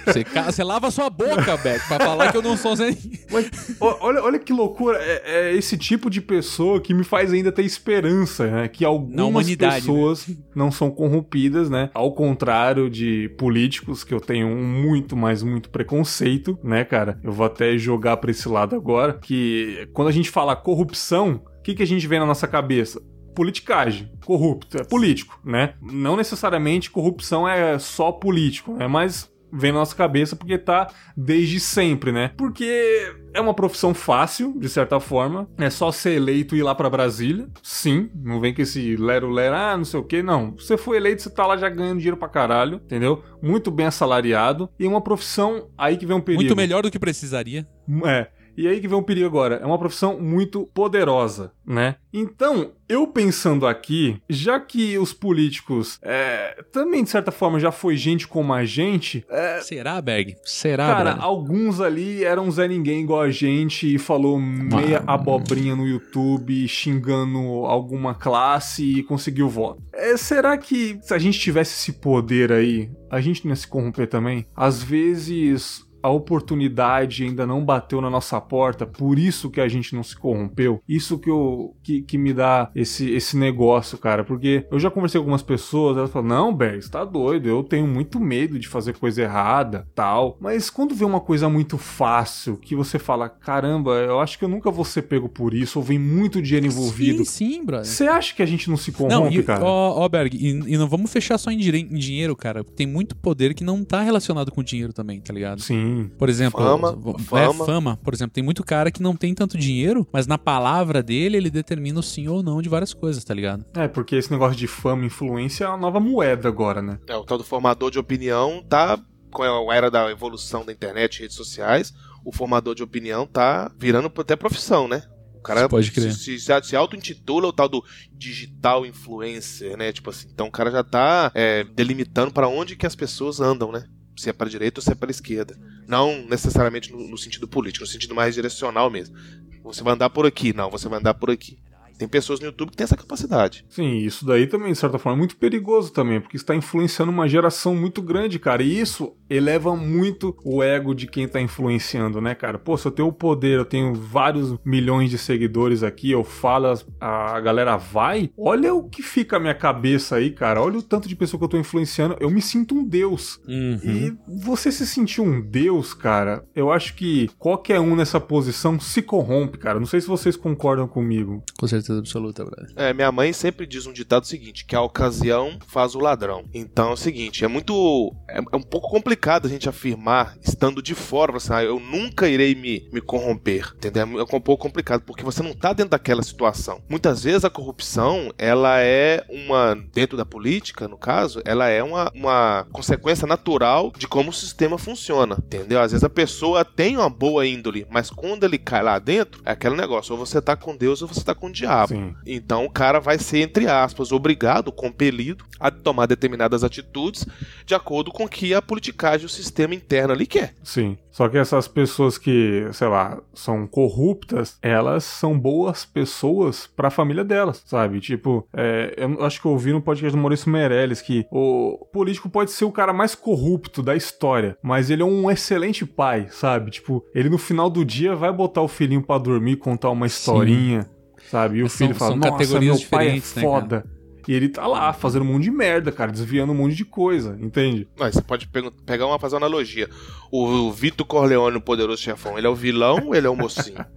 Você, 0.05 0.25
você 0.25 0.65
lava 0.65 0.91
sua 0.91 1.09
boca, 1.09 1.57
Beck, 1.57 1.87
pra 1.89 1.99
falar 1.99 2.31
que 2.31 2.37
eu 2.37 2.43
não 2.43 2.57
sou 2.57 2.73
um 2.73 2.77
Zé 2.77 2.91
Ninguém. 2.91 3.21
Mas, 3.31 3.51
olha, 3.81 4.23
olha 4.23 4.39
que 4.39 4.53
loucura. 4.53 4.99
É, 5.01 5.23
é, 5.25 5.55
esse 5.55 5.79
tipo 5.79 6.11
de 6.11 6.21
pessoa 6.21 6.81
que 6.81 6.93
me 6.93 7.05
faz 7.05 7.33
ainda 7.33 7.53
ter 7.53 7.63
esperança, 7.63 8.49
né? 8.49 8.69
Que 8.69 8.85
algumas 8.85 9.47
né? 9.47 9.57
pessoas 9.57 10.27
né? 10.27 10.37
não 10.55 10.73
são 10.73 10.91
corrompidas, 10.91 11.71
né? 11.71 11.91
Ao 11.95 12.13
contrário 12.13 12.91
de 12.91 13.29
políticos, 13.39 14.03
que 14.03 14.13
eu 14.13 14.21
tenho 14.21 14.49
muito, 14.57 15.17
mais 15.17 15.43
muito 15.43 15.71
preconceito, 15.71 16.59
né, 16.65 16.85
cara? 16.85 17.21
Eu 17.23 17.31
vou 17.31 17.47
até 17.47 17.79
jogar 17.79 18.17
pra 18.17 18.33
esse 18.33 18.49
lado 18.49 18.75
agora. 18.75 19.19
Que 19.23 19.89
quando 19.93 20.09
a 20.09 20.13
gente 20.13 20.31
fala 20.31 20.57
corrupção, 20.57 21.41
o 21.59 21.63
que, 21.63 21.75
que 21.77 21.83
a 21.83 21.87
gente 21.87 22.09
vê 22.09 22.19
na 22.19 22.27
nossa 22.27 22.49
cabeça? 22.49 23.01
Politicagem, 23.35 24.11
corrupto, 24.25 24.79
é 24.79 24.85
político, 24.85 25.41
né? 25.45 25.75
Não 25.81 26.17
necessariamente 26.17 26.91
corrupção 26.91 27.49
é 27.49 27.79
só 27.79 28.13
político, 28.13 28.77
é 28.79 28.87
mais 28.87 29.33
vem 29.53 29.71
na 29.71 29.81
nossa 29.81 29.95
cabeça 29.95 30.35
porque 30.35 30.57
tá 30.57 30.91
desde 31.15 31.61
sempre, 31.61 32.11
né? 32.11 32.31
Porque 32.39 33.15
é 33.35 33.41
uma 33.41 33.53
profissão 33.53 33.93
fácil, 33.93 34.59
de 34.59 34.69
certa 34.69 34.99
forma. 34.99 35.49
É 35.59 35.69
só 35.69 35.93
ser 35.93 36.15
eleito 36.15 36.57
e 36.57 36.61
ir 36.61 36.63
lá 36.63 36.75
para 36.75 36.89
Brasília. 36.89 37.49
Sim, 37.63 38.11
não 38.15 38.41
vem 38.41 38.55
com 38.55 38.63
esse 38.63 38.97
lero-lero, 38.97 39.55
ah, 39.55 39.77
não 39.77 39.85
sei 39.85 40.01
o 40.01 40.05
que, 40.05 40.23
não. 40.23 40.53
Você 40.53 40.79
foi 40.79 40.97
eleito, 40.97 41.23
você 41.23 41.31
tá 41.31 41.47
lá 41.47 41.57
já 41.57 41.69
ganhando 41.69 41.99
dinheiro 41.99 42.17
pra 42.17 42.29
caralho, 42.29 42.77
entendeu? 42.77 43.23
Muito 43.43 43.71
bem 43.71 43.87
assalariado. 43.87 44.71
E 44.79 44.87
uma 44.87 45.03
profissão 45.03 45.69
aí 45.77 45.99
que 45.99 46.07
vem 46.07 46.17
um 46.17 46.21
perigo. 46.21 46.43
Muito 46.43 46.57
melhor 46.57 46.83
do 46.83 46.91
que 46.91 46.99
precisaria. 46.99 47.67
É. 48.07 48.29
E 48.57 48.67
aí 48.69 48.81
que 48.81 48.89
vem 48.89 48.99
o 48.99 49.03
perigo 49.03 49.27
agora. 49.27 49.57
É 49.57 49.67
uma 49.67 49.79
profissão 49.79 50.21
muito 50.21 50.67
poderosa, 50.75 51.53
né? 51.67 51.97
Então, 52.13 52.73
eu 52.89 53.07
pensando 53.07 53.67
aqui, 53.67 54.21
já 54.29 54.61
que 54.61 54.99
os 54.99 55.13
políticos 55.13 55.99
é, 56.03 56.63
também, 56.71 57.03
de 57.03 57.09
certa 57.09 57.33
forma, 57.33 57.59
já 57.59 57.73
foi 57.73 57.97
gente 57.97 58.29
como 58.29 58.53
a 58.53 58.65
gente. 58.65 59.25
É, 59.31 59.61
Será, 59.61 60.01
Berg? 60.01 60.37
Será, 60.45 60.87
Cara, 60.87 61.17
alguns 61.19 61.81
ali 61.81 62.23
eram 62.23 62.51
Zé 62.51 62.69
Ninguém 62.69 63.03
igual 63.03 63.23
a 63.23 63.31
gente 63.31 63.95
e 63.95 63.99
falou 63.99 64.39
meia 64.39 65.03
abobrinha 65.07 65.75
no 65.75 65.87
YouTube, 65.87 66.69
xingando 66.69 67.39
alguma 67.65 68.15
classe 68.15 68.99
e 68.99 69.03
conseguiu 69.03 69.49
voto. 69.49 69.83
É, 69.95 70.17
será 70.17 70.59
que 70.59 70.99
se 71.03 71.15
a 71.15 71.19
gente 71.19 71.39
tivesse 71.39 71.73
esse 71.73 71.99
poder 71.99 72.53
aí, 72.53 72.91
a 73.11 73.21
gente 73.21 73.45
não 73.45 73.53
ia 73.53 73.57
se 73.57 73.67
corromper 73.67 74.07
também? 74.07 74.47
Às 74.55 74.83
vezes 74.83 75.87
a 76.03 76.11
oportunidade 76.11 77.25
ainda 77.25 77.47
não 77.47 77.65
bateu 77.65 78.01
na 78.01 78.11
nossa 78.11 78.41
porta, 78.41 78.87
por 78.87 79.19
isso 79.19 79.51
que 79.51 79.61
a 79.61 79.69
gente 79.69 79.95
não 79.95 80.03
se 80.03 80.17
corrompeu. 80.17 80.83
Isso 80.89 81.19
que, 81.19 81.31
eu, 81.31 81.77
que, 81.83 82.03
que 82.03 82.19
me 82.19 82.33
dá 82.33 82.71
esse, 82.75 83.11
esse 83.11 83.37
negócio, 83.37 83.97
cara. 83.99 84.25
Porque 84.25 84.67
eu 84.71 84.79
já 84.79 84.91
conversei 84.91 85.19
com 85.19 85.23
algumas 85.23 85.43
pessoas, 85.43 85.97
elas 85.97 86.11
falam: 86.11 86.29
Não, 86.29 86.55
Berg, 86.55 86.83
você 86.83 86.91
tá 86.91 87.05
doido, 87.05 87.49
eu 87.49 87.63
tenho 87.63 87.87
muito 87.87 88.19
medo 88.19 88.59
de 88.59 88.69
fazer 88.69 88.97
coisa 88.97 89.23
errada, 89.23 89.87
tal. 89.95 90.37
Mas 90.41 90.71
quando 90.71 90.95
vê 90.95 91.05
uma 91.05 91.21
coisa 91.21 91.49
muito 91.49 91.79
fácil, 91.79 92.57
que 92.57 92.75
você 92.75 92.99
fala: 92.99 93.29
Caramba, 93.29 93.93
eu 93.93 94.21
acho 94.21 94.39
que 94.39 94.45
eu 94.45 94.49
nunca 94.49 94.71
vou 94.71 94.85
ser 94.85 95.03
pego 95.03 95.29
por 95.29 95.55
isso, 95.55 95.79
ou 95.79 95.85
vem 95.85 95.99
muito 95.99 96.43
dinheiro 96.43 96.67
envolvido. 96.67 97.25
Sim, 97.25 97.55
sim, 97.55 97.65
brother. 97.65 97.87
Você 97.87 98.05
acha 98.05 98.35
que 98.35 98.43
a 98.43 98.47
gente 98.47 98.69
não 98.69 98.77
se 98.77 98.91
corrompe, 98.93 99.15
não, 99.15 99.31
e, 99.31 99.43
cara? 99.43 99.65
Ó, 99.65 100.05
ó 100.05 100.09
Berg, 100.09 100.37
e, 100.37 100.73
e, 100.73 100.77
não 100.77 100.89
vamos 100.89 101.11
fechar 101.13 101.39
só 101.39 101.51
em, 101.51 101.61
em 101.61 101.99
dinheiro, 101.99 102.35
cara. 102.35 102.65
Tem 102.65 102.87
muito 102.87 103.15
poder 103.17 103.55
que 103.55 103.63
não 103.63 103.85
tá 103.85 104.03
relacionado 104.03 104.51
com 104.51 104.63
dinheiro 104.63 104.93
também, 104.93 105.21
tá 105.21 105.33
ligado? 105.33 105.61
Sim. 105.61 105.92
Por 106.19 106.29
exemplo, 106.29 106.61
fama, 106.61 106.99
é, 107.19 107.23
fama. 107.23 107.65
fama, 107.65 107.97
por 107.97 108.15
exemplo, 108.15 108.33
tem 108.33 108.43
muito 108.43 108.65
cara 108.65 108.91
que 108.91 109.03
não 109.03 109.17
tem 109.17 109.35
tanto 109.35 109.59
dinheiro, 109.59 110.07
mas 110.13 110.27
na 110.27 110.39
palavra 110.39 111.03
dele 111.03 111.37
ele 111.37 111.51
determina 111.51 112.01
o 112.01 112.03
sim 112.03 112.29
ou 112.29 112.43
não 112.43 112.63
de 112.63 112.69
várias 112.69 112.93
coisas, 112.95 113.25
tá 113.25 113.35
ligado? 113.35 113.65
É, 113.75 113.89
porque 113.89 114.17
esse 114.17 114.31
negócio 114.31 114.57
de 114.57 114.67
fama, 114.67 115.05
influência 115.05 115.65
é 115.65 115.69
a 115.69 115.77
nova 115.77 116.01
moeda 116.01 116.49
agora, 116.49 116.81
né? 116.81 116.99
É, 117.09 117.17
o 117.17 117.25
tal 117.25 117.39
do 117.39 117.45
formador 117.45 117.91
de 117.91 117.99
opinião 117.99 118.63
tá 118.69 118.99
com 119.31 119.43
a 119.43 119.75
era 119.75 119.91
da 119.91 120.11
evolução 120.11 120.65
da 120.65 120.73
internet 120.73 121.17
e 121.17 121.23
redes 121.23 121.37
sociais, 121.37 121.93
o 122.25 122.33
formador 122.33 122.75
de 122.75 122.83
opinião 122.83 123.27
tá 123.27 123.73
virando 123.79 124.13
até 124.19 124.37
profissão, 124.37 124.87
né? 124.87 125.03
O 125.35 125.43
cara 125.43 125.69
pode 125.69 125.91
crer. 125.91 126.13
se, 126.13 126.39
se, 126.39 126.63
se 126.63 126.77
auto-intitula 126.77 127.49
o 127.49 127.53
tal 127.53 127.69
do 127.69 127.83
digital 128.13 128.87
influencer, 128.87 129.77
né? 129.77 129.91
Tipo 129.91 130.11
assim, 130.11 130.29
então 130.33 130.47
o 130.47 130.53
cara 130.53 130.71
já 130.71 130.85
tá 130.85 131.33
é, 131.35 131.65
delimitando 131.65 132.31
para 132.31 132.47
onde 132.47 132.77
que 132.77 132.87
as 132.87 132.95
pessoas 132.95 133.41
andam, 133.41 133.73
né? 133.73 133.85
se 134.17 134.31
é 134.31 134.33
para 134.33 134.47
a 134.47 134.51
direita 134.51 134.81
ou 134.81 134.83
se 134.83 134.93
é 134.93 134.95
para 134.95 135.11
a 135.11 135.11
esquerda. 135.11 135.57
Não 135.87 136.25
necessariamente 136.27 136.93
no, 136.93 137.09
no, 137.09 137.19
sentido 137.19 137.47
político, 137.47 137.85
no 137.85 137.91
sentido 137.91 138.15
mais 138.15 138.35
direcional 138.35 138.91
mesmo. 138.91 139.17
Você 139.63 139.83
vai 139.83 139.95
andar 139.95 140.11
por 140.11 140.27
aqui, 140.27 140.53
não, 140.53 140.71
você 140.71 140.89
vai 140.89 140.99
andar 140.99 141.15
por 141.15 141.31
aqui. 141.31 141.59
Tem 142.03 142.09
pessoas 142.09 142.41
no 142.41 142.47
YouTube 142.47 142.71
que 142.71 142.77
têm 142.77 142.83
essa 142.83 142.97
capacidade. 142.97 143.65
Sim, 143.69 143.99
isso 143.99 144.27
daí 144.27 144.49
também, 144.49 144.73
de 144.73 144.79
certa 144.79 144.99
forma, 144.99 145.17
é 145.17 145.21
muito 145.21 145.37
perigoso 145.37 145.93
também, 145.93 146.21
porque 146.21 146.37
está 146.37 146.53
influenciando 146.53 147.13
uma 147.13 147.29
geração 147.29 147.77
muito 147.77 148.03
grande, 148.03 148.41
cara. 148.41 148.61
E 148.61 148.81
isso 148.81 149.13
eleva 149.31 149.77
muito 149.77 150.37
o 150.45 150.65
ego 150.65 150.97
de 150.97 151.07
quem 151.07 151.25
está 151.25 151.41
influenciando, 151.41 152.21
né, 152.21 152.35
cara? 152.35 152.59
Pô, 152.59 152.77
se 152.77 152.87
eu 152.89 152.91
tenho 152.91 153.07
o 153.07 153.13
poder, 153.13 153.57
eu 153.57 153.65
tenho 153.65 153.95
vários 153.95 154.57
milhões 154.65 155.11
de 155.11 155.17
seguidores 155.17 155.85
aqui, 155.85 156.11
eu 156.11 156.25
falo, 156.25 156.75
a 157.01 157.41
galera 157.41 157.77
vai, 157.77 158.31
olha 158.37 158.75
o 158.75 158.89
que 158.89 159.01
fica 159.01 159.37
a 159.37 159.41
minha 159.41 159.55
cabeça 159.55 160.17
aí, 160.17 160.31
cara. 160.31 160.61
Olha 160.61 160.79
o 160.79 160.83
tanto 160.83 161.09
de 161.09 161.15
pessoa 161.15 161.39
que 161.39 161.45
eu 161.45 161.49
tô 161.49 161.57
influenciando. 161.57 162.17
Eu 162.19 162.31
me 162.31 162.43
sinto 162.43 162.75
um 162.75 162.85
deus. 162.85 163.41
Uhum. 163.47 163.79
E 163.85 164.17
você 164.27 164.73
se 164.73 164.87
sentir 164.87 165.21
um 165.21 165.41
deus, 165.41 165.95
cara, 165.95 166.45
eu 166.55 166.73
acho 166.73 166.95
que 166.95 167.31
qualquer 167.39 167.79
um 167.79 167.95
nessa 167.95 168.19
posição 168.19 168.81
se 168.81 169.03
corrompe, 169.03 169.57
cara. 169.57 169.79
Não 169.79 169.87
sei 169.87 170.01
se 170.01 170.09
vocês 170.09 170.37
concordam 170.37 170.89
comigo. 170.89 171.43
Com 171.59 171.69
certeza 171.69 171.92
certeza 171.93 172.01
absoluta, 172.01 172.45
brother. 172.45 172.73
É, 172.77 172.93
minha 172.93 173.13
mãe 173.13 173.33
sempre 173.33 173.67
diz 173.67 173.87
um 173.87 173.93
ditado 173.93 174.27
seguinte, 174.27 174.65
que 174.65 174.75
a 174.75 174.81
ocasião 174.81 175.59
faz 175.67 175.95
o 175.95 176.01
ladrão. 176.01 176.45
Então 176.53 176.91
é 176.91 176.93
o 176.93 176.97
seguinte, 176.97 177.45
é 177.45 177.49
muito... 177.49 178.15
É, 178.29 178.39
é 178.39 178.57
um 178.57 178.63
pouco 178.63 178.89
complicado 178.89 179.47
a 179.47 179.51
gente 179.51 179.69
afirmar, 179.69 180.37
estando 180.43 180.83
de 180.83 180.95
fora, 180.95 181.37
assim, 181.37 181.53
ah, 181.53 181.63
eu 181.63 181.79
nunca 181.79 182.29
irei 182.29 182.55
me, 182.55 182.89
me 182.93 183.01
corromper, 183.01 183.73
entendeu? 183.77 184.21
É 184.21 184.37
um 184.37 184.41
pouco 184.41 184.63
complicado, 184.63 185.03
porque 185.03 185.25
você 185.25 185.43
não 185.43 185.55
tá 185.55 185.73
dentro 185.73 185.91
daquela 185.91 186.23
situação. 186.23 186.83
Muitas 186.89 187.25
vezes 187.25 187.45
a 187.45 187.51
corrupção, 187.51 188.33
ela 188.39 188.81
é 188.81 189.25
uma... 189.29 189.77
Dentro 189.93 190.17
da 190.17 190.25
política, 190.25 190.89
no 190.89 190.97
caso, 190.97 191.43
ela 191.45 191.69
é 191.69 191.83
uma, 191.83 192.11
uma 192.15 192.67
consequência 192.73 193.27
natural 193.27 193.93
de 193.97 194.07
como 194.07 194.31
o 194.31 194.33
sistema 194.33 194.79
funciona, 194.79 195.37
entendeu? 195.39 195.81
Às 195.81 195.93
vezes 195.93 196.05
a 196.05 196.11
pessoa 196.11 196.65
tem 196.65 196.97
uma 196.97 197.11
boa 197.11 197.47
índole, 197.47 197.87
mas 197.91 198.11
quando 198.11 198.45
ele 198.45 198.59
cai 198.59 198.83
lá 198.83 198.99
dentro, 198.99 199.43
é 199.45 199.53
aquele 199.53 199.77
negócio, 199.77 200.13
ou 200.13 200.19
você 200.19 200.41
tá 200.41 200.57
com 200.57 200.77
Deus 200.77 201.03
ou 201.03 201.09
você 201.09 201.23
tá 201.23 201.35
com 201.35 201.49
o 201.49 201.53
diabo 201.53 201.72
diabo. 201.73 201.95
Sim. 201.95 202.15
Então 202.27 202.65
o 202.65 202.71
cara 202.71 203.01
vai 203.01 203.19
ser, 203.19 203.41
entre 203.41 203.67
aspas, 203.67 204.13
obrigado, 204.13 204.71
compelido 204.71 205.45
a 205.59 205.71
tomar 205.71 206.07
determinadas 206.07 206.65
atitudes 206.65 207.27
de 207.65 207.75
acordo 207.75 208.11
com 208.11 208.25
o 208.25 208.29
que 208.29 208.53
a 208.53 208.61
politicagem, 208.61 209.27
o 209.27 209.29
sistema 209.29 209.75
interno 209.75 210.13
ali 210.13 210.27
quer. 210.27 210.55
Sim. 210.63 210.99
Só 211.11 211.29
que 211.29 211.37
essas 211.37 211.69
pessoas 211.69 212.17
que, 212.17 212.67
sei 212.73 212.89
lá, 212.89 213.21
são 213.35 213.67
corruptas, 213.67 214.59
elas 214.63 215.05
são 215.05 215.39
boas 215.39 215.85
pessoas 215.85 216.67
pra 216.67 216.91
família 216.91 217.23
delas, 217.23 217.63
sabe? 217.67 218.01
Tipo, 218.01 218.49
é, 218.53 218.95
eu 218.97 219.23
acho 219.25 219.41
que 219.41 219.47
eu 219.47 219.53
ouvi 219.53 219.73
no 219.73 219.83
podcast 219.83 220.17
do 220.17 220.21
Maurício 220.21 220.51
Meirelles 220.51 221.03
que 221.03 221.27
o 221.31 221.87
político 221.93 222.31
pode 222.31 222.51
ser 222.51 222.65
o 222.65 222.73
cara 222.73 222.93
mais 222.93 223.15
corrupto 223.15 223.83
da 223.83 223.95
história, 223.95 224.57
mas 224.63 224.91
ele 224.91 225.03
é 225.03 225.05
um 225.05 225.31
excelente 225.31 225.85
pai, 225.85 226.29
sabe? 226.31 226.71
Tipo, 226.71 227.05
ele 227.15 227.29
no 227.29 227.39
final 227.39 227.69
do 227.69 227.85
dia 227.85 228.17
vai 228.17 228.33
botar 228.33 228.63
o 228.63 228.69
filhinho 228.69 229.03
pra 229.03 229.19
dormir, 229.19 229.57
contar 229.57 229.91
uma 229.91 230.07
historinha, 230.07 230.89
sabe? 231.33 231.59
E 231.59 231.63
o 231.65 231.69
são- 231.69 231.79
filho 231.89 231.99
fala, 231.99 232.15
nossa, 232.17 232.31
categorias 232.33 232.79
meu 232.81 232.89
pai 232.89 233.09
é 233.09 233.13
né, 233.15 233.21
foda. 233.21 233.85
e 234.29 234.33
ele 234.35 234.49
tá 234.49 234.67
lá 234.69 234.93
fazendo 234.93 235.23
um 235.23 235.33
monte 235.33 235.43
de 235.45 235.51
merda, 235.51 235.91
cara, 235.91 236.13
desviando 236.13 236.53
um 236.53 236.55
monte 236.55 236.77
de 236.77 236.85
coisa, 236.85 237.37
entende? 237.41 237.89
Mas 237.99 238.15
você 238.15 238.23
pode 238.23 238.49
pegar 238.87 239.07
uma, 239.07 239.19
fazer 239.19 239.35
uma 239.35 239.47
analogia. 239.47 239.89
O 240.31 240.71
Vitor 240.71 241.05
Corleone, 241.07 241.57
o 241.57 241.61
poderoso 241.61 242.01
chefão, 242.01 242.39
ele 242.39 242.47
é 242.47 242.51
o 242.51 242.55
vilão 242.55 243.07
ou 243.09 243.15
ele 243.15 243.27
é 243.27 243.31
o 243.31 243.35
mocinho? 243.37 243.85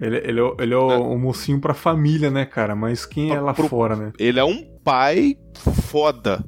Ele, 0.00 0.16
ele 0.16 0.40
é, 0.40 0.42
o- 0.42 0.56
ele 0.58 0.74
é 0.74 0.76
o, 0.76 1.12
o 1.12 1.18
mocinho 1.18 1.60
pra 1.60 1.74
família, 1.74 2.28
né, 2.30 2.44
cara? 2.44 2.74
Mas 2.74 3.06
quem 3.06 3.30
é 3.32 3.40
lá 3.40 3.54
Pro- 3.54 3.68
fora, 3.68 3.94
né? 3.94 4.12
Ele 4.18 4.40
é 4.40 4.44
um 4.44 4.64
pai 4.82 5.36
foda, 5.84 6.44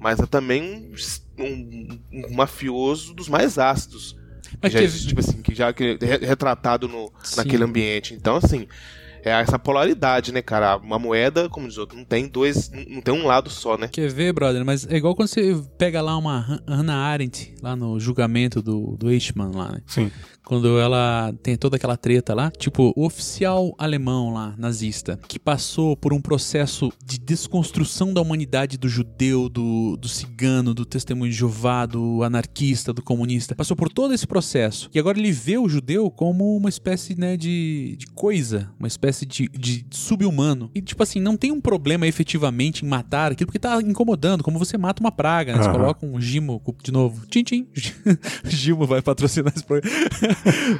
mas 0.00 0.18
é 0.18 0.26
também 0.26 0.90
um, 1.38 1.44
um- 1.44 2.00
um 2.30 2.34
mafioso 2.34 3.14
dos 3.14 3.28
mais 3.28 3.56
ácidos. 3.58 4.16
Mas 4.62 4.72
já, 4.72 4.78
teve- 4.80 4.98
tipo 5.06 5.20
assim, 5.20 5.42
que 5.42 5.54
já 5.54 5.72
que- 5.72 5.98
re- 6.00 6.24
retratado 6.26 6.88
no, 6.88 7.10
Sim. 7.22 7.36
naquele 7.36 7.64
ambiente. 7.64 8.14
Então, 8.14 8.36
assim, 8.36 8.66
é 9.24 9.30
essa 9.30 9.58
polaridade, 9.58 10.32
né, 10.32 10.42
cara? 10.42 10.76
Uma 10.76 10.98
moeda, 10.98 11.48
como 11.48 11.68
diz 11.68 11.76
o 11.76 11.80
outro, 11.80 11.96
não 11.96 12.04
tem 12.04 12.28
dois, 12.28 12.70
não 12.88 13.00
tem 13.00 13.14
um 13.14 13.26
lado 13.26 13.50
só, 13.50 13.76
né? 13.76 13.88
Quer 13.88 14.10
ver, 14.10 14.32
brother? 14.32 14.64
Mas 14.64 14.86
é 14.86 14.96
igual 14.96 15.14
quando 15.14 15.28
você 15.28 15.60
pega 15.76 16.00
lá 16.00 16.16
uma 16.16 16.38
Han- 16.38 16.62
Hannah 16.76 16.96
Arendt, 16.96 17.54
lá 17.62 17.74
no 17.76 17.98
julgamento 17.98 18.60
do, 18.62 18.96
do 18.96 19.10
Eichmann, 19.10 19.52
lá, 19.54 19.72
né? 19.72 19.80
Sim. 19.86 20.10
Quando 20.44 20.78
ela 20.78 21.30
tem 21.42 21.56
toda 21.58 21.76
aquela 21.76 21.96
treta 21.96 22.32
lá, 22.34 22.50
tipo, 22.50 22.90
o 22.96 23.04
oficial 23.04 23.74
alemão 23.76 24.32
lá, 24.32 24.54
nazista, 24.56 25.18
que 25.28 25.38
passou 25.38 25.94
por 25.94 26.14
um 26.14 26.22
processo 26.22 26.90
de 27.04 27.18
desconstrução 27.18 28.14
da 28.14 28.22
humanidade 28.22 28.78
do 28.78 28.88
judeu, 28.88 29.50
do, 29.50 29.98
do 29.98 30.08
cigano, 30.08 30.72
do 30.72 30.86
testemunho 30.86 31.30
de 31.30 31.36
Jeová, 31.36 31.84
do 31.84 32.22
anarquista, 32.22 32.94
do 32.94 33.02
comunista, 33.02 33.54
passou 33.54 33.76
por 33.76 33.90
todo 33.90 34.14
esse 34.14 34.26
processo. 34.26 34.88
E 34.94 34.98
agora 34.98 35.18
ele 35.18 35.32
vê 35.32 35.58
o 35.58 35.68
judeu 35.68 36.10
como 36.10 36.56
uma 36.56 36.70
espécie, 36.70 37.14
né, 37.18 37.36
de, 37.36 37.96
de 37.98 38.06
coisa, 38.06 38.70
uma 38.78 38.88
espécie 38.88 39.07
de, 39.26 39.48
de 39.48 39.86
sub-humano. 39.90 40.70
E, 40.74 40.80
tipo 40.80 41.02
assim, 41.02 41.20
não 41.20 41.36
tem 41.36 41.52
um 41.52 41.60
problema 41.60 42.06
efetivamente 42.06 42.84
em 42.84 42.88
matar 42.88 43.32
aquilo, 43.32 43.46
porque 43.46 43.58
tá 43.58 43.80
incomodando, 43.82 44.42
como 44.44 44.58
você 44.58 44.76
mata 44.78 45.00
uma 45.02 45.12
praga, 45.12 45.52
né? 45.56 45.62
Você 45.62 45.70
coloca 45.70 46.04
um 46.06 46.20
gimo, 46.20 46.62
de 46.82 46.92
novo, 46.92 47.26
tchim, 47.26 47.42
tchim. 47.42 47.66
Gimo 48.44 48.86
vai 48.86 49.02
patrocinar 49.02 49.52
esse 49.54 49.64
programa. 49.64 49.96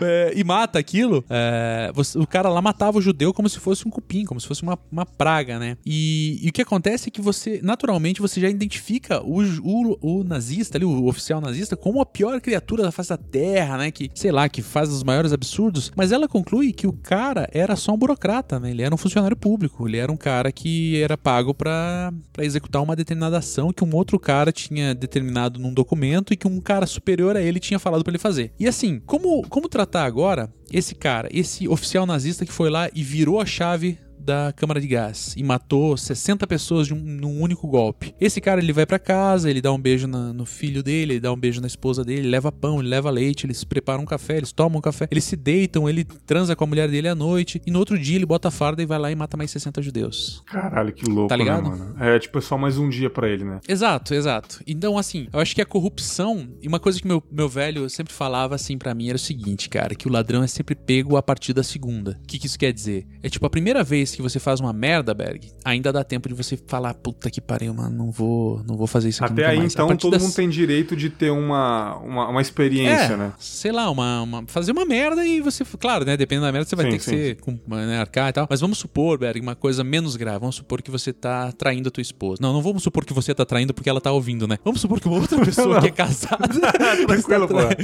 É, 0.00 0.32
e 0.36 0.44
mata 0.44 0.78
aquilo, 0.78 1.24
é, 1.28 1.90
você- 1.94 2.18
o 2.18 2.26
cara 2.26 2.48
lá 2.48 2.60
matava 2.62 2.98
o 2.98 3.00
judeu 3.00 3.32
como 3.32 3.48
se 3.48 3.58
fosse 3.58 3.86
um 3.86 3.90
cupim, 3.90 4.24
como 4.24 4.40
se 4.40 4.46
fosse 4.46 4.62
uma, 4.62 4.78
uma 4.90 5.04
praga, 5.06 5.58
né? 5.58 5.76
E, 5.84 6.38
e 6.42 6.48
o 6.48 6.52
que 6.52 6.62
acontece 6.62 7.08
é 7.08 7.10
que 7.10 7.20
você, 7.20 7.60
naturalmente, 7.62 8.20
você 8.20 8.40
já 8.40 8.48
identifica 8.48 9.22
o, 9.24 9.40
o, 9.62 9.98
o 10.20 10.24
nazista 10.24 10.78
ali, 10.78 10.84
o 10.84 11.06
oficial 11.06 11.40
nazista, 11.40 11.76
como 11.76 12.00
a 12.00 12.06
pior 12.06 12.40
criatura 12.40 12.82
da 12.82 12.92
face 12.92 13.08
da 13.10 13.16
terra, 13.16 13.76
né? 13.78 13.90
Que, 13.90 14.10
sei 14.14 14.30
lá, 14.32 14.48
que 14.48 14.62
faz 14.62 14.88
os 14.90 15.02
maiores 15.02 15.32
absurdos. 15.32 15.90
Mas 15.96 16.12
ela 16.12 16.28
conclui 16.28 16.72
que 16.72 16.86
o 16.86 16.92
cara 16.92 17.48
era 17.52 17.74
só 17.76 17.92
um 17.92 17.98
burocrata, 17.98 18.17
né? 18.60 18.70
Ele 18.70 18.82
era 18.82 18.94
um 18.94 18.98
funcionário 18.98 19.36
público, 19.36 19.88
ele 19.88 19.96
era 19.96 20.10
um 20.10 20.16
cara 20.16 20.50
que 20.52 21.00
era 21.02 21.16
pago 21.16 21.54
pra 21.54 22.12
executar 22.38 22.82
uma 22.82 22.96
determinada 22.96 23.38
ação 23.38 23.72
que 23.72 23.84
um 23.84 23.94
outro 23.94 24.18
cara 24.18 24.52
tinha 24.52 24.94
determinado 24.94 25.58
num 25.58 25.72
documento 25.72 26.32
e 26.32 26.36
que 26.36 26.46
um 26.46 26.60
cara 26.60 26.86
superior 26.86 27.36
a 27.36 27.42
ele 27.42 27.60
tinha 27.60 27.78
falado 27.78 28.02
pra 28.02 28.10
ele 28.10 28.18
fazer. 28.18 28.52
E 28.58 28.66
assim, 28.66 29.00
como, 29.06 29.42
como 29.48 29.68
tratar 29.68 30.04
agora 30.04 30.52
esse 30.70 30.94
cara, 30.94 31.28
esse 31.32 31.68
oficial 31.68 32.04
nazista 32.04 32.44
que 32.44 32.52
foi 32.52 32.70
lá 32.70 32.90
e 32.94 33.02
virou 33.02 33.40
a 33.40 33.46
chave 33.46 33.98
da 34.28 34.52
câmara 34.52 34.78
de 34.80 34.86
gás 34.86 35.32
e 35.38 35.42
matou 35.42 35.96
60 35.96 36.46
pessoas 36.46 36.86
de 36.86 36.92
um, 36.92 36.98
num 36.98 37.40
único 37.40 37.66
golpe. 37.66 38.14
Esse 38.20 38.40
cara 38.42 38.60
ele 38.60 38.74
vai 38.74 38.84
pra 38.84 38.98
casa, 38.98 39.48
ele 39.48 39.62
dá 39.62 39.72
um 39.72 39.80
beijo 39.80 40.06
na- 40.06 40.34
no 40.34 40.44
filho 40.44 40.82
dele, 40.82 41.14
ele 41.14 41.20
dá 41.20 41.32
um 41.32 41.36
beijo 41.36 41.60
na 41.62 41.66
esposa 41.66 42.04
dele, 42.04 42.20
ele 42.20 42.28
leva 42.28 42.52
pão, 42.52 42.80
ele 42.80 42.88
leva 42.90 43.08
leite, 43.10 43.46
eles 43.46 43.64
preparam 43.64 44.02
um 44.02 44.06
café, 44.06 44.36
eles 44.36 44.52
tomam 44.52 44.78
um 44.78 44.82
café, 44.82 45.08
eles 45.10 45.24
se 45.24 45.34
deitam, 45.34 45.88
ele 45.88 46.04
transa 46.04 46.54
com 46.54 46.64
a 46.64 46.66
mulher 46.66 46.88
dele 46.90 47.08
à 47.08 47.14
noite 47.14 47.62
e 47.66 47.70
no 47.70 47.78
outro 47.78 47.98
dia 47.98 48.16
ele 48.16 48.26
bota 48.26 48.48
a 48.48 48.50
farda 48.50 48.82
e 48.82 48.86
vai 48.86 48.98
lá 48.98 49.10
e 49.10 49.14
mata 49.16 49.34
mais 49.36 49.50
60 49.50 49.80
judeus. 49.80 50.42
Caralho, 50.44 50.92
que 50.92 51.06
louco, 51.06 51.28
Tá 51.28 51.36
ligado? 51.36 51.62
né, 51.62 51.68
mano? 51.70 51.94
É, 51.98 52.18
tipo, 52.18 52.36
é 52.36 52.40
só 52.42 52.58
mais 52.58 52.76
um 52.76 52.88
dia 52.90 53.08
pra 53.08 53.28
ele, 53.28 53.44
né? 53.44 53.60
Exato, 53.66 54.12
exato. 54.12 54.60
Então, 54.66 54.98
assim, 54.98 55.26
eu 55.32 55.40
acho 55.40 55.54
que 55.54 55.62
a 55.62 55.66
corrupção, 55.66 56.48
e 56.60 56.68
uma 56.68 56.78
coisa 56.78 57.00
que 57.00 57.06
meu, 57.08 57.22
meu 57.32 57.48
velho 57.48 57.88
sempre 57.88 58.12
falava 58.12 58.54
assim 58.54 58.76
pra 58.76 58.94
mim 58.94 59.08
era 59.08 59.16
o 59.16 59.18
seguinte, 59.18 59.68
cara, 59.70 59.94
que 59.94 60.06
o 60.06 60.12
ladrão 60.12 60.42
é 60.42 60.46
sempre 60.46 60.74
pego 60.74 61.16
a 61.16 61.22
partir 61.22 61.52
da 61.54 61.62
segunda. 61.62 62.18
O 62.22 62.26
que, 62.26 62.38
que 62.38 62.46
isso 62.46 62.58
quer 62.58 62.72
dizer? 62.72 63.06
É 63.22 63.28
tipo, 63.30 63.46
a 63.46 63.50
primeira 63.50 63.82
vez 63.82 64.14
que 64.18 64.22
você 64.22 64.40
faz 64.40 64.58
uma 64.58 64.72
merda, 64.72 65.14
Berg, 65.14 65.48
ainda 65.64 65.92
dá 65.92 66.02
tempo 66.02 66.28
de 66.28 66.34
você 66.34 66.58
falar, 66.66 66.92
puta 66.94 67.30
que 67.30 67.40
pariu, 67.40 67.72
mano, 67.72 67.96
não 67.96 68.10
vou, 68.10 68.60
não 68.66 68.76
vou 68.76 68.86
fazer 68.88 69.08
isso 69.10 69.24
aqui 69.24 69.32
Até 69.34 69.46
aí, 69.46 69.58
mais. 69.58 69.72
Então, 69.72 69.96
todo 69.96 70.10
das- 70.12 70.22
mundo 70.22 70.34
tem 70.34 70.48
direito 70.48 70.96
de 70.96 71.08
ter 71.08 71.30
uma, 71.30 71.96
uma, 71.98 72.28
uma 72.28 72.40
experiência, 72.42 73.12
é, 73.12 73.16
né? 73.16 73.32
sei 73.38 73.70
lá, 73.70 73.88
uma, 73.90 74.22
uma- 74.22 74.44
fazer 74.48 74.72
uma 74.72 74.84
merda 74.84 75.24
e 75.24 75.40
você, 75.40 75.64
claro, 75.78 76.04
né, 76.04 76.16
dependendo 76.16 76.46
da 76.46 76.52
merda, 76.52 76.68
você 76.68 76.74
vai 76.74 76.86
Sim, 76.86 76.90
ter 76.90 76.98
que 76.98 77.04
sim. 77.04 77.10
ser 77.10 77.36
com 77.40 77.58
né, 77.68 77.98
arcar 78.00 78.28
e 78.30 78.32
tal. 78.32 78.46
Mas 78.50 78.60
vamos 78.60 78.78
supor, 78.78 79.16
Berg, 79.18 79.40
uma 79.40 79.54
coisa 79.54 79.84
menos 79.84 80.16
grave. 80.16 80.40
Vamos 80.40 80.56
supor 80.56 80.82
que 80.82 80.90
você 80.90 81.12
tá 81.12 81.52
traindo 81.52 81.88
a 81.88 81.92
tua 81.92 82.02
esposa. 82.02 82.38
Não, 82.42 82.52
não 82.52 82.60
vamos 82.60 82.82
supor 82.82 83.04
que 83.04 83.12
você 83.14 83.32
tá 83.32 83.44
traindo 83.44 83.72
porque 83.72 83.88
ela 83.88 84.00
tá 84.00 84.10
ouvindo, 84.10 84.48
né? 84.48 84.58
Vamos 84.64 84.80
supor 84.80 85.00
que 85.00 85.06
uma 85.06 85.18
outra 85.18 85.38
pessoa 85.44 85.80
que 85.80 85.86
é 85.86 85.90
casada 85.90 86.48
Tranquilo, 87.06 87.46
pô. 87.46 87.54
traindo. 87.54 87.76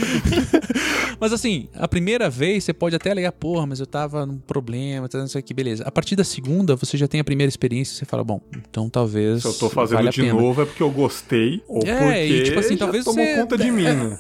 Mas 1.21 1.33
assim, 1.33 1.69
a 1.75 1.87
primeira 1.87 2.29
vez 2.29 2.65
você 2.65 2.73
pode 2.73 2.97
até 2.97 3.11
alegar, 3.11 3.33
porra, 3.33 3.67
mas 3.67 3.81
eu 3.81 3.87
tava 3.87 4.27
num 4.27 4.39
problema, 4.39 5.09
tá, 5.09 5.19
não 5.19 5.29
sei 5.29 5.41
o 5.41 5.45
que, 5.45 5.55
beleza. 5.55 5.85
A 5.87 5.91
partir 5.93 6.17
da 6.17 6.24
segunda, 6.25 6.75
você 6.77 6.97
já 6.97 7.07
tem 7.07 7.21
a 7.21 7.25
primeira 7.25 7.49
experiência, 7.49 7.95
você 7.97 8.05
fala, 8.05 8.25
bom, 8.25 8.41
então 8.57 8.89
talvez. 8.91 9.43
Se 9.43 9.49
eu 9.49 9.55
tô 9.55 9.69
fazendo 9.71 9.97
valha 9.99 10.09
a 10.09 10.13
de 10.13 10.21
pena. 10.23 10.35
novo 10.41 10.63
é 10.63 10.65
porque 10.67 10.83
eu 10.83 10.91
gostei 10.91 11.63
ou 11.69 11.83
É, 11.87 11.97
porque 11.99 12.27
e 12.27 12.43
tipo 12.45 12.59
assim, 12.61 12.77
talvez 12.77 13.05
tomou 13.05 13.25
você- 13.25 13.35
conta 13.37 13.57
de 13.59 13.71
mim, 13.71 13.85
é, 13.85 13.95
né? 13.95 14.19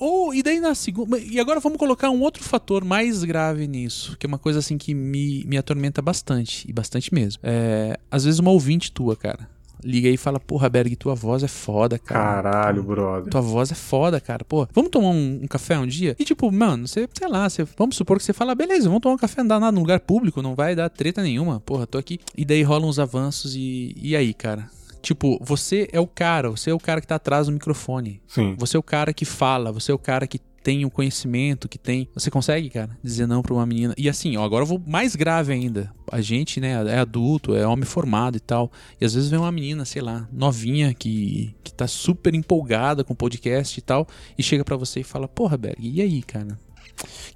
Ou, 0.00 0.32
e 0.32 0.44
daí 0.44 0.60
na 0.60 0.76
segunda. 0.76 1.18
E 1.18 1.40
agora 1.40 1.58
vamos 1.58 1.76
colocar 1.76 2.08
um 2.10 2.20
outro 2.20 2.44
fator 2.44 2.84
mais 2.84 3.24
grave 3.24 3.66
nisso, 3.66 4.16
que 4.16 4.26
é 4.26 4.28
uma 4.28 4.38
coisa 4.38 4.60
assim 4.60 4.78
que 4.78 4.94
me, 4.94 5.42
me 5.44 5.56
atormenta 5.58 6.00
bastante, 6.00 6.64
e 6.68 6.72
bastante 6.72 7.12
mesmo. 7.12 7.40
É, 7.42 7.98
às 8.08 8.24
vezes 8.24 8.38
uma 8.38 8.52
ouvinte 8.52 8.92
tua, 8.92 9.16
cara, 9.16 9.48
liga 9.82 10.08
aí 10.08 10.14
e 10.14 10.18
fala: 10.18 10.38
Porra, 10.40 10.68
Berg, 10.68 10.94
tua 10.96 11.14
voz 11.14 11.42
é 11.42 11.48
foda, 11.48 11.98
cara. 11.98 12.42
Caralho, 12.50 12.82
brother. 12.82 13.30
Tua 13.30 13.40
voz 13.40 13.70
é 13.72 13.74
foda, 13.74 14.20
cara. 14.20 14.44
Pô, 14.44 14.66
vamos 14.72 14.90
tomar 14.90 15.10
um, 15.10 15.40
um 15.42 15.46
café 15.46 15.78
um 15.78 15.86
dia? 15.86 16.16
E 16.18 16.24
tipo, 16.24 16.50
mano, 16.50 16.86
você, 16.86 17.08
sei 17.12 17.28
lá, 17.28 17.48
você, 17.48 17.64
vamos 17.76 17.96
supor 17.96 18.18
que 18.18 18.24
você 18.24 18.32
fala, 18.32 18.54
beleza, 18.54 18.88
vamos 18.88 19.02
tomar 19.02 19.14
um 19.14 19.18
café, 19.18 19.42
não 19.42 19.48
dá 19.48 19.60
nada 19.60 19.72
num 19.72 19.80
lugar 19.80 20.00
público, 20.00 20.42
não 20.42 20.54
vai 20.54 20.74
dar 20.74 20.88
treta 20.88 21.22
nenhuma. 21.22 21.60
Porra, 21.60 21.86
tô 21.86 21.98
aqui. 21.98 22.20
E 22.36 22.44
daí 22.44 22.62
rolam 22.62 22.88
uns 22.88 22.98
avanços 22.98 23.54
e. 23.54 23.94
E 23.96 24.16
aí, 24.16 24.34
cara? 24.34 24.68
Tipo, 25.00 25.38
você 25.42 25.88
é 25.92 26.00
o 26.00 26.06
cara, 26.06 26.50
você 26.50 26.70
é 26.70 26.74
o 26.74 26.78
cara 26.78 27.00
que 27.00 27.06
tá 27.06 27.14
atrás 27.14 27.46
do 27.46 27.52
microfone. 27.52 28.20
Sim. 28.26 28.56
Você 28.58 28.76
é 28.76 28.80
o 28.80 28.82
cara 28.82 29.12
que 29.12 29.24
fala, 29.24 29.72
você 29.72 29.92
é 29.92 29.94
o 29.94 29.98
cara 29.98 30.26
que 30.26 30.40
tem 30.62 30.84
o 30.84 30.90
conhecimento, 30.90 31.68
que 31.68 31.78
tem. 31.78 32.08
Você 32.14 32.30
consegue, 32.30 32.68
cara, 32.70 32.96
dizer 33.02 33.26
não 33.26 33.42
pra 33.42 33.54
uma 33.54 33.66
menina. 33.66 33.94
E 33.96 34.08
assim, 34.08 34.36
ó, 34.36 34.44
agora 34.44 34.62
eu 34.62 34.66
vou 34.66 34.82
mais 34.86 35.16
grave 35.16 35.52
ainda. 35.52 35.92
A 36.10 36.20
gente, 36.20 36.60
né, 36.60 36.72
é 36.88 36.98
adulto, 36.98 37.54
é 37.54 37.66
homem 37.66 37.84
formado 37.84 38.36
e 38.36 38.40
tal. 38.40 38.70
E 39.00 39.04
às 39.04 39.14
vezes 39.14 39.30
vem 39.30 39.38
uma 39.38 39.52
menina, 39.52 39.84
sei 39.84 40.02
lá, 40.02 40.28
novinha, 40.32 40.92
que, 40.94 41.54
que 41.62 41.72
tá 41.72 41.86
super 41.86 42.34
empolgada 42.34 43.04
com 43.04 43.12
o 43.12 43.16
podcast 43.16 43.78
e 43.78 43.82
tal, 43.82 44.06
e 44.36 44.42
chega 44.42 44.64
pra 44.64 44.76
você 44.76 45.00
e 45.00 45.04
fala: 45.04 45.28
Porra, 45.28 45.56
Berg, 45.56 45.78
e 45.80 46.00
aí, 46.02 46.22
cara? 46.22 46.58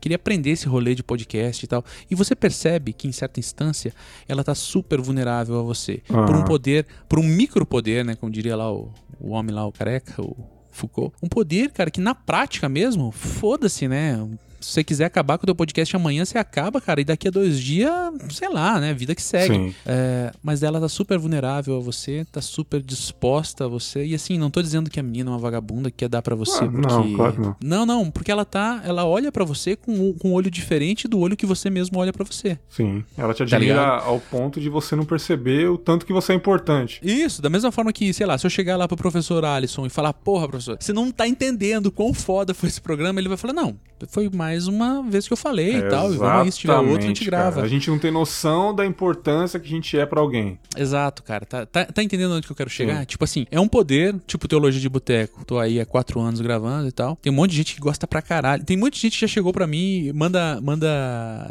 Queria 0.00 0.16
aprender 0.16 0.50
esse 0.50 0.66
rolê 0.66 0.94
de 0.94 1.02
podcast 1.02 1.64
e 1.64 1.68
tal. 1.68 1.84
E 2.10 2.14
você 2.14 2.34
percebe 2.34 2.92
que, 2.92 3.06
em 3.06 3.12
certa 3.12 3.38
instância, 3.38 3.94
ela 4.28 4.42
tá 4.42 4.54
super 4.54 5.00
vulnerável 5.00 5.58
a 5.60 5.62
você. 5.62 6.02
Por 6.08 6.34
um 6.34 6.42
poder, 6.42 6.86
por 7.08 7.18
um 7.18 7.22
micropoder, 7.22 8.04
né? 8.04 8.16
Como 8.16 8.32
diria 8.32 8.56
lá 8.56 8.72
o, 8.72 8.92
o 9.20 9.30
homem 9.30 9.54
lá, 9.54 9.64
o 9.64 9.70
careca, 9.70 10.20
o 10.20 10.36
Foucault. 10.72 11.14
Um 11.22 11.28
poder, 11.28 11.70
cara, 11.70 11.90
que 11.90 12.00
na 12.00 12.14
prática 12.14 12.68
mesmo, 12.68 13.12
foda-se, 13.12 13.86
né? 13.86 14.18
Se 14.62 14.70
você 14.72 14.84
quiser 14.84 15.04
acabar 15.06 15.36
com 15.38 15.44
o 15.44 15.46
teu 15.46 15.54
podcast 15.54 15.94
amanhã, 15.96 16.24
você 16.24 16.38
acaba, 16.38 16.80
cara, 16.80 17.00
e 17.00 17.04
daqui 17.04 17.28
a 17.28 17.30
dois 17.30 17.58
dias, 17.60 17.92
sei 18.30 18.48
lá, 18.48 18.80
né? 18.80 18.94
Vida 18.94 19.14
que 19.14 19.22
segue. 19.22 19.74
É, 19.84 20.32
mas 20.42 20.62
ela 20.62 20.80
tá 20.80 20.88
super 20.88 21.18
vulnerável 21.18 21.76
a 21.76 21.80
você, 21.80 22.24
tá 22.30 22.40
super 22.40 22.80
disposta 22.80 23.64
a 23.64 23.68
você. 23.68 24.04
E 24.04 24.14
assim, 24.14 24.38
não 24.38 24.50
tô 24.50 24.62
dizendo 24.62 24.88
que 24.90 25.00
a 25.00 25.02
menina 25.02 25.30
é 25.30 25.32
uma 25.32 25.38
vagabunda 25.38 25.90
que 25.90 25.98
quer 25.98 26.08
dar 26.08 26.22
pra 26.22 26.34
você 26.34 26.64
Ah, 26.64 26.68
porque. 26.68 26.86
não, 26.88 27.14
claro 27.14 27.32
que 27.32 27.40
não. 27.40 27.56
Não, 27.62 27.86
não, 27.86 28.10
porque 28.10 28.30
ela 28.30 28.44
tá. 28.44 28.80
Ela 28.84 29.04
olha 29.04 29.32
pra 29.32 29.44
você 29.44 29.74
com, 29.76 29.92
um- 29.92 30.12
com 30.12 30.30
um 30.30 30.32
olho 30.32 30.50
diferente 30.50 31.08
do 31.08 31.18
olho 31.18 31.36
que 31.36 31.44
você 31.46 31.68
mesmo 31.68 31.98
olha 31.98 32.12
pra 32.12 32.24
você. 32.24 32.58
Sim. 32.68 33.04
Ela 33.18 33.34
te 33.34 33.38
Tá 33.38 33.56
admira 33.56 33.74
ligado? 33.74 34.02
ao 34.04 34.20
ponto 34.20 34.60
de 34.60 34.68
você 34.68 34.94
não 34.94 35.04
perceber 35.04 35.68
o 35.68 35.76
tanto 35.76 36.06
que 36.06 36.12
você 36.12 36.32
é 36.32 36.36
importante. 36.36 37.00
Isso, 37.02 37.42
da 37.42 37.50
mesma 37.50 37.72
forma 37.72 37.92
que, 37.92 38.12
sei 38.12 38.26
lá, 38.26 38.38
se 38.38 38.46
eu 38.46 38.50
chegar 38.50 38.76
lá 38.76 38.86
pro 38.86 38.96
professor 38.96 39.44
Alisson 39.44 39.86
e 39.86 39.90
falar, 39.90 40.12
porra, 40.12 40.46
professor, 40.48 40.76
você 40.78 40.92
não 40.92 41.10
tá 41.10 41.26
entendendo 41.26 41.90
quão 41.90 42.14
foda 42.14 42.54
foi 42.54 42.68
esse 42.68 42.80
programa, 42.80 43.18
ele 43.20 43.28
vai 43.28 43.36
falar, 43.38 43.52
não, 43.52 43.74
foi 44.08 44.28
mais 44.28 44.51
mais 44.52 44.68
uma 44.68 45.02
vez 45.02 45.26
que 45.26 45.32
eu 45.32 45.36
falei 45.36 45.76
e 45.76 45.82
tal. 45.88 46.12
E 46.12 46.16
vamos 46.16 46.42
aí, 46.42 46.52
se 46.52 46.58
tiver 46.58 46.76
outro, 46.76 46.98
a 46.98 47.00
gente 47.00 47.24
grava. 47.24 47.54
Cara. 47.56 47.66
A 47.66 47.68
gente 47.68 47.88
não 47.88 47.98
tem 47.98 48.10
noção 48.10 48.74
da 48.74 48.84
importância 48.84 49.58
que 49.58 49.66
a 49.66 49.70
gente 49.70 49.98
é 49.98 50.04
para 50.04 50.20
alguém. 50.20 50.58
Exato, 50.76 51.22
cara. 51.22 51.46
Tá, 51.46 51.64
tá, 51.64 51.86
tá, 51.86 52.02
entendendo 52.02 52.34
onde 52.34 52.46
que 52.46 52.52
eu 52.52 52.56
quero 52.56 52.68
chegar? 52.68 53.00
Sim. 53.00 53.04
Tipo 53.06 53.24
assim, 53.24 53.46
é 53.50 53.58
um 53.58 53.66
poder, 53.66 54.14
tipo 54.26 54.46
teologia 54.46 54.80
de 54.80 54.88
boteco. 54.88 55.44
Tô 55.46 55.58
aí 55.58 55.80
há 55.80 55.86
quatro 55.86 56.20
anos 56.20 56.40
gravando 56.40 56.88
e 56.88 56.92
tal. 56.92 57.16
Tem 57.16 57.32
um 57.32 57.36
monte 57.36 57.52
de 57.52 57.56
gente 57.56 57.74
que 57.74 57.80
gosta 57.80 58.06
pra 58.06 58.20
caralho. 58.20 58.62
Tem 58.62 58.76
muita 58.76 58.98
gente 58.98 59.14
que 59.14 59.20
já 59.20 59.26
chegou 59.26 59.52
pra 59.52 59.66
mim, 59.66 60.12
manda, 60.12 60.60
manda 60.60 60.88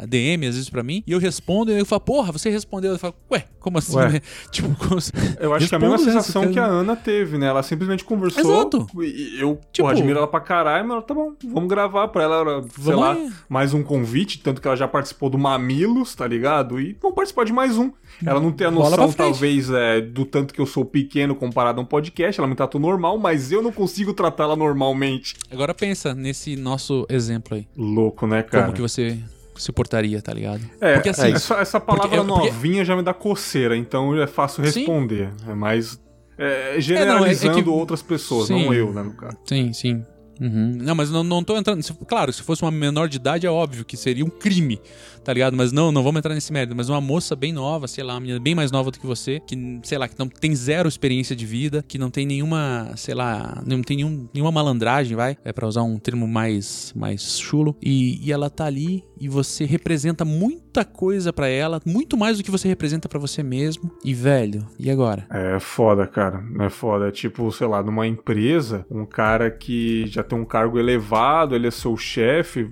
DM 0.08 0.46
às 0.46 0.54
vezes 0.54 0.70
pra 0.70 0.82
mim, 0.82 1.02
e 1.06 1.12
eu 1.12 1.18
respondo, 1.18 1.72
e 1.72 1.78
eu 1.78 1.86
falo, 1.86 2.00
porra, 2.00 2.30
você 2.30 2.50
respondeu. 2.50 2.92
Eu 2.92 2.98
falo, 2.98 3.14
ué, 3.32 3.44
como 3.58 3.78
assim, 3.78 3.96
ué. 3.96 4.12
né? 4.12 4.20
Tipo, 4.52 4.74
como 4.76 4.98
assim? 4.98 5.12
Eu 5.40 5.54
acho 5.54 5.68
que 5.68 5.74
é 5.74 5.78
a 5.78 5.80
mesma 5.80 5.98
sensação 5.98 6.52
que 6.52 6.58
a 6.58 6.66
Ana 6.66 6.94
teve, 6.94 7.38
né? 7.38 7.46
Ela 7.46 7.62
simplesmente 7.62 8.04
conversou. 8.04 8.40
Exato. 8.42 8.86
E 9.02 9.40
eu 9.40 9.58
tipo, 9.72 9.88
porra, 9.88 9.92
admiro 9.92 10.18
ela 10.18 10.28
pra 10.28 10.40
caralho, 10.40 10.86
mas 10.86 11.04
tá 11.04 11.14
bom, 11.14 11.32
vamos 11.44 11.68
gravar 11.68 12.08
pra 12.08 12.22
ela, 12.22 12.62
sei 12.80 12.91
lá, 12.94 13.12
aí. 13.12 13.30
mais 13.48 13.74
um 13.74 13.82
convite, 13.82 14.38
tanto 14.40 14.60
que 14.60 14.66
ela 14.66 14.76
já 14.76 14.88
participou 14.88 15.30
do 15.30 15.38
Mamilos, 15.38 16.14
tá 16.14 16.26
ligado? 16.26 16.80
E 16.80 16.96
vamos 17.00 17.14
participar 17.14 17.44
de 17.44 17.52
mais 17.52 17.78
um. 17.78 17.90
Ela 18.24 18.40
não 18.40 18.52
tem 18.52 18.66
a 18.66 18.70
noção, 18.70 19.12
talvez, 19.12 19.70
é, 19.70 20.00
do 20.00 20.24
tanto 20.24 20.54
que 20.54 20.60
eu 20.60 20.66
sou 20.66 20.84
pequeno 20.84 21.34
comparado 21.34 21.80
a 21.80 21.82
um 21.82 21.86
podcast, 21.86 22.40
ela 22.40 22.48
me 22.48 22.54
tratou 22.54 22.80
normal, 22.80 23.18
mas 23.18 23.50
eu 23.50 23.62
não 23.62 23.72
consigo 23.72 24.12
tratá-la 24.12 24.56
normalmente. 24.56 25.34
Agora 25.50 25.74
pensa 25.74 26.14
nesse 26.14 26.56
nosso 26.56 27.06
exemplo 27.08 27.56
aí. 27.56 27.66
Louco, 27.76 28.26
né, 28.26 28.42
cara? 28.42 28.64
Como 28.64 28.76
que 28.76 28.82
você 28.82 29.18
se 29.56 29.72
portaria, 29.72 30.20
tá 30.20 30.32
ligado? 30.32 30.62
É, 30.80 30.94
porque, 30.94 31.10
assim, 31.10 31.28
é 31.28 31.30
essa, 31.32 31.54
essa, 31.56 31.80
palavra 31.80 32.24
porque, 32.24 32.40
novinha 32.40 32.74
porque... 32.76 32.84
já 32.84 32.96
me 32.96 33.02
dá 33.02 33.14
coceira, 33.14 33.76
então 33.76 34.16
é 34.20 34.26
fácil 34.26 34.62
responder. 34.62 35.30
Sim. 35.38 35.50
É 35.50 35.54
mais 35.54 36.00
é, 36.38 36.80
generalizando 36.80 37.58
é, 37.58 37.62
não, 37.62 37.72
é 37.72 37.74
que... 37.74 37.80
outras 37.80 38.02
pessoas, 38.02 38.48
sim, 38.48 38.64
não 38.64 38.74
eu, 38.74 38.92
né, 38.92 39.02
no 39.02 39.14
caso. 39.14 39.36
Sim, 39.44 39.72
sim. 39.72 40.04
Uhum. 40.40 40.76
Não, 40.80 40.94
mas 40.94 41.10
não, 41.10 41.22
não 41.22 41.44
tô 41.44 41.56
entrando. 41.56 41.82
Claro, 42.06 42.32
se 42.32 42.42
fosse 42.42 42.62
uma 42.62 42.70
menor 42.70 43.08
de 43.08 43.16
idade, 43.16 43.46
é 43.46 43.50
óbvio 43.50 43.84
que 43.84 43.96
seria 43.96 44.24
um 44.24 44.30
crime 44.30 44.80
tá 45.22 45.32
ligado? 45.32 45.56
Mas 45.56 45.72
não, 45.72 45.92
não 45.92 46.02
vamos 46.02 46.18
entrar 46.18 46.34
nesse 46.34 46.52
mérito. 46.52 46.76
Mas 46.76 46.88
uma 46.88 47.00
moça 47.00 47.34
bem 47.34 47.52
nova, 47.52 47.86
sei 47.88 48.04
lá, 48.04 48.14
uma 48.14 48.20
menina 48.20 48.40
bem 48.40 48.54
mais 48.54 48.70
nova 48.70 48.90
do 48.90 48.98
que 48.98 49.06
você, 49.06 49.40
que, 49.40 49.80
sei 49.82 49.98
lá, 49.98 50.08
que 50.08 50.18
não 50.18 50.28
tem 50.28 50.54
zero 50.54 50.88
experiência 50.88 51.34
de 51.34 51.46
vida, 51.46 51.84
que 51.86 51.98
não 51.98 52.10
tem 52.10 52.26
nenhuma, 52.26 52.92
sei 52.96 53.14
lá, 53.14 53.62
não 53.66 53.82
tem 53.82 53.98
nenhum, 53.98 54.28
nenhuma 54.32 54.52
malandragem, 54.52 55.16
vai? 55.16 55.36
É 55.44 55.52
para 55.52 55.66
usar 55.66 55.82
um 55.82 55.98
termo 55.98 56.26
mais, 56.26 56.92
mais 56.96 57.38
chulo. 57.38 57.76
E, 57.82 58.20
e 58.26 58.32
ela 58.32 58.50
tá 58.50 58.66
ali 58.66 59.04
e 59.20 59.28
você 59.28 59.64
representa 59.64 60.24
muita 60.24 60.84
coisa 60.84 61.32
para 61.32 61.46
ela, 61.46 61.80
muito 61.86 62.16
mais 62.16 62.38
do 62.38 62.44
que 62.44 62.50
você 62.50 62.66
representa 62.66 63.08
para 63.08 63.20
você 63.20 63.40
mesmo. 63.40 63.90
E, 64.04 64.12
velho, 64.12 64.66
e 64.78 64.90
agora? 64.90 65.26
É 65.30 65.60
foda, 65.60 66.06
cara. 66.06 66.42
É 66.60 66.68
foda. 66.68 67.06
É 67.06 67.10
tipo, 67.12 67.50
sei 67.52 67.68
lá, 67.68 67.82
numa 67.82 68.06
empresa, 68.06 68.84
um 68.90 69.06
cara 69.06 69.48
que 69.48 70.06
já 70.06 70.24
tem 70.24 70.36
um 70.36 70.44
cargo 70.44 70.78
elevado, 70.78 71.54
ele 71.54 71.68
é 71.68 71.70
seu 71.70 71.96
chefe, 71.96 72.68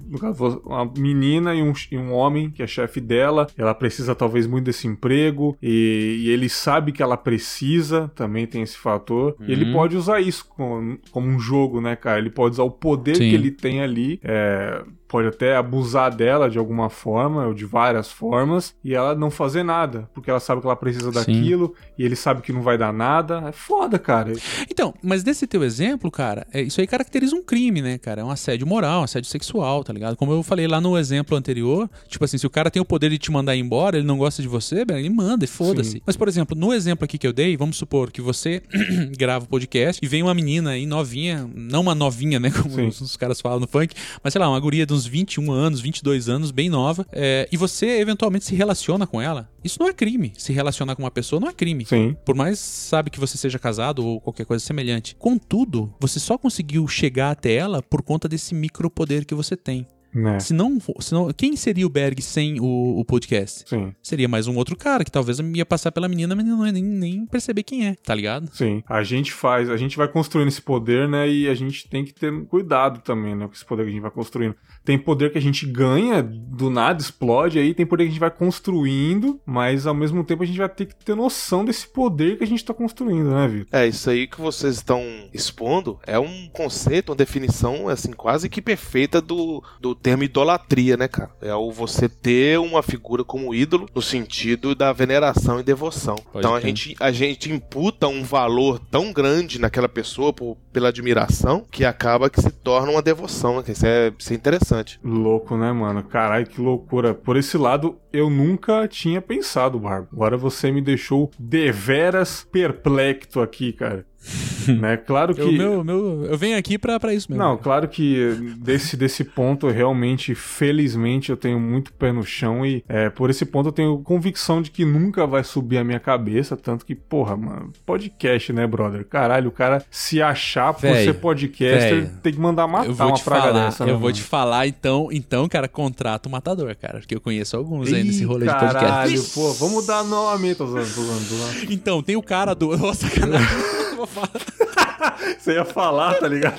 uma 0.65 0.91
menina 0.97 1.55
e 1.55 1.63
um, 1.63 1.73
e 1.93 1.97
um 1.97 2.13
homem 2.13 2.40
que 2.49 2.63
é 2.63 2.67
chefe 2.67 3.01
dela, 3.01 3.47
ela 3.59 3.75
precisa 3.75 4.15
talvez 4.15 4.47
muito 4.47 4.65
desse 4.65 4.87
emprego 4.87 5.57
e, 5.63 6.23
e 6.25 6.31
ele 6.31 6.49
sabe 6.49 6.93
que 6.93 7.03
ela 7.03 7.17
precisa, 7.17 8.11
também 8.15 8.47
tem 8.47 8.63
esse 8.63 8.79
fator. 8.79 9.37
Uhum. 9.39 9.47
E 9.49 9.53
ele 9.53 9.67
uhum. 9.67 9.73
pode 9.73 9.97
usar 9.97 10.21
isso 10.21 10.47
como, 10.49 10.99
como, 11.11 11.27
um 11.27 11.39
jogo, 11.39 11.81
né, 11.81 11.97
cara? 11.97 12.19
Ele 12.19 12.31
pode 12.31 12.55
usar 12.55 12.63
o 12.63 12.71
poder 12.71 13.17
Sim. 13.17 13.29
que 13.29 13.35
ele 13.35 13.51
tem 13.51 13.83
ali. 13.83 14.21
É, 14.23 14.83
pode 15.11 15.27
até 15.27 15.57
abusar 15.57 16.15
dela 16.15 16.49
de 16.49 16.57
alguma 16.57 16.89
forma, 16.89 17.49
ou 17.49 17.53
de 17.53 17.65
várias 17.65 18.13
formas, 18.13 18.77
e 18.85 18.95
ela 18.95 19.13
não 19.13 19.29
fazer 19.29 19.65
nada, 19.65 20.09
porque 20.15 20.31
ela 20.31 20.39
sabe 20.39 20.61
que 20.61 20.67
ela 20.69 20.77
precisa 20.77 21.11
daquilo, 21.11 21.75
Sim. 21.77 21.93
e 21.99 22.05
ele 22.05 22.15
sabe 22.15 22.43
que 22.43 22.53
não 22.53 22.63
vai 22.63 22.79
dar 22.79 22.93
nada. 22.93 23.43
É 23.49 23.53
foda, 23.53 23.99
cara. 23.99 24.33
Então, 24.71 24.95
mas 25.03 25.25
nesse 25.25 25.49
teu 25.49 25.65
exemplo, 25.65 26.13
cara, 26.13 26.47
é, 26.53 26.63
isso 26.63 26.81
aí 26.81 26.87
caracteriza 26.87 27.35
um 27.35 27.43
crime, 27.43 27.83
né, 27.83 27.99
cara? 27.99 28.21
É 28.21 28.25
um 28.25 28.31
assédio 28.31 28.69
moral, 28.69 29.01
um 29.01 29.05
assédio 29.05 29.29
sexual, 29.29 29.83
tá 29.83 29.93
ligado? 29.93 30.17
Como 30.17 30.33
eu 30.33 30.45
falei 30.45 30.69
lá 30.69 30.81
no 30.81 30.97
exemplo 30.97 31.37
anterior, 31.37 31.91
tipo 32.07 32.25
assim, 32.25 32.39
se 32.39 32.47
o 32.47 32.51
cara 32.51 32.71
tem 32.71 32.81
o 32.81 32.85
poder 32.85 33.11
de 33.11 33.19
te 33.19 33.33
mandar 33.33 33.57
embora, 33.57 33.97
ele 33.99 34.07
não 34.07 34.17
gosta 34.17 34.41
de 34.41 34.47
você, 34.47 34.85
ele 34.89 35.11
manda 35.11 35.45
e 35.45 35.49
foda-se. 35.49 36.01
Mas, 36.07 36.17
por 36.17 36.29
exemplo, 36.29 36.57
no 36.57 36.73
exemplo 36.73 37.05
aqui 37.05 37.19
que 37.19 37.27
eu 37.27 37.33
dei, 37.33 37.57
vamos 37.57 37.77
supor 37.77 38.13
que 38.13 38.21
você 38.21 38.63
grava 39.19 39.45
o 39.45 39.47
um 39.47 39.51
podcast 39.51 39.99
e 40.05 40.07
vem 40.07 40.23
uma 40.23 40.35
menina 40.35 40.71
aí 40.71 40.87
novinha, 40.87 41.51
não 41.53 41.81
uma 41.81 41.97
novinha, 41.97 42.39
né, 42.39 42.51
como 42.51 42.87
os, 42.87 43.01
os 43.01 43.17
caras 43.17 43.41
falam 43.41 43.59
no 43.59 43.67
funk, 43.67 43.93
mas 44.23 44.33
sei 44.33 44.41
lá, 44.41 44.49
uma 44.49 44.61
guria 44.61 44.87
de 44.87 44.93
uns 44.93 45.00
uns 45.01 45.07
21 45.07 45.51
anos, 45.51 45.81
22 45.81 46.29
anos, 46.29 46.51
bem 46.51 46.69
nova, 46.69 47.07
é, 47.13 47.49
e 47.51 47.57
você 47.57 47.99
eventualmente 48.01 48.45
se 48.45 48.55
relaciona 48.55 49.07
com 49.07 49.21
ela, 49.21 49.49
isso 49.65 49.79
não 49.81 49.89
é 49.89 49.93
crime. 49.93 50.33
Se 50.37 50.53
relacionar 50.53 50.95
com 50.95 51.03
uma 51.03 51.11
pessoa 51.11 51.41
não 51.41 51.49
é 51.49 51.53
crime. 51.53 51.87
Sim. 51.87 52.17
Por 52.25 52.35
mais 52.35 52.59
sabe 52.59 53.11
que 53.11 53.21
você 53.21 53.39
seja 53.39 53.59
casado 53.59 54.05
ou 54.05 54.21
qualquer 54.21 54.45
coisa 54.45 54.65
semelhante. 54.65 55.17
Contudo, 55.17 55.93
você 55.99 56.21
só 56.21 56.37
conseguiu 56.37 56.87
chegar 56.87 57.31
até 57.31 57.55
ela 57.55 57.83
por 57.83 58.03
conta 58.03 58.29
desse 58.29 58.55
micropoder 58.55 59.25
que 59.25 59.35
você 59.35 59.57
tem. 59.57 59.87
Né. 60.13 60.41
Se, 60.41 60.53
não, 60.53 60.79
se 60.99 61.15
não, 61.15 61.33
quem 61.33 61.55
seria 61.55 61.87
o 61.87 61.89
Berg 61.89 62.21
sem 62.21 62.61
o, 62.61 62.99
o, 62.99 63.05
podcast? 63.05 63.69
Sim. 63.69 63.95
Seria 64.03 64.29
mais 64.29 64.49
um 64.49 64.57
outro 64.57 64.77
cara 64.77 65.05
que 65.05 65.11
talvez 65.11 65.39
ia 65.39 65.65
passar 65.65 65.93
pela 65.93 66.09
menina, 66.09 66.35
mas 66.35 66.45
não 66.45 66.67
ia 66.67 66.73
nem, 66.73 66.83
nem 66.83 67.27
perceber 67.27 67.63
quem 67.63 67.87
é, 67.87 67.95
tá 67.95 68.15
ligado? 68.15 68.49
Sim. 68.53 68.83
A 68.89 69.05
gente 69.05 69.33
faz, 69.33 69.71
a 69.71 69.77
gente 69.77 69.97
vai 69.97 70.09
construindo 70.09 70.49
esse 70.49 70.61
poder, 70.61 71.09
né? 71.09 71.29
E 71.29 71.49
a 71.49 71.55
gente 71.55 71.89
tem 71.89 72.05
que 72.05 72.13
ter 72.13 72.33
cuidado 72.47 73.01
também, 73.03 73.37
né? 73.37 73.47
Com 73.47 73.53
esse 73.53 73.65
poder 73.65 73.85
que 73.85 73.91
a 73.91 73.93
gente 73.93 74.03
vai 74.03 74.11
construindo. 74.11 74.57
Tem 74.85 74.99
poder 74.99 75.31
que 75.31 75.39
a 75.39 75.43
gente 75.43 75.67
ganha, 75.67 76.23
do 76.23 76.71
nada 76.71 77.01
explode, 77.01 77.59
aí 77.59 77.75
tem 77.75 77.87
poder 77.87 78.05
que 78.05 78.09
a 78.09 78.13
gente 78.13 78.21
vai 78.21 78.31
construindo, 78.31 79.41
mas 79.45 79.87
ao 79.87 79.95
mesmo 79.95 80.25
tempo 80.25 80.43
a 80.43 80.47
gente 80.47 80.59
vai 80.59 80.69
ter 80.69 80.87
que 80.87 80.97
ter 80.97 81.15
noção 81.15 81.65
desse 81.65 81.87
poder 81.87 82.39
que 82.39 82.45
a 82.45 82.47
gente 82.47 82.65
tá 82.65 82.75
construindo, 82.75 83.31
né, 83.31 83.49
Vitor? 83.49 83.81
É, 83.81 83.87
isso 83.87 84.09
aí 84.11 84.27
que 84.27 84.41
vocês 84.41 84.77
estão 84.77 85.03
expondo 85.33 85.99
é 86.07 86.19
um 86.19 86.49
conceito, 86.53 87.11
uma 87.11 87.17
definição, 87.17 87.89
assim, 87.89 88.13
quase 88.13 88.49
que 88.49 88.63
perfeita 88.63 89.21
do, 89.21 89.63
do 89.81 89.95
termo 89.95 90.25
idolatria, 90.25 90.97
né, 90.97 91.09
cara? 91.09 91.31
É 91.41 91.55
o 91.55 91.71
você 91.71 92.09
ter 92.09 92.59
uma 92.59 92.83
figura 92.83 93.25
como 93.25 93.55
ídolo 93.55 93.89
no 93.95 94.03
sentido 94.03 94.75
da 94.75 94.93
veneração 94.93 95.61
e 95.61 95.63
devoção. 95.63 96.17
Pode 96.17 96.39
então 96.39 96.55
a 96.55 96.61
gente, 96.61 96.97
a 97.01 97.13
gente 97.13 97.53
imputa 97.53 98.09
um 98.09 98.23
valor 98.23 98.79
tão 98.91 99.13
grande 99.13 99.59
naquela 99.59 99.89
pessoa 99.89 100.33
por, 100.33 100.57
pela 100.73 100.89
admiração 100.89 101.65
que 101.71 101.85
acaba 101.85 102.31
que 102.31 102.41
se 102.41 102.51
torna 102.51 102.93
uma 102.93 103.03
devoção, 103.03 103.57
né? 103.57 103.65
Isso 103.69 103.87
é, 103.87 104.13
isso 104.19 104.33
é 104.33 104.37
interessante. 104.37 104.70
Louco, 105.03 105.57
né, 105.57 105.73
mano? 105.73 106.03
Caralho, 106.03 106.47
que 106.47 106.61
loucura. 106.61 107.15
Por 107.15 107.37
esse 107.37 107.57
lado, 107.57 107.99
eu 108.13 108.31
nunca 108.31 108.87
tinha 108.87 109.21
pensado, 109.21 109.79
Barba. 109.79 110.09
Agora 110.13 110.37
você 110.37 110.71
me 110.71 110.81
deixou 110.81 111.31
deveras 111.39 112.47
perplexo 112.51 113.41
aqui, 113.41 113.73
cara. 113.73 114.07
né? 114.69 114.97
Claro 114.97 115.35
que. 115.35 115.41
Eu, 115.41 115.53
meu, 115.53 115.85
meu, 115.85 116.27
eu 116.27 116.37
venho 116.37 116.57
aqui 116.57 116.79
pra, 116.79 117.01
pra 117.01 117.15
isso 117.15 117.31
mesmo. 117.31 117.43
Não, 117.43 117.57
claro 117.57 117.89
que 117.89 118.37
desse, 118.59 118.97
desse 118.97 119.25
ponto, 119.25 119.69
realmente, 119.69 120.35
felizmente, 120.35 121.31
eu 121.31 121.37
tenho 121.37 121.59
muito 121.59 121.93
pé 121.93 122.13
no 122.13 122.23
chão 122.23 122.65
e 122.65 122.85
é, 122.89 123.09
por 123.09 123.31
esse 123.31 123.47
ponto 123.47 123.69
eu 123.69 123.73
tenho 123.73 123.99
convicção 123.99 124.61
de 124.61 124.71
que 124.71 124.85
nunca 124.85 125.27
vai 125.27 125.43
subir 125.43 125.79
a 125.79 125.85
minha 125.85 126.01
cabeça. 126.01 126.57
Tanto 126.57 126.85
que, 126.85 126.95
porra, 126.95 127.37
mano, 127.37 127.73
podcast, 127.87 128.53
né, 128.53 128.67
brother? 128.67 129.05
Caralho, 129.07 129.49
o 129.49 129.53
cara 129.53 129.85
se 129.91 130.21
achar 130.21 130.75
por 130.75 130.83
véio, 130.83 131.05
ser 131.05 131.15
podcaster 131.15 132.03
véio, 132.03 132.11
tem 132.23 132.33
que 132.33 132.41
mandar 132.41 132.67
matar 132.67 133.07
uma 133.07 133.19
praga 133.19 133.43
falar, 133.43 133.65
dessa. 133.65 133.85
Eu 133.85 133.87
né, 133.87 133.93
vou 133.95 134.03
mano? 134.03 134.13
te 134.13 134.23
falar, 134.23 134.67
então, 134.67 135.09
então, 135.11 135.49
cara, 135.49 135.67
contrata 135.69 136.29
o 136.29 136.33
matador, 136.33 136.75
cara. 136.77 137.01
Porque 137.01 137.15
eu 137.15 137.21
conheço 137.21 137.57
alguns 137.57 137.93
aí 137.93 138.05
nesse 138.05 138.25
rolê 138.25 138.47
caralho, 138.47 138.69
de 138.69 138.75
podcast. 138.75 138.91
Caralho, 138.91 139.25
pô, 139.35 139.53
vamos 139.55 139.87
dar 139.87 140.05
nome, 140.05 140.55
tô 140.55 140.67
zoando, 140.67 140.87
tô 140.95 141.03
zoando, 141.03 141.25
tô 141.27 141.35
zoando. 141.35 141.73
Então, 141.73 142.03
tem 142.03 142.17
o 142.17 142.23
cara 142.23 142.55
do. 142.55 142.77
Nossa, 142.81 143.09
sacanagem. 143.09 143.81
vou 144.01 144.07
falar. 144.07 144.31
Você 145.39 145.55
ia 145.55 145.65
falar, 145.65 146.15
tá 146.15 146.29
ligado? 146.29 146.59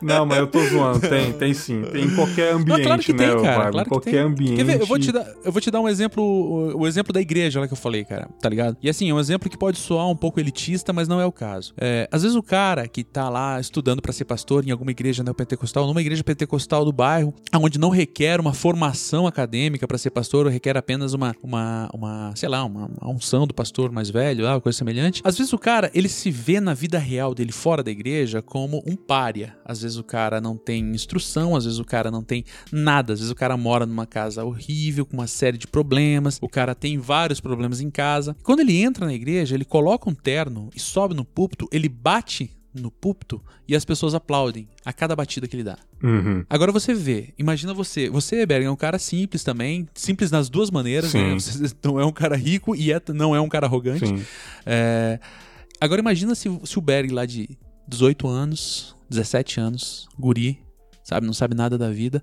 Não, 0.00 0.24
mas 0.24 0.38
eu 0.38 0.46
tô 0.46 0.62
zoando. 0.64 1.00
Tem, 1.00 1.32
tem 1.32 1.54
sim. 1.54 1.82
Tem 1.82 2.04
em 2.04 2.14
qualquer 2.14 2.52
ambiente, 2.52 2.78
Não, 2.78 2.84
claro 2.84 3.02
que 3.02 3.12
né, 3.12 3.26
tem, 3.26 3.42
cara. 3.42 3.70
Claro 3.70 3.88
qualquer 3.88 4.10
tem. 4.10 4.20
ambiente. 4.20 4.62
Ver, 4.62 4.80
eu, 4.80 4.86
vou 4.86 4.98
te 4.98 5.12
dar, 5.12 5.26
eu 5.44 5.52
vou 5.52 5.60
te 5.60 5.70
dar 5.70 5.80
um 5.80 5.88
exemplo, 5.88 6.22
o, 6.22 6.80
o, 6.80 6.86
exemplo 6.86 7.12
da 7.12 7.20
igreja 7.20 7.60
lá 7.60 7.66
que 7.66 7.72
eu 7.72 7.76
falei, 7.76 8.04
cara. 8.04 8.28
Tá 8.40 8.48
ligado? 8.48 8.76
E 8.82 8.88
assim, 8.88 9.10
é 9.10 9.14
um 9.14 9.20
exemplo 9.20 9.48
que 9.50 9.56
pode 9.56 9.78
soar 9.78 10.08
um 10.08 10.16
pouco 10.16 10.40
elitista, 10.40 10.92
mas 10.92 11.08
não 11.08 11.20
é 11.20 11.26
o 11.26 11.32
caso. 11.32 11.74
É, 11.78 12.08
às 12.10 12.22
vezes 12.22 12.36
o 12.36 12.42
cara 12.42 12.86
que 12.88 13.02
tá 13.02 13.28
lá 13.28 13.60
estudando 13.60 14.00
para 14.00 14.12
ser 14.12 14.24
pastor 14.24 14.66
em 14.66 14.70
alguma 14.70 14.90
igreja 14.90 15.22
neopentecostal, 15.22 15.86
numa 15.86 16.00
igreja 16.00 16.22
pentecostal 16.22 16.84
do 16.84 16.92
bairro, 16.92 17.34
onde 17.54 17.78
não 17.78 17.90
requer 17.90 18.40
uma 18.40 18.52
formação 18.52 19.26
acadêmica 19.26 19.86
para 19.86 19.98
ser 19.98 20.10
pastor, 20.10 20.46
requer 20.48 20.76
apenas 20.76 21.14
uma, 21.14 21.34
uma, 21.42 21.90
uma 21.92 22.32
sei 22.36 22.48
lá, 22.48 22.64
uma, 22.64 22.90
uma 23.00 23.10
unção 23.10 23.46
do 23.46 23.54
pastor 23.54 23.90
mais 23.90 24.10
velho, 24.10 24.44
lá, 24.44 24.60
coisa 24.60 24.78
semelhante. 24.78 25.20
Às 25.24 25.36
vezes 25.36 25.52
o 25.52 25.58
cara, 25.58 25.90
ele 25.94 26.08
se 26.08 26.30
vê 26.30 26.60
na 26.60 26.74
vida 26.74 26.98
real 26.98 27.34
dele 27.34 27.52
fora 27.52 27.82
da 27.82 27.89
igreja 27.90 28.42
como 28.42 28.82
um 28.86 28.96
pária. 28.96 29.56
Às 29.64 29.82
vezes 29.82 29.96
o 29.96 30.04
cara 30.04 30.40
não 30.40 30.56
tem 30.56 30.90
instrução, 30.90 31.56
às 31.56 31.64
vezes 31.64 31.78
o 31.78 31.84
cara 31.84 32.10
não 32.10 32.22
tem 32.22 32.44
nada, 32.72 33.12
às 33.12 33.20
vezes 33.20 33.30
o 33.30 33.34
cara 33.34 33.56
mora 33.56 33.86
numa 33.86 34.06
casa 34.06 34.44
horrível, 34.44 35.04
com 35.04 35.14
uma 35.14 35.26
série 35.26 35.58
de 35.58 35.66
problemas, 35.66 36.38
o 36.40 36.48
cara 36.48 36.74
tem 36.74 36.98
vários 36.98 37.40
problemas 37.40 37.80
em 37.80 37.90
casa. 37.90 38.36
Quando 38.42 38.60
ele 38.60 38.76
entra 38.76 39.06
na 39.06 39.14
igreja, 39.14 39.54
ele 39.54 39.64
coloca 39.64 40.08
um 40.08 40.14
terno 40.14 40.70
e 40.74 40.80
sobe 40.80 41.14
no 41.14 41.24
púlpito, 41.24 41.68
ele 41.72 41.88
bate 41.88 42.50
no 42.72 42.88
púlpito 42.90 43.42
e 43.66 43.74
as 43.74 43.84
pessoas 43.84 44.14
aplaudem 44.14 44.68
a 44.84 44.92
cada 44.92 45.16
batida 45.16 45.48
que 45.48 45.56
ele 45.56 45.64
dá. 45.64 45.76
Uhum. 46.02 46.44
Agora 46.48 46.70
você 46.70 46.94
vê, 46.94 47.34
imagina 47.36 47.74
você, 47.74 48.08
você, 48.08 48.46
Berg, 48.46 48.64
é 48.64 48.70
um 48.70 48.76
cara 48.76 48.98
simples 48.98 49.42
também, 49.42 49.88
simples 49.92 50.30
nas 50.30 50.48
duas 50.48 50.70
maneiras, 50.70 51.12
né? 51.12 51.34
Você 51.34 51.74
não 51.82 51.98
é 51.98 52.04
um 52.04 52.12
cara 52.12 52.36
rico 52.36 52.76
e 52.76 52.92
é, 52.92 53.02
não 53.12 53.34
é 53.34 53.40
um 53.40 53.48
cara 53.48 53.66
arrogante. 53.66 54.04
É, 54.64 55.18
Agora 55.80 56.00
imagina 56.00 56.34
se, 56.34 56.48
se 56.64 56.78
o 56.78 56.82
Berg 56.82 57.10
lá 57.10 57.24
de 57.24 57.58
18 57.88 58.28
anos, 58.28 58.96
17 59.08 59.60
anos, 59.60 60.08
guri, 60.18 60.60
sabe? 61.02 61.26
Não 61.26 61.32
sabe 61.32 61.54
nada 61.54 61.76
da 61.76 61.90
vida. 61.90 62.22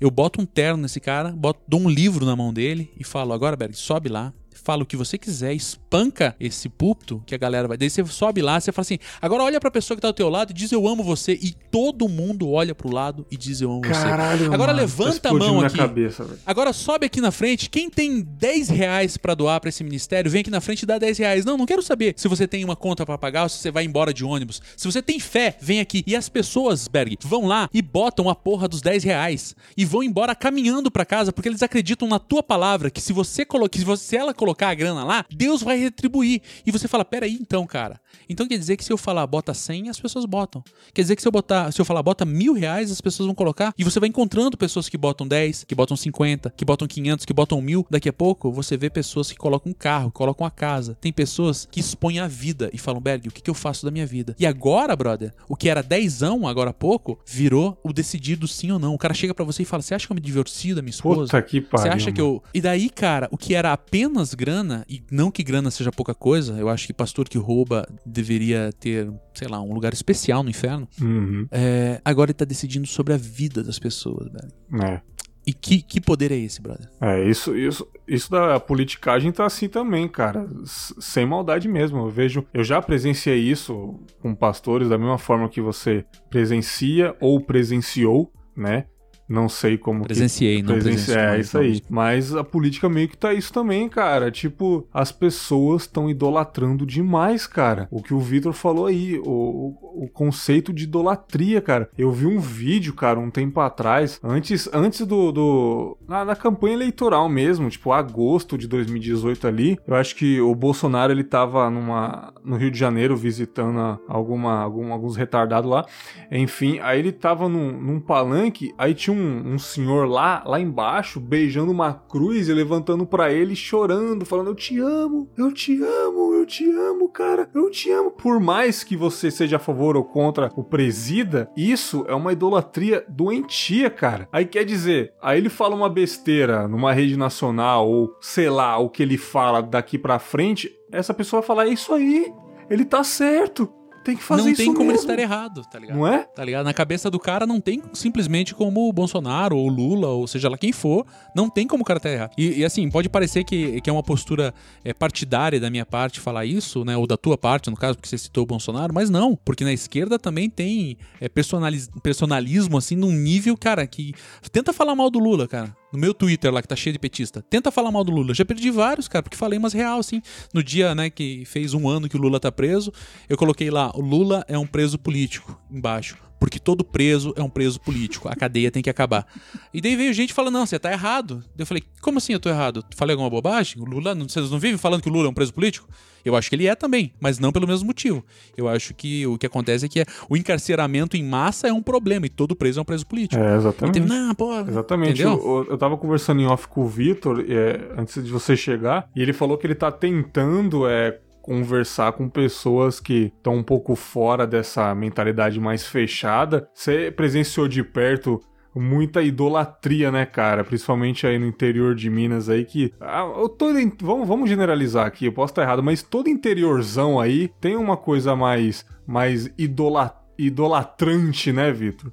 Eu 0.00 0.10
boto 0.10 0.40
um 0.40 0.46
terno 0.46 0.82
nesse 0.82 1.00
cara, 1.00 1.30
boto, 1.30 1.60
dou 1.66 1.80
um 1.80 1.88
livro 1.88 2.26
na 2.26 2.36
mão 2.36 2.52
dele 2.52 2.92
e 2.98 3.04
falo: 3.04 3.32
agora, 3.32 3.56
Berg, 3.56 3.74
sobe 3.74 4.08
lá, 4.08 4.32
fala 4.62 4.82
o 4.82 4.86
que 4.86 4.96
você 4.96 5.18
quiser, 5.18 5.52
espanca 5.54 6.34
esse 6.40 6.68
púlpito 6.68 7.22
que 7.26 7.34
a 7.34 7.38
galera 7.38 7.68
vai. 7.68 7.76
Daí 7.76 7.90
você 7.90 8.04
sobe 8.06 8.42
lá, 8.42 8.60
você 8.60 8.72
fala 8.72 8.82
assim: 8.82 8.98
agora 9.20 9.44
olha 9.44 9.60
pra 9.60 9.70
pessoa 9.70 9.96
que 9.96 10.00
tá 10.00 10.08
ao 10.08 10.14
teu 10.14 10.28
lado 10.28 10.50
e 10.50 10.54
diz 10.54 10.72
eu 10.72 10.86
amo 10.86 11.02
você. 11.02 11.32
E 11.32 11.52
todo 11.70 12.08
mundo 12.08 12.50
olha 12.50 12.74
pro 12.74 12.92
lado 12.92 13.26
e 13.30 13.36
diz 13.36 13.60
eu 13.60 13.70
amo 13.70 13.82
Caralho, 13.82 14.46
você. 14.46 14.54
Agora 14.54 14.72
mano, 14.72 14.80
levanta 14.80 15.20
tá 15.20 15.28
a 15.30 15.34
mão 15.34 15.60
aqui. 15.60 15.76
cabeça. 15.76 16.26
Agora 16.44 16.72
sobe 16.72 17.06
aqui 17.06 17.20
na 17.20 17.30
frente. 17.30 17.70
Quem 17.70 17.88
tem 17.88 18.20
10 18.20 18.68
reais 18.68 19.16
pra 19.16 19.34
doar 19.34 19.60
pra 19.60 19.68
esse 19.68 19.84
ministério, 19.84 20.30
vem 20.30 20.40
aqui 20.40 20.50
na 20.50 20.60
frente 20.60 20.82
e 20.82 20.86
dá 20.86 20.98
10 20.98 21.18
reais. 21.18 21.44
Não, 21.44 21.56
não 21.56 21.66
quero 21.66 21.82
saber 21.82 22.14
se 22.16 22.28
você 22.28 22.46
tem 22.46 22.64
uma 22.64 22.76
conta 22.76 23.04
pra 23.04 23.18
pagar 23.18 23.44
ou 23.44 23.48
se 23.48 23.58
você 23.58 23.70
vai 23.70 23.84
embora 23.84 24.12
de 24.12 24.24
ônibus. 24.24 24.60
Se 24.76 24.90
você 24.90 25.02
tem 25.02 25.20
fé, 25.20 25.56
vem 25.60 25.80
aqui. 25.80 26.02
E 26.06 26.16
as 26.16 26.28
pessoas, 26.28 26.88
Berg, 26.88 27.16
vão 27.22 27.46
lá 27.46 27.68
e 27.72 27.80
botam 27.82 28.28
a 28.28 28.34
porra 28.34 28.68
dos 28.68 28.80
10 28.80 29.04
reais 29.04 29.54
e 29.76 29.84
vão 29.84 30.02
embora 30.02 30.34
caminhando 30.34 30.90
pra 30.90 31.04
casa 31.04 31.32
porque 31.32 31.48
eles 31.48 31.62
acreditam 31.62 32.08
na 32.08 32.18
tua 32.18 32.42
palavra 32.42 32.90
que 32.90 33.00
se 33.00 33.12
você 33.12 33.44
colocar, 33.44 33.96
se 33.96 34.16
ela 34.16 34.32
colocar 34.32 34.45
a 34.70 34.74
grana 34.74 35.04
lá, 35.04 35.24
Deus 35.30 35.62
vai 35.62 35.78
retribuir. 35.78 36.42
E 36.64 36.70
você 36.70 36.86
fala, 36.86 37.04
peraí 37.04 37.34
então, 37.34 37.66
cara. 37.66 38.00
Então 38.28 38.46
quer 38.46 38.58
dizer 38.58 38.76
que 38.76 38.84
se 38.84 38.92
eu 38.92 38.98
falar 38.98 39.26
bota 39.26 39.54
100, 39.54 39.88
as 39.88 40.00
pessoas 40.00 40.24
botam. 40.24 40.62
Quer 40.92 41.02
dizer 41.02 41.16
que 41.16 41.22
se 41.22 41.28
eu 41.28 41.32
botar, 41.32 41.70
se 41.72 41.80
eu 41.80 41.84
falar 41.84 42.02
bota 42.02 42.24
mil 42.24 42.52
reais, 42.52 42.90
as 42.90 43.00
pessoas 43.00 43.26
vão 43.26 43.34
colocar. 43.34 43.72
E 43.78 43.84
você 43.84 44.00
vai 44.00 44.08
encontrando 44.08 44.56
pessoas 44.56 44.88
que 44.88 44.96
botam 44.96 45.26
10, 45.26 45.64
que 45.64 45.74
botam 45.74 45.96
50, 45.96 46.50
que 46.56 46.64
botam 46.64 46.88
500, 46.88 47.24
que 47.24 47.32
botam 47.32 47.60
mil. 47.60 47.86
Daqui 47.90 48.08
a 48.08 48.12
pouco 48.12 48.50
você 48.50 48.76
vê 48.76 48.90
pessoas 48.90 49.30
que 49.30 49.36
colocam 49.36 49.72
um 49.72 49.74
carro, 49.74 50.10
que 50.10 50.16
colocam 50.16 50.46
a 50.46 50.50
casa. 50.50 50.96
Tem 51.00 51.12
pessoas 51.12 51.68
que 51.70 51.80
expõem 51.80 52.18
a 52.18 52.28
vida 52.28 52.70
e 52.72 52.78
falam, 52.78 53.00
Berg, 53.00 53.28
o 53.28 53.30
que, 53.30 53.42
que 53.42 53.50
eu 53.50 53.54
faço 53.54 53.84
da 53.84 53.90
minha 53.90 54.06
vida? 54.06 54.34
E 54.38 54.46
agora, 54.46 54.94
brother, 54.96 55.32
o 55.48 55.56
que 55.56 55.68
era 55.68 55.82
dezão 55.82 56.46
agora 56.46 56.70
há 56.70 56.74
pouco, 56.74 57.18
virou 57.26 57.78
o 57.82 57.92
decidido 57.92 58.48
sim 58.48 58.70
ou 58.70 58.78
não. 58.78 58.94
O 58.94 58.98
cara 58.98 59.14
chega 59.14 59.34
pra 59.34 59.44
você 59.44 59.62
e 59.62 59.64
fala, 59.64 59.82
você 59.82 59.94
acha 59.94 60.06
que 60.06 60.12
eu 60.12 60.14
me 60.14 60.20
divorcio 60.20 60.74
da 60.74 60.82
minha 60.82 60.90
esposa? 60.90 61.22
Puta 61.22 61.42
que 61.42 61.60
pariu. 61.60 61.82
Você 61.82 61.96
acha 61.96 62.12
que 62.12 62.20
eu. 62.20 62.42
E 62.52 62.60
daí, 62.60 62.88
cara, 62.88 63.28
o 63.30 63.38
que 63.38 63.54
era 63.54 63.72
apenas 63.72 64.34
grana, 64.34 64.84
e 64.88 65.02
não 65.10 65.30
que 65.30 65.42
grana 65.42 65.70
seja 65.70 65.92
pouca 65.92 66.14
coisa, 66.14 66.54
eu 66.54 66.68
acho 66.68 66.86
que 66.86 66.92
pastor 66.92 67.28
que 67.28 67.38
rouba 67.38 67.86
deveria 68.06 68.70
ter, 68.78 69.10
sei 69.34 69.48
lá, 69.48 69.60
um 69.60 69.72
lugar 69.74 69.92
especial 69.92 70.42
no 70.42 70.50
inferno. 70.50 70.86
Uhum. 71.00 71.46
É, 71.50 72.00
agora 72.04 72.30
ele 72.30 72.34
tá 72.38 72.44
decidindo 72.44 72.86
sobre 72.86 73.12
a 73.12 73.16
vida 73.16 73.62
das 73.62 73.78
pessoas, 73.78 74.30
velho. 74.32 74.84
É. 74.84 75.00
E 75.48 75.52
que, 75.52 75.80
que 75.80 76.00
poder 76.00 76.32
é 76.32 76.36
esse, 76.36 76.60
brother? 76.60 76.88
É, 77.00 77.22
isso, 77.28 77.56
isso, 77.56 77.86
isso 78.08 78.28
da 78.30 78.58
politicagem 78.58 79.30
tá 79.30 79.46
assim 79.46 79.68
também, 79.68 80.08
cara. 80.08 80.44
S- 80.64 80.92
Sem 80.98 81.24
maldade 81.24 81.68
mesmo. 81.68 81.98
Eu 81.98 82.08
vejo. 82.10 82.44
Eu 82.52 82.64
já 82.64 82.82
presenciei 82.82 83.38
isso 83.38 84.00
com 84.20 84.34
pastores 84.34 84.88
da 84.88 84.98
mesma 84.98 85.18
forma 85.18 85.48
que 85.48 85.60
você 85.60 86.04
presencia 86.28 87.14
ou 87.20 87.40
presenciou, 87.40 88.32
né? 88.56 88.86
Não 89.28 89.48
sei 89.48 89.76
como 89.76 90.02
que- 90.02 90.08
Presenciei, 90.08 90.62
não 90.62 90.74
Presenci- 90.74 91.12
presenciei. 91.12 91.36
É, 91.36 91.40
isso 91.40 91.58
aí. 91.58 91.82
Mas 91.90 92.34
a 92.34 92.44
política 92.44 92.88
meio 92.88 93.08
que 93.08 93.16
tá 93.16 93.32
isso 93.32 93.52
também, 93.52 93.88
cara. 93.88 94.30
Tipo, 94.30 94.86
as 94.92 95.10
pessoas 95.10 95.82
estão 95.82 96.08
idolatrando 96.08 96.86
demais, 96.86 97.46
cara. 97.46 97.88
O 97.90 98.02
que 98.02 98.14
o 98.14 98.20
Vitor 98.20 98.52
falou 98.52 98.86
aí, 98.86 99.18
o, 99.18 99.74
o, 100.04 100.08
conceito 100.12 100.72
de 100.72 100.84
idolatria, 100.84 101.60
cara. 101.60 101.90
Eu 101.98 102.12
vi 102.12 102.26
um 102.26 102.38
vídeo, 102.38 102.94
cara, 102.94 103.18
um 103.18 103.30
tempo 103.30 103.58
atrás, 103.60 104.20
antes, 104.22 104.68
antes 104.72 105.04
do. 105.06 105.32
do 105.32 105.98
na, 106.08 106.24
na 106.24 106.36
campanha 106.36 106.74
eleitoral 106.74 107.28
mesmo, 107.28 107.68
tipo, 107.68 107.92
agosto 107.92 108.56
de 108.56 108.68
2018 108.68 109.46
ali. 109.48 109.78
Eu 109.86 109.94
acho 109.96 110.14
que 110.14 110.40
o 110.40 110.54
Bolsonaro 110.54 111.12
ele 111.12 111.24
tava 111.24 111.68
numa, 111.70 112.32
no 112.44 112.56
Rio 112.56 112.70
de 112.70 112.78
Janeiro 112.78 113.16
visitando 113.16 113.98
alguma, 114.08 114.60
algum, 114.60 114.92
alguns 114.92 115.16
retardados 115.16 115.68
lá. 115.70 115.84
Enfim, 116.30 116.78
aí 116.80 116.98
ele 116.98 117.12
tava 117.12 117.48
num, 117.48 117.72
num 117.72 118.00
palanque, 118.00 118.72
aí 118.78 118.94
tinha 118.94 119.14
um, 119.14 119.15
um 119.18 119.58
senhor 119.58 120.08
lá, 120.08 120.42
lá 120.46 120.60
embaixo, 120.60 121.20
beijando 121.20 121.70
uma 121.70 121.92
cruz 121.92 122.48
e 122.48 122.52
levantando 122.52 123.06
pra 123.06 123.32
ele, 123.32 123.54
chorando, 123.54 124.24
falando: 124.24 124.50
Eu 124.50 124.54
te 124.54 124.78
amo, 124.78 125.30
eu 125.36 125.52
te 125.52 125.82
amo, 125.82 126.34
eu 126.34 126.46
te 126.46 126.70
amo, 126.70 127.08
cara, 127.08 127.48
eu 127.54 127.70
te 127.70 127.90
amo. 127.90 128.10
Por 128.10 128.40
mais 128.40 128.84
que 128.84 128.96
você 128.96 129.30
seja 129.30 129.56
a 129.56 129.60
favor 129.60 129.96
ou 129.96 130.04
contra 130.04 130.50
o 130.56 130.62
presida, 130.62 131.50
isso 131.56 132.04
é 132.08 132.14
uma 132.14 132.32
idolatria 132.32 133.04
doentia, 133.08 133.90
cara. 133.90 134.28
Aí 134.32 134.44
quer 134.44 134.64
dizer, 134.64 135.12
aí 135.20 135.38
ele 135.38 135.48
fala 135.48 135.74
uma 135.74 135.88
besteira 135.88 136.68
numa 136.68 136.92
rede 136.92 137.16
nacional, 137.16 137.88
ou 137.88 138.16
sei 138.20 138.50
lá, 138.50 138.78
o 138.78 138.90
que 138.90 139.02
ele 139.02 139.18
fala 139.18 139.62
daqui 139.62 139.98
pra 139.98 140.18
frente, 140.18 140.70
essa 140.90 141.14
pessoa 141.14 141.40
vai 141.40 141.46
falar: 141.46 141.66
É 141.66 141.70
isso 141.70 141.92
aí, 141.92 142.32
ele 142.70 142.84
tá 142.84 143.02
certo. 143.02 143.72
Tem 144.06 144.16
que 144.16 144.22
fazer 144.22 144.42
não 144.42 144.48
isso 144.48 144.62
tem 144.62 144.72
como 144.72 144.84
ele 144.84 144.92
mesmo. 144.98 145.10
estar 145.10 145.20
errado, 145.20 145.62
tá 145.68 145.78
ligado? 145.80 145.96
Não 145.96 146.06
é? 146.06 146.18
Tá 146.18 146.44
ligado? 146.44 146.64
Na 146.64 146.72
cabeça 146.72 147.10
do 147.10 147.18
cara 147.18 147.44
não 147.44 147.60
tem 147.60 147.82
simplesmente 147.92 148.54
como 148.54 148.88
o 148.88 148.92
Bolsonaro 148.92 149.56
ou 149.56 149.66
o 149.66 149.68
Lula, 149.68 150.06
ou 150.08 150.28
seja 150.28 150.48
lá 150.48 150.56
quem 150.56 150.70
for, 150.70 151.04
não 151.34 151.50
tem 151.50 151.66
como 151.66 151.82
o 151.82 151.84
cara 151.84 151.98
estar 151.98 152.10
errado. 152.10 152.30
E, 152.38 152.60
e, 152.60 152.64
assim, 152.64 152.88
pode 152.88 153.08
parecer 153.08 153.42
que, 153.42 153.80
que 153.80 153.90
é 153.90 153.92
uma 153.92 154.04
postura 154.04 154.54
é, 154.84 154.94
partidária 154.94 155.58
da 155.58 155.68
minha 155.68 155.84
parte 155.84 156.20
falar 156.20 156.46
isso, 156.46 156.84
né? 156.84 156.96
Ou 156.96 157.04
da 157.04 157.16
tua 157.16 157.36
parte, 157.36 157.68
no 157.68 157.76
caso, 157.76 157.96
porque 157.96 158.08
você 158.08 158.16
citou 158.16 158.44
o 158.44 158.46
Bolsonaro, 158.46 158.94
mas 158.94 159.10
não, 159.10 159.36
porque 159.44 159.64
na 159.64 159.72
esquerda 159.72 160.18
também 160.20 160.48
tem 160.48 160.96
é, 161.20 161.28
personalis- 161.28 161.90
personalismo, 162.02 162.78
assim, 162.78 162.94
num 162.94 163.10
nível, 163.10 163.56
cara, 163.56 163.84
que. 163.88 164.14
Tenta 164.52 164.72
falar 164.72 164.94
mal 164.94 165.10
do 165.10 165.18
Lula, 165.18 165.48
cara. 165.48 165.76
No 165.92 165.98
meu 165.98 166.12
Twitter 166.12 166.52
lá, 166.52 166.60
que 166.60 166.68
tá 166.68 166.76
cheio 166.76 166.92
de 166.92 166.98
petista. 166.98 167.42
Tenta 167.42 167.70
falar 167.70 167.90
mal 167.90 168.02
do 168.02 168.12
Lula. 168.12 168.34
Já 168.34 168.44
perdi 168.44 168.70
vários, 168.70 169.08
cara, 169.08 169.22
porque 169.22 169.36
falei 169.36 169.58
umas 169.58 169.72
real, 169.72 169.98
assim. 169.98 170.20
No 170.52 170.62
dia, 170.62 170.94
né, 170.94 171.08
que 171.10 171.44
fez 171.46 171.74
um 171.74 171.88
ano 171.88 172.08
que 172.08 172.16
o 172.16 172.20
Lula 172.20 172.40
tá 172.40 172.50
preso, 172.50 172.92
eu 173.28 173.36
coloquei 173.36 173.70
lá, 173.70 173.90
o 173.94 174.00
Lula 174.00 174.44
é 174.48 174.58
um 174.58 174.66
preso 174.66 174.98
político, 174.98 175.60
embaixo. 175.70 176.25
Porque 176.38 176.58
todo 176.58 176.84
preso 176.84 177.32
é 177.36 177.42
um 177.42 177.48
preso 177.48 177.80
político. 177.80 178.28
A 178.28 178.36
cadeia 178.36 178.70
tem 178.70 178.82
que 178.82 178.90
acabar. 178.90 179.26
E 179.72 179.80
daí 179.80 179.96
veio 179.96 180.12
gente 180.12 180.34
falando, 180.34 180.54
não, 180.54 180.66
você 180.66 180.78
tá 180.78 180.92
errado. 180.92 181.36
Daí 181.54 181.60
eu 181.62 181.66
falei, 181.66 181.82
como 182.02 182.18
assim 182.18 182.34
eu 182.34 182.40
tô 182.40 182.48
errado? 182.48 182.84
Falei 182.94 183.14
alguma 183.14 183.30
bobagem? 183.30 183.80
O 183.80 183.84
Lula, 183.86 184.14
não- 184.14 184.28
vocês 184.28 184.50
não 184.50 184.58
vivem 184.58 184.76
falando 184.76 185.02
que 185.02 185.08
o 185.08 185.12
Lula 185.12 185.26
é 185.26 185.30
um 185.30 185.34
preso 185.34 185.54
político? 185.54 185.88
Eu 186.24 186.34
acho 186.34 186.48
que 186.50 186.56
ele 186.56 186.66
é 186.66 186.74
também, 186.74 187.12
mas 187.20 187.38
não 187.38 187.52
pelo 187.52 187.68
mesmo 187.68 187.86
motivo. 187.86 188.24
Eu 188.56 188.68
acho 188.68 188.92
que 188.94 189.24
o 189.26 189.38
que 189.38 189.46
acontece 189.46 189.86
é 189.86 189.88
que 189.88 190.00
é, 190.00 190.04
o 190.28 190.36
encarceramento 190.36 191.16
em 191.16 191.22
massa 191.24 191.68
é 191.68 191.72
um 191.72 191.80
problema 191.82 192.26
e 192.26 192.28
todo 192.28 192.56
preso 192.56 192.80
é 192.80 192.82
um 192.82 192.84
preso 192.84 193.06
político. 193.06 193.40
É, 193.40 193.54
exatamente. 193.56 193.94
teve, 193.94 194.06
não, 194.08 194.34
pô, 194.34 194.52
Exatamente. 194.58 195.22
Entendeu? 195.22 195.40
Eu, 195.66 195.66
eu 195.70 195.78
tava 195.78 195.96
conversando 195.96 196.40
em 196.40 196.46
off 196.46 196.66
com 196.66 196.82
o 196.82 196.88
Vitor 196.88 197.44
é, 197.48 197.92
antes 197.96 198.22
de 198.24 198.30
você 198.30 198.56
chegar, 198.56 199.08
e 199.14 199.22
ele 199.22 199.32
falou 199.32 199.56
que 199.56 199.66
ele 199.68 199.74
tá 199.76 199.90
tentando 199.92 200.86
é, 200.88 201.20
conversar 201.46 202.12
com 202.12 202.28
pessoas 202.28 202.98
que 202.98 203.32
estão 203.36 203.54
um 203.54 203.62
pouco 203.62 203.94
fora 203.94 204.44
dessa 204.46 204.92
mentalidade 204.94 205.60
mais 205.60 205.86
fechada. 205.86 206.68
Você 206.74 207.10
presenciou 207.10 207.68
de 207.68 207.84
perto 207.84 208.40
muita 208.74 209.22
idolatria, 209.22 210.10
né, 210.10 210.26
cara? 210.26 210.64
Principalmente 210.64 211.26
aí 211.26 211.38
no 211.38 211.46
interior 211.46 211.94
de 211.94 212.10
Minas 212.10 212.48
aí 212.48 212.64
que 212.64 212.92
ah, 213.00 213.20
eu 213.38 213.48
tô 213.48 213.72
vamos, 214.02 214.28
vamos 214.28 214.50
generalizar 214.50 215.06
aqui, 215.06 215.26
eu 215.26 215.32
posso 215.32 215.52
estar 215.52 215.62
errado, 215.62 215.82
mas 215.82 216.02
todo 216.02 216.28
interiorzão 216.28 217.18
aí 217.18 217.48
tem 217.60 217.76
uma 217.76 217.96
coisa 217.96 218.36
mais 218.36 218.84
mais 219.06 219.48
idola, 219.56 220.20
idolatrante, 220.36 221.52
né, 221.52 221.72
Vitor? 221.72 222.12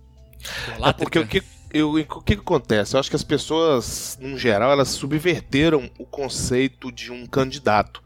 É 0.81 0.93
porque 0.93 1.19
o 1.19 1.27
que, 1.27 1.41
eu, 1.73 1.93
o 1.95 2.21
que 2.21 2.33
acontece? 2.33 2.95
Eu 2.95 2.99
acho 2.99 3.09
que 3.09 3.15
as 3.15 3.23
pessoas, 3.23 4.17
no 4.21 4.37
geral, 4.37 4.71
elas 4.71 4.89
subverteram 4.89 5.89
o 5.97 6.05
conceito 6.05 6.91
de 6.91 7.11
um 7.11 7.25
candidato. 7.25 8.03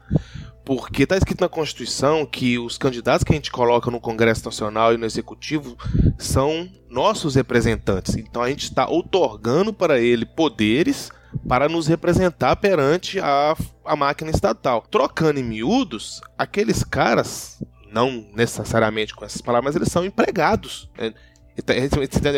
Porque 0.68 1.04
está 1.04 1.16
escrito 1.16 1.40
na 1.40 1.48
Constituição 1.48 2.26
que 2.26 2.58
os 2.58 2.76
candidatos 2.76 3.24
que 3.24 3.32
a 3.32 3.34
gente 3.34 3.50
coloca 3.50 3.90
no 3.90 3.98
Congresso 3.98 4.44
Nacional 4.44 4.92
e 4.92 4.98
no 4.98 5.06
Executivo 5.06 5.78
são 6.18 6.68
nossos 6.90 7.36
representantes. 7.36 8.16
Então 8.16 8.42
a 8.42 8.50
gente 8.50 8.64
está 8.64 8.86
outorgando 8.86 9.72
para 9.72 9.98
ele 9.98 10.26
poderes 10.26 11.10
para 11.48 11.70
nos 11.70 11.86
representar 11.86 12.56
perante 12.56 13.18
a, 13.18 13.56
a 13.82 13.96
máquina 13.96 14.30
estatal. 14.30 14.84
Trocando 14.90 15.40
em 15.40 15.42
miúdos, 15.42 16.20
aqueles 16.36 16.84
caras, 16.84 17.62
não 17.90 18.26
necessariamente 18.34 19.14
com 19.14 19.24
essas 19.24 19.40
palavras, 19.40 19.72
mas 19.72 19.76
eles 19.76 19.90
são 19.90 20.04
empregados. 20.04 20.90
né? 20.98 21.14
Então, 21.56 21.74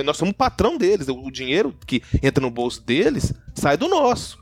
Nós 0.04 0.16
somos 0.16 0.32
o 0.32 0.36
patrão 0.36 0.78
deles. 0.78 1.08
O 1.08 1.32
dinheiro 1.32 1.76
que 1.84 2.00
entra 2.22 2.40
no 2.40 2.50
bolso 2.50 2.80
deles 2.80 3.34
sai 3.56 3.76
do 3.76 3.88
nosso. 3.88 4.39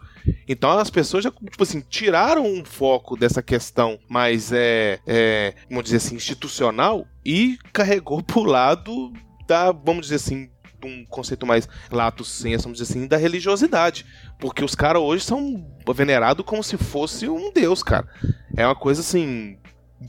Então 0.49 0.71
as 0.71 0.91
pessoas 0.91 1.25
já, 1.25 1.31
tipo 1.31 1.63
assim, 1.63 1.81
tiraram 1.81 2.45
um 2.45 2.65
foco 2.65 3.17
dessa 3.17 3.43
questão 3.43 3.99
mais, 4.09 4.53
é, 4.53 4.99
é, 5.07 5.55
vamos 5.69 5.85
dizer 5.85 5.99
assim, 5.99 6.17
institucional 6.17 7.07
e 7.25 7.59
carregou 7.73 8.23
pro 8.23 8.43
lado 8.43 9.13
da, 9.47 9.73
vamos 9.73 10.03
dizer 10.07 10.17
assim, 10.17 10.51
de 10.81 10.87
um 10.87 11.05
conceito 11.07 11.47
mais 11.47 11.69
lato 11.91 12.25
senso, 12.25 12.65
vamos 12.65 12.79
dizer 12.79 12.91
assim, 12.93 13.07
da 13.07 13.17
religiosidade. 13.17 14.07
Porque 14.39 14.65
os 14.65 14.75
caras 14.75 15.03
hoje 15.03 15.25
são 15.25 15.67
venerados 15.95 16.45
como 16.45 16.63
se 16.63 16.77
fosse 16.77 17.29
um 17.29 17.53
deus, 17.53 17.83
cara. 17.83 18.09
É 18.57 18.65
uma 18.65 18.77
coisa 18.77 19.01
assim, 19.01 19.59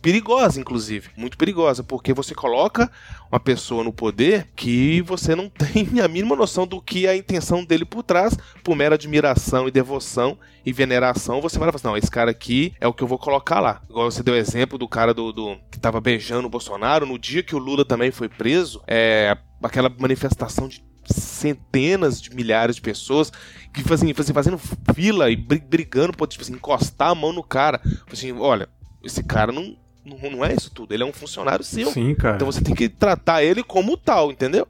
perigosa, 0.01 0.59
inclusive. 0.59 1.09
Muito 1.17 1.37
perigosa, 1.37 1.83
porque 1.83 2.13
você 2.13 2.35
coloca 2.35 2.91
uma 3.31 3.39
pessoa 3.39 3.83
no 3.83 3.91
poder 3.91 4.47
que 4.55 5.01
você 5.01 5.35
não 5.35 5.49
tem 5.49 5.99
a 5.99 6.07
mínima 6.07 6.35
noção 6.35 6.67
do 6.67 6.81
que 6.81 7.07
é 7.07 7.11
a 7.11 7.17
intenção 7.17 7.63
dele 7.63 7.85
por 7.85 8.03
trás, 8.03 8.37
por 8.63 8.75
mera 8.75 8.95
admiração 8.95 9.67
e 9.67 9.71
devoção 9.71 10.37
e 10.65 10.71
veneração, 10.71 11.41
você 11.41 11.57
vai 11.57 11.67
falar 11.67 11.75
assim, 11.77 11.87
não, 11.87 11.97
esse 11.97 12.11
cara 12.11 12.31
aqui 12.31 12.73
é 12.79 12.87
o 12.87 12.93
que 12.93 13.03
eu 13.03 13.07
vou 13.07 13.17
colocar 13.17 13.59
lá. 13.59 13.81
Igual 13.89 14.11
você 14.11 14.21
deu 14.21 14.35
exemplo 14.35 14.77
do 14.77 14.87
cara 14.87 15.13
do, 15.13 15.31
do 15.31 15.57
que 15.71 15.79
tava 15.79 15.99
beijando 15.99 16.47
o 16.47 16.51
Bolsonaro, 16.51 17.05
no 17.05 17.17
dia 17.17 17.41
que 17.41 17.55
o 17.55 17.59
Lula 17.59 17.83
também 17.83 18.11
foi 18.11 18.29
preso, 18.29 18.81
é 18.87 19.37
aquela 19.63 19.89
manifestação 19.89 20.67
de 20.67 20.83
centenas 21.05 22.21
de 22.21 22.33
milhares 22.35 22.75
de 22.75 22.81
pessoas 22.81 23.31
que 23.73 23.83
fazem, 23.83 24.13
fazem 24.13 24.33
fazendo 24.33 24.59
fila 24.93 25.31
e 25.31 25.35
brigando 25.35 26.13
por 26.13 26.27
tipo 26.27 26.43
assim, 26.43 26.53
encostar 26.53 27.09
a 27.09 27.15
mão 27.15 27.33
no 27.33 27.43
cara. 27.43 27.81
Assim, 28.11 28.31
olha, 28.33 28.69
esse 29.03 29.23
cara 29.23 29.51
não, 29.51 29.75
não, 30.05 30.31
não 30.31 30.45
é 30.45 30.53
isso 30.53 30.71
tudo, 30.71 30.93
ele 30.93 31.03
é 31.03 31.05
um 31.05 31.13
funcionário 31.13 31.63
seu. 31.63 31.91
Sim, 31.91 32.15
cara. 32.15 32.35
Então 32.35 32.51
você 32.51 32.61
tem 32.61 32.75
que 32.75 32.89
tratar 32.89 33.43
ele 33.43 33.63
como 33.63 33.97
tal, 33.97 34.31
entendeu? 34.31 34.67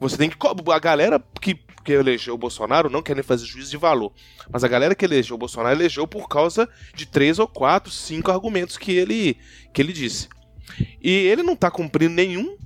Você 0.00 0.16
tem 0.16 0.30
que. 0.30 0.36
A 0.72 0.78
galera 0.78 1.22
que, 1.40 1.58
que 1.84 1.92
elegeu 1.92 2.34
o 2.34 2.38
Bolsonaro 2.38 2.88
não 2.88 3.02
querem 3.02 3.22
fazer 3.22 3.46
juízo 3.46 3.70
de 3.70 3.76
valor. 3.76 4.12
Mas 4.50 4.64
a 4.64 4.68
galera 4.68 4.94
que 4.94 5.04
elegeu 5.04 5.34
o 5.34 5.38
Bolsonaro 5.38 5.74
elegeu 5.74 6.06
por 6.06 6.28
causa 6.28 6.68
de 6.94 7.06
três 7.06 7.38
ou 7.38 7.48
quatro, 7.48 7.90
cinco 7.90 8.30
argumentos 8.30 8.76
que 8.76 8.92
ele, 8.92 9.36
que 9.72 9.82
ele 9.82 9.92
disse. 9.92 10.28
E 11.02 11.10
ele 11.10 11.42
não 11.42 11.56
tá 11.56 11.70
cumprindo 11.70 12.14
nenhum 12.14 12.56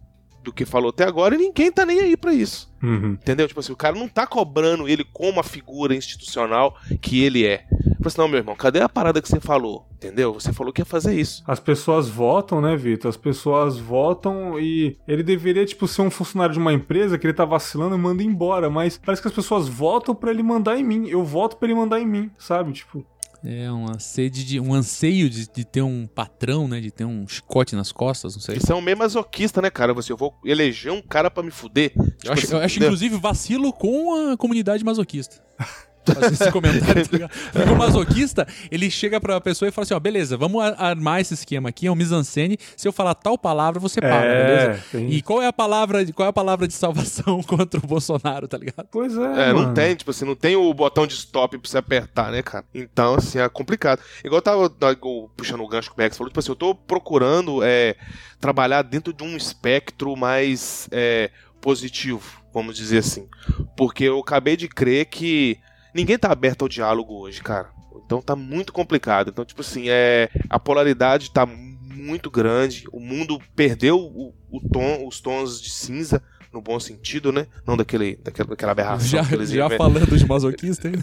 do 0.43 0.53
que 0.53 0.65
falou 0.65 0.91
até 0.91 1.05
agora 1.05 1.35
e 1.35 1.39
ninguém 1.39 1.73
tá 1.73 1.85
nem 1.85 2.01
aí 2.01 2.17
para 2.17 2.33
isso. 2.33 2.73
Uhum. 2.83 3.13
Entendeu? 3.15 3.49
Tipo 3.49 3.61
assim, 3.61 3.73
o 3.73 3.77
cara 3.77 3.97
não 3.97 4.09
tá 4.09 4.27
cobrando 4.27 4.89
ele 4.89 5.05
como 5.05 5.41
a 5.41 5.45
figura 5.45 5.95
institucional 5.95 6.79
que 7.01 7.23
ele 7.23 7.45
é. 7.45 7.67
Falei 8.07 8.13
assim, 8.13 8.21
não, 8.21 8.29
meu 8.29 8.39
irmão, 8.39 8.55
cadê 8.55 8.81
a 8.81 8.89
parada 8.89 9.21
que 9.21 9.29
você 9.29 9.41
falou? 9.41 9.85
Entendeu? 9.97 10.35
Você 10.35 10.53
falou 10.53 10.73
que 10.73 10.81
ia 10.81 10.85
fazer 10.85 11.19
isso. 11.19 11.43
As 11.47 11.59
pessoas 11.59 12.09
votam, 12.09 12.61
né, 12.61 12.77
Vitor? 12.77 13.09
As 13.09 13.17
pessoas 13.17 13.79
votam 13.79 14.61
e 14.61 14.97
ele 15.09 15.25
deveria, 15.25 15.67
tipo, 15.67 15.89
ser 15.89 16.03
um 16.03 16.11
funcionário 16.11 16.53
de 16.53 16.59
uma 16.59 16.73
empresa 16.73 17.19
que 17.19 17.27
ele 17.27 17.35
tá 17.35 17.45
vacilando 17.45 17.97
e 17.97 17.99
manda 17.99 18.23
embora, 18.23 18.71
mas 18.71 18.97
parece 18.97 19.21
que 19.21 19.29
as 19.29 19.35
pessoas 19.35 19.67
votam 19.67 20.15
para 20.15 20.31
ele 20.31 20.43
mandar 20.43 20.79
em 20.79 20.85
mim. 20.85 21.09
Eu 21.09 21.25
voto 21.25 21.57
para 21.57 21.67
ele 21.67 21.75
mandar 21.75 21.99
em 21.99 22.07
mim, 22.07 22.31
sabe? 22.39 22.73
Tipo. 22.73 23.05
É 23.45 23.71
uma 23.71 23.99
sede 23.99 24.45
de 24.45 24.61
um 24.61 24.73
anseio 24.73 25.29
de, 25.29 25.49
de, 25.49 25.65
ter 25.65 25.83
um 25.83 26.07
patrão, 26.07 26.69
né? 26.69 26.81
De 26.81 26.93
ter 26.93 27.05
um 27.05 27.27
chicote 27.27 27.75
nas 27.75 27.91
costas, 27.91 28.35
não 28.35 28.41
sei. 28.41 28.57
Isso 28.57 28.71
é 28.71 28.75
um 28.75 28.81
meio 28.81 28.97
masoquista, 28.97 29.61
né, 29.61 29.71
cara? 29.71 29.93
Você, 29.95 30.13
eu 30.13 30.17
vou 30.17 30.35
eleger 30.45 30.93
um 30.93 31.03
cara 31.03 31.31
para 31.31 31.43
me 31.43 31.51
fuder. 31.51 31.93
Eu 31.97 32.05
tipo 32.05 32.33
acho, 32.33 32.45
assim, 32.47 32.55
eu 32.55 32.61
acho 32.61 32.79
inclusive, 32.79 33.17
vacilo 33.19 33.73
com 33.73 34.33
a 34.33 34.37
comunidade 34.37 34.85
masoquista 34.85 35.43
fazer 36.15 36.35
esse 36.35 36.51
comentário. 36.51 37.09
Tá 37.09 37.29
Porque 37.53 37.71
o 37.71 37.77
masoquista, 37.77 38.47
ele 38.71 38.91
chega 38.91 39.21
pra 39.21 39.41
pessoa 39.41 39.69
e 39.69 39.73
fala 39.73 39.85
assim: 39.85 39.95
ó, 39.95 40.01
beleza, 40.01 40.37
vamos 40.37 40.63
armar 40.63 41.21
esse 41.21 41.35
esquema 41.35 41.69
aqui, 41.69 41.87
é 41.87 41.93
um 41.93 41.95
mise-en-scène. 41.95 42.59
Se 42.77 42.87
eu 42.87 42.93
falar 42.93 43.15
tal 43.15 43.37
palavra, 43.39 43.81
você 43.81 44.01
para, 44.01 44.25
é, 44.25 44.47
beleza? 44.47 44.85
Tem... 44.93 45.11
E 45.11 45.23
qual 45.23 45.43
é 45.43 45.47
a 45.47 45.53
palavra, 45.53 46.05
qual 46.13 46.27
é 46.27 46.31
a 46.31 46.33
palavra 46.33 46.67
de 46.67 46.75
salvação 46.75 47.43
contra 47.45 47.81
o 47.83 47.87
Bolsonaro, 47.87 48.49
tá 48.49 48.59
ligado? 48.59 48.87
Pois 48.91 49.17
é. 49.17 49.21
É, 49.21 49.53
mano. 49.53 49.69
não 49.69 49.75
tem, 49.75 49.95
tipo 49.95 50.11
assim, 50.11 50.25
não 50.25 50.37
tem 50.37 50.57
o 50.57 50.73
botão 50.73 51.07
de 51.07 51.15
stop 51.15 51.59
pra 51.59 51.71
você 51.71 51.79
apertar, 51.79 52.31
né, 52.31 52.43
cara? 52.43 52.65
Então, 52.75 53.15
assim, 53.15 53.39
é 53.39 53.49
complicado. 53.49 54.01
Igual 54.25 54.39
eu 54.39 54.71
tava 54.71 54.97
puxando 55.37 55.61
o 55.61 55.69
gancho 55.69 55.89
que 55.89 55.95
o 55.95 55.97
Bex 55.97 56.17
falou, 56.17 56.31
tipo 56.31 56.41
assim, 56.41 56.51
eu 56.51 56.57
tô 56.57 56.75
procurando 56.75 57.63
é, 57.63 57.97
trabalhar 58.41 58.83
dentro 58.83 59.13
de 59.13 59.23
um 59.23 59.37
espectro 59.37 60.17
mais 60.17 60.89
é, 60.91 61.31
positivo, 61.61 62.43
vamos 62.53 62.77
dizer 62.77 62.99
assim. 62.99 63.29
Porque 63.77 64.05
eu 64.05 64.19
acabei 64.21 64.57
de 64.57 64.69
crer 64.69 65.07
que 65.07 65.59
ninguém 65.97 66.19
tá 66.19 66.31
aberto 66.31 66.63
ao 66.63 66.69
diálogo 66.69 67.15
hoje, 67.15 67.43
cara. 67.43 67.71
Então 68.05 68.21
tá 68.21 68.37
muito 68.37 68.73
complicado. 68.73 69.31
Então, 69.31 69.45
tipo 69.45 69.63
assim, 69.63 69.89
é, 69.89 70.29
a 70.49 70.61
polaridade 70.61 71.31
tá 71.31 71.47
muito 71.47 72.31
grande. 72.31 72.85
O 72.93 73.01
mundo 73.01 73.41
perdeu 73.57 73.99
o, 73.99 74.35
o 74.51 74.61
tom, 74.69 75.07
os 75.07 75.21
tons 75.21 75.61
de 75.61 75.71
cinza 75.71 76.23
no 76.53 76.61
bom 76.61 76.79
sentido, 76.79 77.33
né? 77.33 77.47
Não 77.67 77.77
daquele, 77.77 78.17
daquela, 78.17 78.51
daquela 78.51 78.73
aberração 78.73 79.09
já, 79.09 79.25
que 79.25 79.35
eles 79.35 79.51
Já 79.51 79.69
falando 79.71 80.17
de 80.17 80.27
masoquista, 80.27 80.89
hein? 80.89 80.95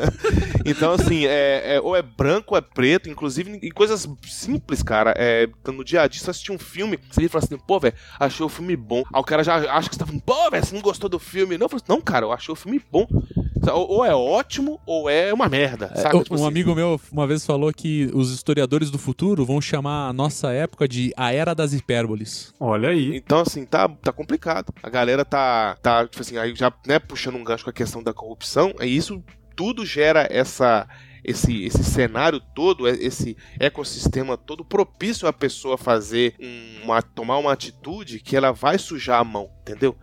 então, 0.64 0.92
assim, 0.92 1.26
é, 1.26 1.76
é, 1.76 1.80
ou 1.80 1.96
é 1.96 2.02
branco 2.02 2.54
ou 2.54 2.58
é 2.58 2.60
preto, 2.60 3.08
inclusive 3.08 3.58
em 3.62 3.70
coisas 3.70 4.08
simples, 4.22 4.82
cara. 4.82 5.14
É, 5.16 5.48
no 5.66 5.84
dia 5.84 6.02
a 6.02 6.08
dia, 6.08 6.20
você 6.20 6.30
assistir 6.30 6.52
um 6.52 6.58
filme, 6.58 6.98
você 7.10 7.28
fala 7.28 7.44
assim, 7.44 7.58
pô, 7.58 7.78
velho, 7.80 7.94
achei 8.18 8.44
o 8.44 8.48
filme 8.48 8.76
bom. 8.76 9.02
Aí 9.12 9.20
o 9.20 9.24
cara 9.24 9.42
já 9.42 9.56
acha 9.72 9.88
que 9.88 9.94
você 9.94 9.98
tá 9.98 10.06
falando, 10.06 10.22
pô, 10.22 10.50
velho, 10.50 10.64
você 10.64 10.74
não 10.74 10.82
gostou 10.82 11.08
do 11.08 11.18
filme. 11.18 11.56
Não, 11.56 11.66
eu 11.66 11.68
falo, 11.68 11.82
não, 11.88 12.00
cara, 12.00 12.26
eu 12.26 12.32
achei 12.32 12.52
o 12.52 12.56
filme 12.56 12.80
bom. 12.90 13.06
Ou 13.70 14.04
é 14.04 14.14
ótimo, 14.14 14.80
ou 14.84 15.08
é 15.08 15.32
uma 15.32 15.48
merda. 15.48 15.92
É, 15.94 16.02
tipo 16.02 16.32
um 16.32 16.34
assim. 16.34 16.46
amigo 16.46 16.74
meu 16.74 17.00
uma 17.12 17.26
vez 17.26 17.46
falou 17.46 17.72
que 17.72 18.10
os 18.12 18.32
historiadores 18.32 18.90
do 18.90 18.98
futuro 18.98 19.44
vão 19.44 19.60
chamar 19.60 20.08
a 20.08 20.12
nossa 20.12 20.50
época 20.52 20.88
de 20.88 21.12
a 21.16 21.32
era 21.32 21.54
das 21.54 21.72
hipérboles. 21.72 22.52
Olha 22.58 22.88
aí. 22.88 23.16
Então, 23.16 23.40
assim, 23.40 23.64
tá, 23.64 23.88
tá 23.88 24.12
complicado. 24.12 24.71
A 24.82 24.90
galera 24.90 25.24
tá, 25.24 25.76
tá, 25.82 26.06
tipo 26.06 26.20
assim, 26.20 26.36
aí 26.38 26.54
já, 26.54 26.72
né, 26.86 26.98
puxando 26.98 27.36
um 27.36 27.44
gancho 27.44 27.64
com 27.64 27.70
a 27.70 27.72
questão 27.72 28.02
da 28.02 28.12
corrupção, 28.12 28.72
e 28.80 28.86
isso 28.86 29.22
tudo 29.56 29.84
gera 29.84 30.26
essa 30.30 30.88
esse, 31.24 31.64
esse 31.64 31.84
cenário 31.84 32.40
todo, 32.40 32.88
esse 32.88 33.36
ecossistema 33.58 34.36
todo 34.36 34.64
propício 34.64 35.28
a 35.28 35.32
pessoa 35.32 35.78
fazer 35.78 36.34
uma 36.82 37.00
tomar 37.00 37.38
uma 37.38 37.52
atitude 37.52 38.18
que 38.18 38.36
ela 38.36 38.52
vai 38.52 38.76
sujar 38.78 39.20
a 39.20 39.24
mão, 39.24 39.48
entendeu? 39.60 39.96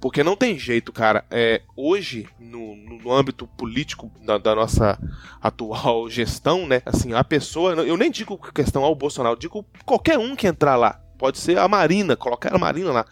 Porque 0.00 0.22
não 0.22 0.36
tem 0.36 0.58
jeito, 0.58 0.92
cara. 0.92 1.24
É, 1.30 1.62
hoje, 1.76 2.28
no, 2.38 2.76
no 2.76 3.12
âmbito 3.12 3.46
político 3.46 4.10
da, 4.24 4.38
da, 4.38 4.54
nossa 4.54 4.98
atual 5.40 6.08
gestão, 6.08 6.66
né? 6.66 6.82
Assim, 6.86 7.12
a 7.12 7.22
pessoa. 7.22 7.72
Eu 7.74 7.96
nem 7.96 8.10
digo 8.10 8.38
questão 8.52 8.82
ao 8.82 8.94
Bolsonaro, 8.94 9.38
digo 9.38 9.64
qualquer 9.84 10.18
um 10.18 10.34
que 10.34 10.46
entrar 10.46 10.76
lá. 10.76 11.00
Pode 11.20 11.36
ser 11.36 11.58
a 11.58 11.68
Marina, 11.68 12.16
colocar 12.16 12.54
a 12.54 12.58
Marina 12.58 12.90
lá. 12.90 13.06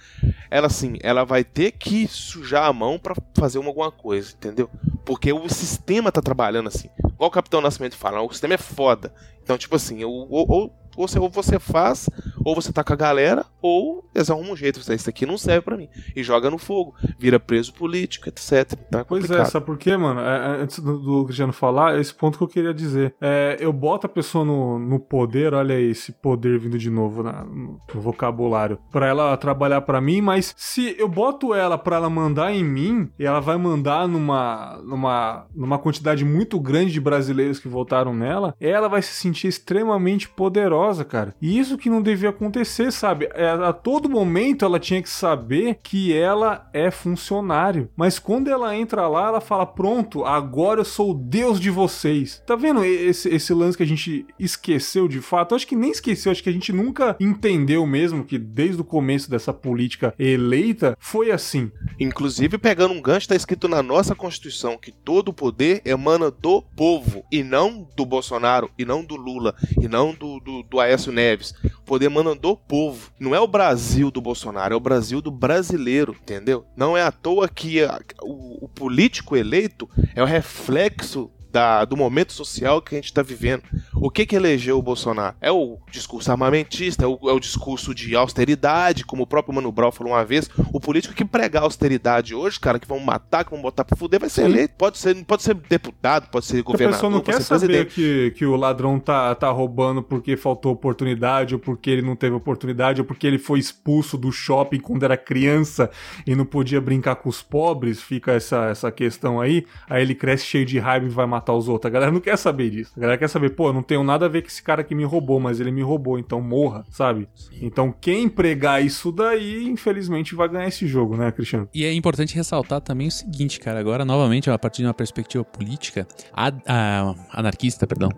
Ela, 0.50 0.68
assim, 0.68 0.96
ela 1.02 1.24
vai 1.24 1.44
ter 1.44 1.72
que 1.72 2.08
sujar 2.08 2.64
a 2.64 2.72
mão 2.72 2.98
para 2.98 3.14
fazer 3.34 3.58
uma, 3.58 3.68
alguma 3.68 3.92
coisa, 3.92 4.32
entendeu? 4.32 4.70
Porque 5.04 5.30
o 5.30 5.46
sistema 5.50 6.10
tá 6.10 6.22
trabalhando 6.22 6.68
assim. 6.68 6.88
Igual 7.04 7.28
o 7.28 7.30
Capitão 7.30 7.60
Nascimento 7.60 7.98
fala, 7.98 8.22
o 8.22 8.30
sistema 8.30 8.54
é 8.54 8.56
foda. 8.56 9.12
Então, 9.42 9.58
tipo 9.58 9.76
assim, 9.76 10.02
ou, 10.04 10.26
ou, 10.30 10.72
você, 10.98 11.18
ou 11.18 11.30
você 11.30 11.58
faz, 11.58 12.08
ou 12.44 12.54
você 12.54 12.72
tá 12.72 12.82
com 12.82 12.92
a 12.92 12.96
galera, 12.96 13.46
ou 13.62 14.04
eles 14.14 14.30
arrumam 14.30 14.52
um 14.52 14.56
jeito. 14.56 14.80
Isso 14.80 15.10
aqui 15.10 15.24
não 15.24 15.38
serve 15.38 15.62
para 15.62 15.76
mim. 15.76 15.88
E 16.14 16.22
joga 16.22 16.50
no 16.50 16.58
fogo. 16.58 16.94
Vira 17.18 17.38
preso 17.38 17.72
político, 17.72 18.28
etc. 18.28 18.72
Então 18.88 19.00
é 19.00 19.04
pois 19.04 19.30
é, 19.30 19.44
sabe 19.44 19.66
por 19.66 19.78
quê, 19.78 19.96
mano? 19.96 20.20
É, 20.20 20.24
é, 20.24 20.62
antes 20.62 20.78
do, 20.80 20.98
do, 20.98 21.24
Cristiano 21.24 21.52
falar, 21.52 21.96
é 21.96 22.00
esse 22.00 22.14
ponto 22.14 22.38
que 22.38 22.44
eu 22.44 22.48
queria 22.48 22.74
dizer. 22.74 23.14
É, 23.20 23.56
eu 23.60 23.72
boto 23.72 24.06
a 24.06 24.10
pessoa 24.10 24.44
no, 24.44 24.78
no 24.78 24.98
poder, 24.98 25.54
olha 25.54 25.76
aí, 25.76 25.90
esse 25.90 26.12
poder 26.12 26.58
vindo 26.58 26.78
de 26.78 26.90
novo 26.90 27.22
na, 27.22 27.44
no, 27.44 27.80
no 27.94 28.00
vocabulário, 28.00 28.78
para 28.90 29.06
ela 29.06 29.36
trabalhar 29.36 29.82
para 29.82 30.00
mim, 30.00 30.20
mas 30.20 30.54
se 30.56 30.96
eu 30.98 31.08
boto 31.08 31.54
ela 31.54 31.78
para 31.78 31.96
ela 31.96 32.10
mandar 32.10 32.52
em 32.52 32.64
mim, 32.64 33.10
e 33.18 33.24
ela 33.24 33.40
vai 33.40 33.56
mandar 33.56 34.08
numa, 34.08 34.80
numa, 34.84 35.46
numa 35.54 35.78
quantidade 35.78 36.24
muito 36.24 36.58
grande 36.58 36.92
de 36.92 37.00
brasileiros 37.00 37.58
que 37.58 37.68
votaram 37.68 38.14
nela, 38.14 38.54
ela 38.60 38.88
vai 38.88 39.02
se 39.02 39.12
sentir 39.12 39.48
extremamente 39.48 40.28
poderosa 40.28 40.87
cara. 41.04 41.34
E 41.40 41.58
isso 41.58 41.78
que 41.78 41.90
não 41.90 42.02
devia 42.02 42.30
acontecer, 42.30 42.92
sabe? 42.92 43.28
É, 43.34 43.48
a 43.48 43.72
todo 43.72 44.08
momento 44.08 44.64
ela 44.64 44.78
tinha 44.78 45.02
que 45.02 45.08
saber 45.08 45.78
que 45.82 46.12
ela 46.16 46.68
é 46.72 46.90
funcionário. 46.90 47.90
Mas 47.96 48.18
quando 48.18 48.48
ela 48.48 48.76
entra 48.76 49.06
lá, 49.08 49.28
ela 49.28 49.40
fala: 49.40 49.66
Pronto, 49.66 50.24
agora 50.24 50.80
eu 50.80 50.84
sou 50.84 51.10
o 51.10 51.14
Deus 51.14 51.60
de 51.60 51.70
vocês. 51.70 52.42
Tá 52.46 52.56
vendo 52.56 52.84
esse, 52.84 53.28
esse 53.28 53.52
lance 53.52 53.76
que 53.76 53.82
a 53.82 53.86
gente 53.86 54.26
esqueceu 54.38 55.08
de 55.08 55.20
fato? 55.20 55.54
Acho 55.54 55.66
que 55.66 55.76
nem 55.76 55.90
esqueceu, 55.90 56.32
acho 56.32 56.42
que 56.42 56.50
a 56.50 56.52
gente 56.52 56.72
nunca 56.72 57.16
entendeu 57.20 57.86
mesmo 57.86 58.24
que 58.24 58.38
desde 58.38 58.80
o 58.80 58.84
começo 58.84 59.30
dessa 59.30 59.52
política 59.52 60.14
eleita 60.18 60.96
foi 60.98 61.30
assim. 61.30 61.70
Inclusive, 61.98 62.58
pegando 62.58 62.94
um 62.94 63.02
gancho, 63.02 63.28
tá 63.28 63.36
escrito 63.36 63.68
na 63.68 63.82
nossa 63.82 64.14
Constituição 64.14 64.78
que 64.78 64.92
todo 64.92 65.28
o 65.28 65.34
poder 65.34 65.82
emana 65.84 66.30
do 66.30 66.62
povo 66.62 67.24
e 67.30 67.42
não 67.42 67.88
do 67.96 68.04
Bolsonaro, 68.04 68.70
e 68.78 68.84
não 68.84 69.04
do 69.04 69.16
Lula, 69.16 69.54
e 69.80 69.88
não 69.88 70.12
do, 70.12 70.40
do, 70.40 70.62
do 70.62 70.77
Aécio 70.80 71.12
Neves. 71.12 71.54
O 71.78 71.82
poder 71.82 72.06
emana 72.06 72.34
do 72.34 72.56
povo. 72.56 73.10
Não 73.18 73.34
é 73.34 73.40
o 73.40 73.46
Brasil 73.46 74.10
do 74.10 74.20
Bolsonaro, 74.20 74.74
é 74.74 74.76
o 74.76 74.80
Brasil 74.80 75.20
do 75.20 75.30
brasileiro, 75.30 76.16
entendeu? 76.20 76.64
Não 76.76 76.96
é 76.96 77.02
à 77.02 77.12
toa 77.12 77.48
que 77.48 77.82
a, 77.82 78.00
o, 78.22 78.64
o 78.64 78.68
político 78.68 79.36
eleito 79.36 79.88
é 80.14 80.22
o 80.22 80.26
reflexo 80.26 81.30
da, 81.50 81.84
do 81.84 81.96
momento 81.96 82.32
social 82.32 82.80
que 82.82 82.94
a 82.94 82.98
gente 82.98 83.06
está 83.06 83.22
vivendo. 83.22 83.62
O 84.00 84.10
que 84.10 84.26
que 84.26 84.36
elegeu 84.36 84.78
o 84.78 84.82
Bolsonaro? 84.82 85.34
É 85.40 85.50
o 85.50 85.78
discurso 85.90 86.30
armamentista, 86.30 87.04
é 87.04 87.06
o, 87.06 87.18
é 87.24 87.32
o, 87.32 87.40
discurso 87.40 87.94
de 87.94 88.14
austeridade, 88.14 89.04
como 89.04 89.22
o 89.24 89.26
próprio 89.26 89.54
Mano 89.54 89.72
Brown 89.72 89.90
falou 89.90 90.12
uma 90.12 90.24
vez. 90.24 90.48
O 90.72 90.78
político 90.78 91.14
que 91.14 91.24
pregar 91.24 91.62
austeridade 91.62 92.34
hoje, 92.34 92.60
cara, 92.60 92.78
que 92.78 92.86
vão 92.86 93.00
matar, 93.00 93.44
que 93.44 93.50
vão 93.50 93.60
botar 93.60 93.84
pra 93.84 93.96
fuder, 93.96 94.20
vai 94.20 94.28
ser 94.28 94.44
eleito. 94.44 94.74
Pode 94.76 94.98
ser, 94.98 95.14
pode 95.24 95.42
ser 95.42 95.54
deputado, 95.54 96.28
pode 96.30 96.46
ser 96.46 96.62
governador, 96.62 96.94
a 96.94 96.96
pessoa 96.96 97.10
não 97.10 97.20
quer 97.20 97.40
saber 97.40 97.86
que, 97.86 98.32
que 98.36 98.46
o 98.46 98.56
ladrão 98.56 99.00
tá, 99.00 99.34
tá 99.34 99.50
roubando 99.50 100.02
porque 100.02 100.36
faltou 100.36 100.72
oportunidade, 100.72 101.54
ou 101.54 101.60
porque 101.60 101.90
ele 101.90 102.02
não 102.02 102.14
teve 102.14 102.36
oportunidade, 102.36 103.00
ou 103.00 103.06
porque 103.06 103.26
ele 103.26 103.38
foi 103.38 103.58
expulso 103.58 104.16
do 104.16 104.30
shopping 104.30 104.80
quando 104.80 105.02
era 105.02 105.16
criança 105.16 105.90
e 106.26 106.34
não 106.34 106.44
podia 106.44 106.80
brincar 106.80 107.16
com 107.16 107.28
os 107.28 107.42
pobres, 107.42 108.00
fica 108.00 108.32
essa, 108.32 108.66
essa 108.66 108.92
questão 108.92 109.40
aí. 109.40 109.66
Aí 109.88 110.02
ele 110.02 110.14
cresce 110.14 110.44
cheio 110.44 110.66
de 110.66 110.78
raiva 110.78 111.06
e 111.06 111.08
vai 111.08 111.26
matar 111.26 111.38
matar 111.48 111.54
os 111.54 111.68
outros. 111.68 111.88
A 111.88 111.92
galera 111.92 112.12
não 112.12 112.20
quer 112.20 112.36
saber 112.36 112.70
disso. 112.70 112.92
A 112.96 113.00
galera 113.00 113.18
quer 113.18 113.28
saber, 113.28 113.50
pô, 113.50 113.72
não 113.72 113.82
tenho 113.88 114.04
nada 114.04 114.26
a 114.26 114.28
ver 114.28 114.42
com 114.42 114.48
esse 114.48 114.62
cara 114.62 114.84
que 114.84 114.94
me 114.94 115.02
roubou, 115.02 115.40
mas 115.40 115.58
ele 115.58 115.72
me 115.72 115.82
roubou, 115.82 116.18
então 116.18 116.40
morra, 116.40 116.84
sabe? 116.90 117.26
Sim. 117.34 117.58
Então 117.62 117.92
quem 117.98 118.28
pregar 118.28 118.84
isso 118.84 119.10
daí, 119.10 119.66
infelizmente, 119.66 120.34
vai 120.34 120.48
ganhar 120.48 120.68
esse 120.68 120.86
jogo, 120.86 121.16
né, 121.16 121.32
Cristiano? 121.32 121.68
E 121.74 121.84
é 121.84 121.92
importante 121.92 122.34
ressaltar 122.34 122.82
também 122.82 123.08
o 123.08 123.10
seguinte, 123.10 123.58
cara, 123.58 123.80
agora 123.80 124.04
novamente, 124.04 124.50
a 124.50 124.58
partir 124.58 124.82
de 124.82 124.88
uma 124.88 124.94
perspectiva 124.94 125.42
política, 125.42 126.06
a, 126.32 126.52
a, 126.66 127.14
anarquista, 127.32 127.86
perdão. 127.86 128.10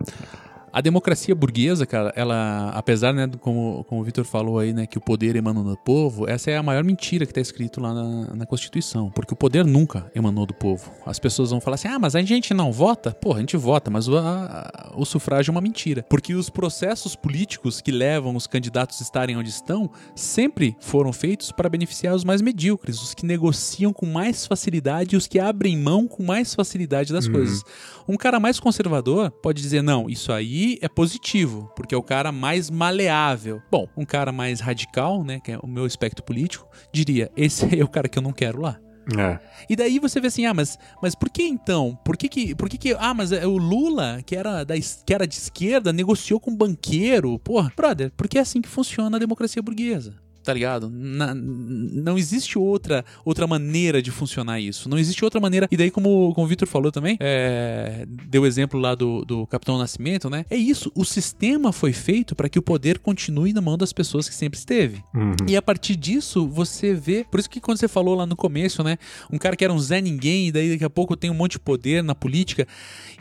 A 0.73 0.79
democracia 0.79 1.35
burguesa, 1.35 1.85
cara, 1.85 2.13
ela, 2.15 2.69
apesar, 2.69 3.13
né, 3.13 3.29
como, 3.41 3.83
como 3.89 4.01
o 4.01 4.03
Vitor 4.03 4.23
falou 4.23 4.57
aí, 4.57 4.73
né, 4.73 4.87
que 4.87 4.97
o 4.97 5.01
poder 5.01 5.35
emana 5.35 5.61
do 5.63 5.75
povo, 5.75 6.29
essa 6.29 6.49
é 6.49 6.55
a 6.55 6.63
maior 6.63 6.83
mentira 6.83 7.25
que 7.25 7.31
está 7.31 7.41
escrito 7.41 7.81
lá 7.81 7.93
na, 7.93 8.35
na, 8.35 8.45
Constituição, 8.45 9.09
porque 9.11 9.33
o 9.33 9.35
poder 9.35 9.65
nunca 9.65 10.09
emanou 10.15 10.45
do 10.45 10.53
povo. 10.53 10.91
As 11.05 11.19
pessoas 11.19 11.51
vão 11.51 11.59
falar 11.59 11.75
assim, 11.75 11.87
ah, 11.87 11.99
mas 11.99 12.15
a 12.15 12.21
gente 12.21 12.53
não 12.53 12.71
vota? 12.71 13.11
Pô, 13.11 13.33
a 13.33 13.39
gente 13.39 13.57
vota, 13.57 13.91
mas 13.91 14.07
o, 14.07 14.17
a, 14.17 14.93
o 14.95 15.05
sufrágio 15.05 15.51
é 15.51 15.53
uma 15.53 15.61
mentira, 15.61 16.05
porque 16.09 16.33
os 16.33 16.49
processos 16.49 17.15
políticos 17.15 17.81
que 17.81 17.91
levam 17.91 18.35
os 18.35 18.47
candidatos 18.47 19.01
a 19.01 19.03
estarem 19.03 19.35
onde 19.35 19.49
estão 19.49 19.89
sempre 20.15 20.75
foram 20.79 21.11
feitos 21.11 21.51
para 21.51 21.69
beneficiar 21.69 22.15
os 22.15 22.23
mais 22.23 22.41
medíocres, 22.41 23.01
os 23.01 23.13
que 23.13 23.25
negociam 23.25 23.91
com 23.91 24.05
mais 24.05 24.45
facilidade 24.45 25.15
e 25.15 25.17
os 25.17 25.27
que 25.27 25.39
abrem 25.39 25.77
mão 25.77 26.07
com 26.07 26.23
mais 26.23 26.55
facilidade 26.55 27.11
das 27.11 27.25
uhum. 27.25 27.33
coisas. 27.33 27.63
Um 28.07 28.15
cara 28.15 28.39
mais 28.39 28.59
conservador 28.59 29.31
pode 29.31 29.61
dizer, 29.61 29.81
não, 29.81 30.09
isso 30.09 30.31
aí 30.31 30.60
é 30.81 30.87
positivo, 30.87 31.71
porque 31.75 31.95
é 31.95 31.97
o 31.97 32.03
cara 32.03 32.31
mais 32.31 32.69
maleável. 32.69 33.61
Bom, 33.71 33.87
um 33.95 34.05
cara 34.05 34.31
mais 34.31 34.59
radical, 34.59 35.23
né, 35.23 35.39
que 35.39 35.51
é 35.51 35.57
o 35.57 35.67
meu 35.67 35.85
espectro 35.85 36.23
político, 36.23 36.67
diria, 36.91 37.31
esse 37.35 37.79
é 37.79 37.83
o 37.83 37.87
cara 37.87 38.07
que 38.07 38.17
eu 38.17 38.23
não 38.23 38.33
quero 38.33 38.61
lá. 38.61 38.79
É. 39.17 39.39
E 39.69 39.75
daí 39.75 39.97
você 39.97 40.21
vê 40.21 40.27
assim, 40.27 40.45
ah, 40.45 40.53
mas, 40.53 40.77
mas 41.01 41.15
por 41.15 41.29
que 41.29 41.43
então? 41.43 41.97
Por 42.05 42.15
que 42.15 42.29
que, 42.29 42.55
por 42.55 42.69
que 42.69 42.77
que, 42.77 42.95
ah, 42.99 43.13
mas 43.13 43.31
é 43.31 43.45
o 43.47 43.57
Lula, 43.57 44.21
que 44.25 44.35
era, 44.35 44.63
da, 44.63 44.75
que 44.77 45.13
era 45.13 45.27
de 45.27 45.35
esquerda, 45.35 45.91
negociou 45.91 46.39
com 46.39 46.51
um 46.51 46.55
banqueiro? 46.55 47.37
Porra, 47.39 47.71
brother, 47.75 48.11
porque 48.15 48.37
é 48.37 48.41
assim 48.41 48.61
que 48.61 48.69
funciona 48.69 49.17
a 49.17 49.19
democracia 49.19 49.61
burguesa 49.61 50.15
tá 50.43 50.53
ligado? 50.53 50.89
Na, 50.89 51.33
não 51.33 52.17
existe 52.17 52.57
outra 52.57 53.03
outra 53.23 53.47
maneira 53.47 54.01
de 54.01 54.11
funcionar 54.11 54.59
isso. 54.59 54.89
Não 54.89 54.97
existe 54.97 55.23
outra 55.23 55.39
maneira. 55.39 55.67
E 55.71 55.77
daí, 55.77 55.91
como, 55.91 56.33
como 56.33 56.45
o 56.45 56.47
Victor 56.47 56.67
falou 56.67 56.91
também, 56.91 57.17
é, 57.19 58.05
deu 58.27 58.43
o 58.43 58.45
exemplo 58.45 58.79
lá 58.79 58.95
do, 58.95 59.23
do 59.25 59.47
Capitão 59.47 59.77
Nascimento, 59.77 60.29
né? 60.29 60.45
É 60.49 60.55
isso. 60.55 60.91
O 60.95 61.05
sistema 61.05 61.71
foi 61.71 61.93
feito 61.93 62.35
para 62.35 62.49
que 62.49 62.59
o 62.59 62.61
poder 62.61 62.99
continue 62.99 63.53
na 63.53 63.61
mão 63.61 63.77
das 63.77 63.93
pessoas 63.93 64.27
que 64.27 64.35
sempre 64.35 64.57
esteve. 64.57 65.03
Uhum. 65.13 65.35
E 65.47 65.55
a 65.55 65.61
partir 65.61 65.95
disso, 65.95 66.47
você 66.47 66.93
vê. 66.93 67.25
Por 67.29 67.39
isso 67.39 67.49
que 67.49 67.61
quando 67.61 67.77
você 67.77 67.87
falou 67.87 68.15
lá 68.15 68.25
no 68.25 68.35
começo, 68.35 68.83
né? 68.83 68.97
Um 69.31 69.37
cara 69.37 69.55
que 69.55 69.63
era 69.63 69.73
um 69.73 69.79
Zé 69.79 70.01
Ninguém, 70.01 70.47
e 70.47 70.51
daí 70.51 70.71
daqui 70.71 70.83
a 70.83 70.89
pouco 70.89 71.15
tem 71.15 71.29
um 71.29 71.33
monte 71.33 71.53
de 71.53 71.59
poder 71.59 72.03
na 72.03 72.15
política. 72.15 72.67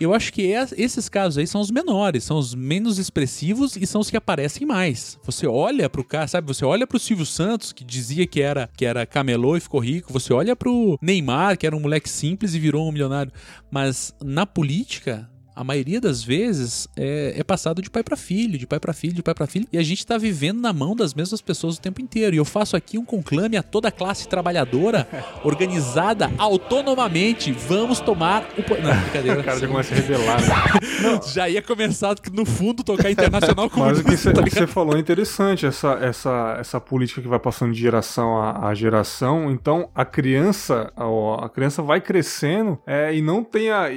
Eu 0.01 0.15
acho 0.15 0.33
que 0.33 0.53
é, 0.53 0.67
esses 0.77 1.09
casos 1.09 1.39
aí 1.39 1.47
são 1.47 1.61
os 1.61 1.71
menores, 1.71 2.25
são 2.25 2.39
os 2.39 2.55
menos 2.55 2.99
expressivos 2.99 3.77
e 3.77 3.87
são 3.87 4.01
os 4.01 4.11
que 4.11 4.17
aparecem 4.17 4.67
mais. 4.67 5.19
Você 5.25 5.47
olha 5.47 5.89
pro 5.89 6.05
cara, 6.05 6.27
sabe? 6.27 6.47
Você 6.47 6.65
olha 6.65 6.87
pro 6.87 6.99
Silvio 7.11 7.27
Santos, 7.27 7.73
que 7.73 7.83
dizia 7.83 8.25
que 8.25 8.41
era, 8.41 8.71
que 8.77 8.85
era 8.85 9.05
camelô 9.05 9.57
e 9.57 9.61
ficou 9.61 9.81
rico. 9.81 10.13
Você 10.13 10.33
olha 10.33 10.55
pro 10.55 10.97
Neymar, 11.03 11.59
que 11.59 11.67
era 11.67 11.75
um 11.75 11.81
moleque 11.81 12.09
simples 12.09 12.55
e 12.55 12.59
virou 12.61 12.89
um 12.89 12.93
milionário. 12.93 13.33
Mas 13.69 14.15
na 14.23 14.47
política, 14.47 15.29
a 15.61 15.65
maioria 15.65 16.01
das 16.01 16.25
vezes 16.25 16.89
é, 16.97 17.35
é 17.37 17.45
passado 17.45 17.83
de 17.83 17.91
pai 17.91 18.03
para 18.03 18.17
filho, 18.17 18.57
de 18.57 18.67
pai 18.67 18.81
para 18.81 18.95
filho, 18.95 19.13
de 19.13 19.23
pai 19.23 19.35
para 19.35 19.47
filho, 19.47 19.67
e 19.71 19.77
a 19.77 19.83
gente 19.83 20.07
tá 20.07 20.17
vivendo 20.17 20.59
na 20.59 20.73
mão 20.73 20.97
das 20.97 21.13
mesmas 21.13 21.43
pessoas 21.43 21.77
o 21.77 21.81
tempo 21.83 22.01
inteiro. 22.01 22.35
E 22.35 22.39
eu 22.39 22.47
faço 22.47 22.79
aqui 22.79 22.97
um 22.97 23.05
conclame 23.05 23.59
a 23.59 23.63
toda 23.63 23.89
a 23.89 23.93
classe 23.93 24.27
trabalhadora 24.27 25.07
organizada 25.45 26.31
autonomamente. 26.39 27.53
Vamos 27.53 28.01
tomar 28.01 28.49
o. 28.57 28.83
Não, 28.83 29.01
brincadeira. 29.03 29.41
o 29.41 29.45
cara 29.45 29.61
já 29.61 29.69
começa 29.69 29.93
a 29.93 29.97
revelar. 29.99 30.41
Né? 30.41 31.21
já 31.31 31.47
ia 31.47 31.61
começar 31.61 32.17
no 32.33 32.47
fundo 32.47 32.83
tocar 32.83 33.11
internacional 33.11 33.69
com 33.71 33.81
Mas 33.81 33.99
o 33.99 34.05
que 34.05 34.17
você 34.17 34.33
tá 34.33 34.67
falou 34.67 34.97
é 34.97 34.99
interessante, 34.99 35.67
essa, 35.67 35.93
essa, 36.01 36.57
essa 36.59 36.81
política 36.81 37.21
que 37.21 37.29
vai 37.29 37.39
passando 37.39 37.75
de 37.75 37.81
geração 37.81 38.41
a, 38.41 38.69
a 38.69 38.75
geração. 38.75 39.51
Então 39.51 39.91
a 39.95 40.07
criança, 40.07 40.91
a, 40.97 41.45
a 41.45 41.49
criança 41.51 41.83
vai 41.83 42.01
crescendo 42.01 42.79
é, 42.87 43.15
e 43.15 43.21
não 43.21 43.45
tem 43.45 43.71
a 43.71 43.91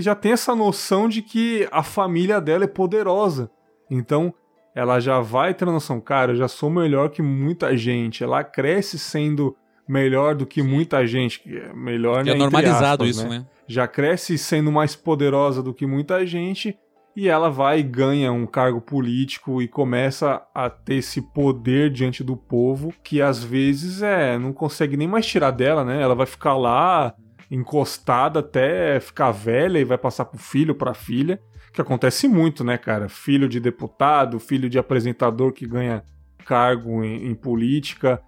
já 0.00 0.14
tem 0.14 0.32
essa 0.32 0.54
noção 0.54 1.08
de 1.08 1.20
que 1.22 1.68
a 1.70 1.82
família 1.82 2.40
dela 2.40 2.64
é 2.64 2.68
poderosa. 2.68 3.50
Então, 3.90 4.32
ela 4.74 5.00
já 5.00 5.20
vai 5.20 5.52
ter 5.52 5.66
noção, 5.66 6.00
cara, 6.00 6.32
eu 6.32 6.36
já 6.36 6.48
sou 6.48 6.70
melhor 6.70 7.10
que 7.10 7.20
muita 7.20 7.76
gente. 7.76 8.24
Ela 8.24 8.42
cresce 8.42 8.98
sendo 8.98 9.56
melhor 9.86 10.34
do 10.34 10.46
que 10.46 10.62
muita 10.62 11.06
gente. 11.06 11.42
É 11.46 11.72
melhor, 11.74 12.24
né, 12.24 12.32
é 12.32 12.34
normalizado 12.34 13.04
aspas, 13.04 13.16
isso, 13.16 13.28
né? 13.28 13.38
né? 13.40 13.46
Já 13.66 13.86
cresce 13.86 14.38
sendo 14.38 14.72
mais 14.72 14.96
poderosa 14.96 15.62
do 15.62 15.74
que 15.74 15.86
muita 15.86 16.24
gente. 16.26 16.76
E 17.14 17.28
ela 17.28 17.50
vai 17.50 17.80
e 17.80 17.82
ganha 17.82 18.32
um 18.32 18.46
cargo 18.46 18.80
político 18.80 19.60
e 19.60 19.68
começa 19.68 20.42
a 20.54 20.70
ter 20.70 20.94
esse 20.94 21.20
poder 21.20 21.90
diante 21.90 22.24
do 22.24 22.34
povo 22.34 22.90
que 23.02 23.20
às 23.20 23.44
vezes 23.44 24.00
é 24.00 24.38
não 24.38 24.50
consegue 24.50 24.96
nem 24.96 25.06
mais 25.06 25.26
tirar 25.26 25.50
dela, 25.50 25.84
né? 25.84 26.00
Ela 26.00 26.14
vai 26.14 26.24
ficar 26.24 26.56
lá 26.56 27.14
encostada 27.52 28.40
até 28.40 28.98
ficar 28.98 29.30
velha 29.30 29.78
e 29.78 29.84
vai 29.84 29.98
passar 29.98 30.24
pro 30.24 30.38
filho, 30.38 30.74
pra 30.74 30.94
filha, 30.94 31.38
que 31.72 31.80
acontece 31.80 32.26
muito, 32.26 32.64
né, 32.64 32.78
cara? 32.78 33.08
Filho 33.08 33.48
de 33.48 33.60
deputado, 33.60 34.40
filho 34.40 34.68
de 34.68 34.78
apresentador 34.78 35.52
que 35.52 35.66
ganha 35.66 36.02
cargo 36.46 37.04
em, 37.04 37.26
em 37.26 37.34
política. 37.34 38.20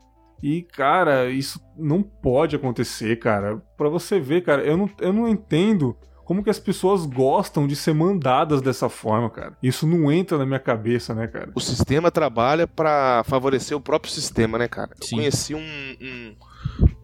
E, 0.43 0.63
cara, 0.63 1.31
isso 1.31 1.59
não 1.77 2.03
pode 2.03 2.55
acontecer, 2.55 3.17
cara. 3.17 3.57
Pra 3.77 3.89
você 3.89 4.21
ver, 4.21 4.43
cara, 4.43 4.63
eu 4.63 4.77
não, 4.77 4.91
eu 5.01 5.13
não 5.13 5.27
entendo 5.27 5.97
como 6.25 6.43
que 6.43 6.51
as 6.51 6.59
pessoas 6.59 7.05
gostam 7.07 7.67
de 7.67 7.77
ser 7.77 7.95
mandadas 7.95 8.63
dessa 8.63 8.89
forma, 8.89 9.29
cara. 9.29 9.57
Isso 9.63 9.87
não 9.87 10.11
entra 10.11 10.39
na 10.39 10.47
minha 10.47 10.59
cabeça, 10.59 11.15
né, 11.15 11.27
cara? 11.27 11.51
O 11.55 11.61
sistema 11.61 12.11
trabalha 12.11 12.67
para 12.67 13.23
favorecer 13.25 13.77
o 13.77 13.81
próprio 13.81 14.13
sistema, 14.13 14.59
né, 14.59 14.69
cara? 14.69 14.91
Sim. 15.01 15.17
Eu 15.17 15.19
conheci 15.19 15.55
um, 15.55 15.61
um, 15.61 16.35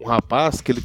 um 0.00 0.06
rapaz 0.06 0.60
que 0.60 0.72
ele 0.72 0.82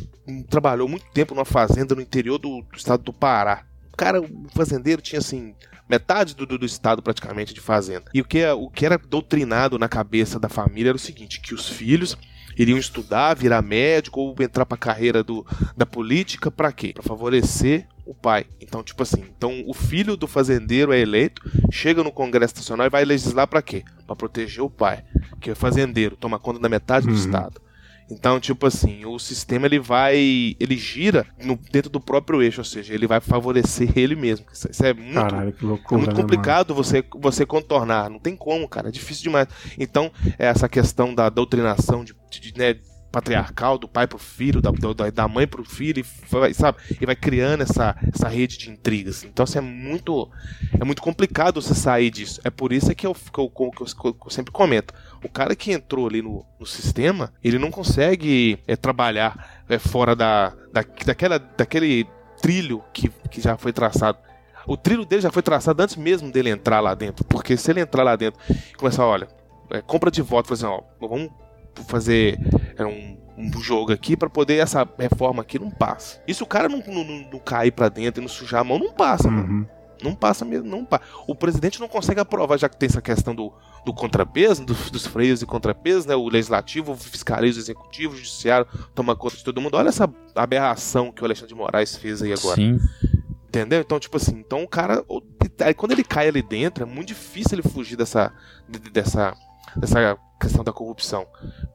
trabalhou 0.49 0.88
muito 0.88 1.05
tempo 1.11 1.34
numa 1.34 1.45
fazenda 1.45 1.95
no 1.95 2.01
interior 2.01 2.38
do, 2.38 2.61
do 2.61 2.78
estado 2.78 3.03
do 3.03 3.13
Pará. 3.13 3.63
O 3.93 3.97
cara, 3.97 4.22
o 4.22 4.49
fazendeiro, 4.53 5.01
tinha 5.01 5.20
assim 5.20 5.55
metade 5.88 6.36
do, 6.36 6.45
do, 6.45 6.57
do, 6.57 6.66
estado 6.66 7.01
praticamente 7.01 7.53
de 7.53 7.61
fazenda. 7.61 8.05
E 8.13 8.22
o 8.22 8.26
que, 8.26 8.45
o 8.45 8.70
que 8.70 8.86
era 8.86 8.97
doutrinado 8.97 9.80
na 9.80 9.88
cabeça 9.88 10.39
da 10.39 10.49
família 10.49 10.89
era 10.89 10.97
o 10.97 10.99
seguinte: 10.99 11.39
que 11.39 11.53
os 11.53 11.70
filhos 11.70 12.18
iriam 12.57 12.78
estudar, 12.78 13.36
virar 13.36 13.61
médico 13.61 14.20
ou 14.20 14.36
entrar 14.39 14.66
para 14.66 14.76
a 14.76 14.80
carreira 14.80 15.24
do, 15.24 15.45
da 15.76 15.86
política 15.86 16.49
para 16.49 16.72
quê? 16.72 16.91
Para 16.93 17.03
favorecer 17.03 17.88
o 18.05 18.13
pai. 18.13 18.45
Então, 18.61 18.84
tipo 18.84 19.01
assim, 19.03 19.26
então 19.36 19.63
o 19.68 19.74
filho 19.74 20.16
do 20.16 20.28
fazendeiro 20.28 20.93
é 20.93 20.99
eleito, 20.99 21.41
chega 21.72 22.03
no 22.03 22.11
Congresso 22.11 22.55
Nacional 22.55 22.88
e 22.88 22.89
vai 22.89 23.03
legislar 23.03 23.47
para 23.47 23.61
quê? 23.61 23.84
Para 24.05 24.16
proteger 24.16 24.63
o 24.63 24.70
pai, 24.70 25.03
que 25.41 25.51
é 25.51 25.55
fazendeiro, 25.55 26.16
toma 26.16 26.39
conta 26.39 26.59
da 26.59 26.70
metade 26.70 27.07
uhum. 27.07 27.13
do 27.13 27.20
estado. 27.20 27.64
Então, 28.10 28.39
tipo 28.39 28.68
assim, 28.68 29.03
o 29.06 29.18
sistema 29.18 29.66
ele 29.66 29.80
vai. 29.80 30.16
ele 30.60 30.78
gira 30.78 31.26
no, 31.43 31.56
dentro 31.72 31.89
do 31.89 31.99
próprio 31.99 32.41
eixo, 32.41 32.62
ou 32.62 32.66
seja, 32.66 32.93
ele 32.93 33.08
vai 33.08 33.20
favorecer 33.20 33.91
ele 33.97 34.16
mesmo. 34.16 34.45
Isso, 34.51 34.68
é 34.86 34.93
muito, 34.93 35.14
Caralho, 35.14 35.53
que 35.53 35.66
loucura, 35.66 35.95
é 35.95 36.06
muito 36.06 36.16
né, 36.16 36.22
complicado 36.22 36.70
né, 36.70 36.76
você, 36.76 37.03
você 37.20 37.45
contornar. 37.45 38.10
Não 38.10 38.20
tem 38.20 38.36
como, 38.36 38.68
cara. 38.68 38.89
É 38.89 38.91
difícil 38.91 39.24
demais. 39.24 39.47
Então, 39.80 40.12
essa 40.38 40.70
questão 40.70 41.16
da 41.16 41.30
doutrinação 41.30 42.03
de, 42.03 42.16
de, 42.30 42.39
de 42.39 42.58
né, 42.58 42.76
patriarcal, 43.16 43.78
do 43.78 43.88
pai 43.88 44.06
pro 44.06 44.20
filho, 44.20 44.62
da, 44.62 44.72
da 45.14 45.28
mãe 45.28 45.47
pro 45.47 45.64
filho, 45.64 45.99
e 45.99 46.06
vai, 46.30 46.53
sabe? 46.53 46.80
E 46.99 47.06
vai 47.06 47.16
criando 47.16 47.62
essa, 47.62 47.95
essa 48.14 48.28
rede 48.28 48.58
de 48.58 48.70
intrigas. 48.70 49.24
Então, 49.24 49.45
assim, 49.45 49.58
é 49.58 49.62
muito, 49.62 50.30
é 50.78 50.84
muito 50.84 51.01
complicado 51.01 51.62
você 51.62 51.74
sair 51.74 52.12
disso. 52.12 52.41
É 52.43 52.49
por 52.49 52.74
isso 52.74 52.93
que 52.93 53.08
eu, 53.08 53.14
que 53.16 53.39
eu, 53.39 53.49
que 53.49 53.64
eu, 53.64 54.14
que 54.14 54.28
eu 54.28 54.30
sempre 54.30 54.51
comento. 54.51 54.93
O 55.26 55.30
cara 55.30 55.55
que 55.55 55.71
entrou 55.71 56.07
ali 56.07 56.21
no, 56.21 56.45
no 56.59 56.65
sistema, 56.65 57.34
ele 57.43 57.57
não 57.57 57.71
consegue 57.71 58.59
é, 58.67 58.76
trabalhar 58.76 59.63
é, 59.67 59.80
fora 59.80 60.15
da, 60.15 60.49
da, 60.71 60.86
daquela, 61.03 61.39
daquele 61.39 62.07
trilho 62.41 62.84
que, 62.93 63.09
que 63.32 63.41
já 63.41 63.57
foi 63.57 63.73
traçado. 63.73 64.19
O 64.67 64.78
trilho 64.78 65.03
dele 65.03 65.23
já 65.23 65.32
foi 65.32 65.41
traçado 65.41 65.82
antes 65.82 65.95
mesmo 65.95 66.32
dele 66.32 66.51
entrar 66.51 66.80
lá 66.80 66.93
dentro. 66.93 67.26
Porque 67.26 67.57
se 67.57 67.71
ele 67.71 67.82
entrar 67.82 68.03
lá 68.03 68.15
dentro 68.15 68.39
e 68.49 68.76
começar, 68.76 69.03
olha, 69.03 69.28
é, 69.71 69.82
compra 69.82 70.11
de 70.11 70.21
voto, 70.21 70.53
assim, 70.53 70.65
ó, 70.65 70.82
vamos 70.99 71.32
fazer 71.88 72.39
é, 72.78 72.86
um, 72.86 73.17
um 73.36 73.61
jogo 73.61 73.91
aqui 73.91 74.15
para 74.15 74.30
poder 74.30 74.57
essa 74.57 74.88
reforma 74.97 75.41
aqui 75.41 75.57
não 75.57 75.71
passa. 75.71 76.21
Se 76.32 76.43
o 76.43 76.45
cara 76.45 76.69
não, 76.69 76.84
não, 76.86 77.03
não 77.32 77.39
cair 77.39 77.71
para 77.71 77.89
dentro 77.89 78.21
e 78.21 78.23
não 78.23 78.30
sujar 78.30 78.61
a 78.61 78.63
mão, 78.63 78.78
não 78.78 78.93
passa, 78.93 79.28
uhum. 79.28 79.34
mano. 79.34 79.69
Não 80.04 80.16
passa 80.16 80.46
mesmo, 80.46 80.68
não 80.68 80.86
passa. 80.86 81.04
O 81.28 81.36
presidente 81.36 81.80
não 81.80 81.88
consegue 81.88 82.20
aprovar, 82.20 82.58
já 82.58 82.70
que 82.70 82.78
tem 82.78 82.88
essa 82.88 83.02
questão 83.02 83.34
do, 83.34 83.54
do 83.86 83.93
contrapeso, 83.93 84.66
do, 84.66 84.74
dos 84.74 85.06
freios 85.06 85.41
e 85.41 85.46
contrapeso, 85.46 86.08
né? 86.08 86.16
O 86.16 86.28
legislativo, 86.28 86.93
o 86.93 86.98
fiscalismo, 86.98 87.62
o 87.62 87.64
executivo, 87.64 88.14
o 88.14 88.18
judiciário 88.18 88.68
toma 88.93 89.16
conta 89.16 89.38
de 89.38 89.43
todo 89.43 89.62
mundo. 89.62 89.78
Olha 89.78 89.89
essa 89.89 90.12
aberração 90.36 91.12
que 91.12 91.22
o 91.22 91.26
Alexandre 91.26 91.50
de 91.50 91.56
Moraes 91.56 91.96
fez 91.96 92.22
aí 92.22 92.34
agora. 92.34 92.56
Sim. 92.56 92.80
Entendeu? 93.48 93.80
Então, 93.80 94.00
tipo 94.00 94.18
assim, 94.18 94.38
então 94.39 94.64
o 94.64 94.68
cara. 94.68 95.04
Aí 95.62 95.74
quando 95.74 95.93
ele 95.93 96.04
cai 96.04 96.28
ali 96.28 96.41
dentro, 96.41 96.84
é 96.84 96.86
muito 96.86 97.10
difícil 97.10 97.58
ele 97.58 97.70
fugir 97.70 97.96
dessa. 97.96 98.34
dessa. 98.91 99.34
dessa 99.78 100.18
questão 100.39 100.64
da 100.64 100.74
corrupção. 100.74 101.26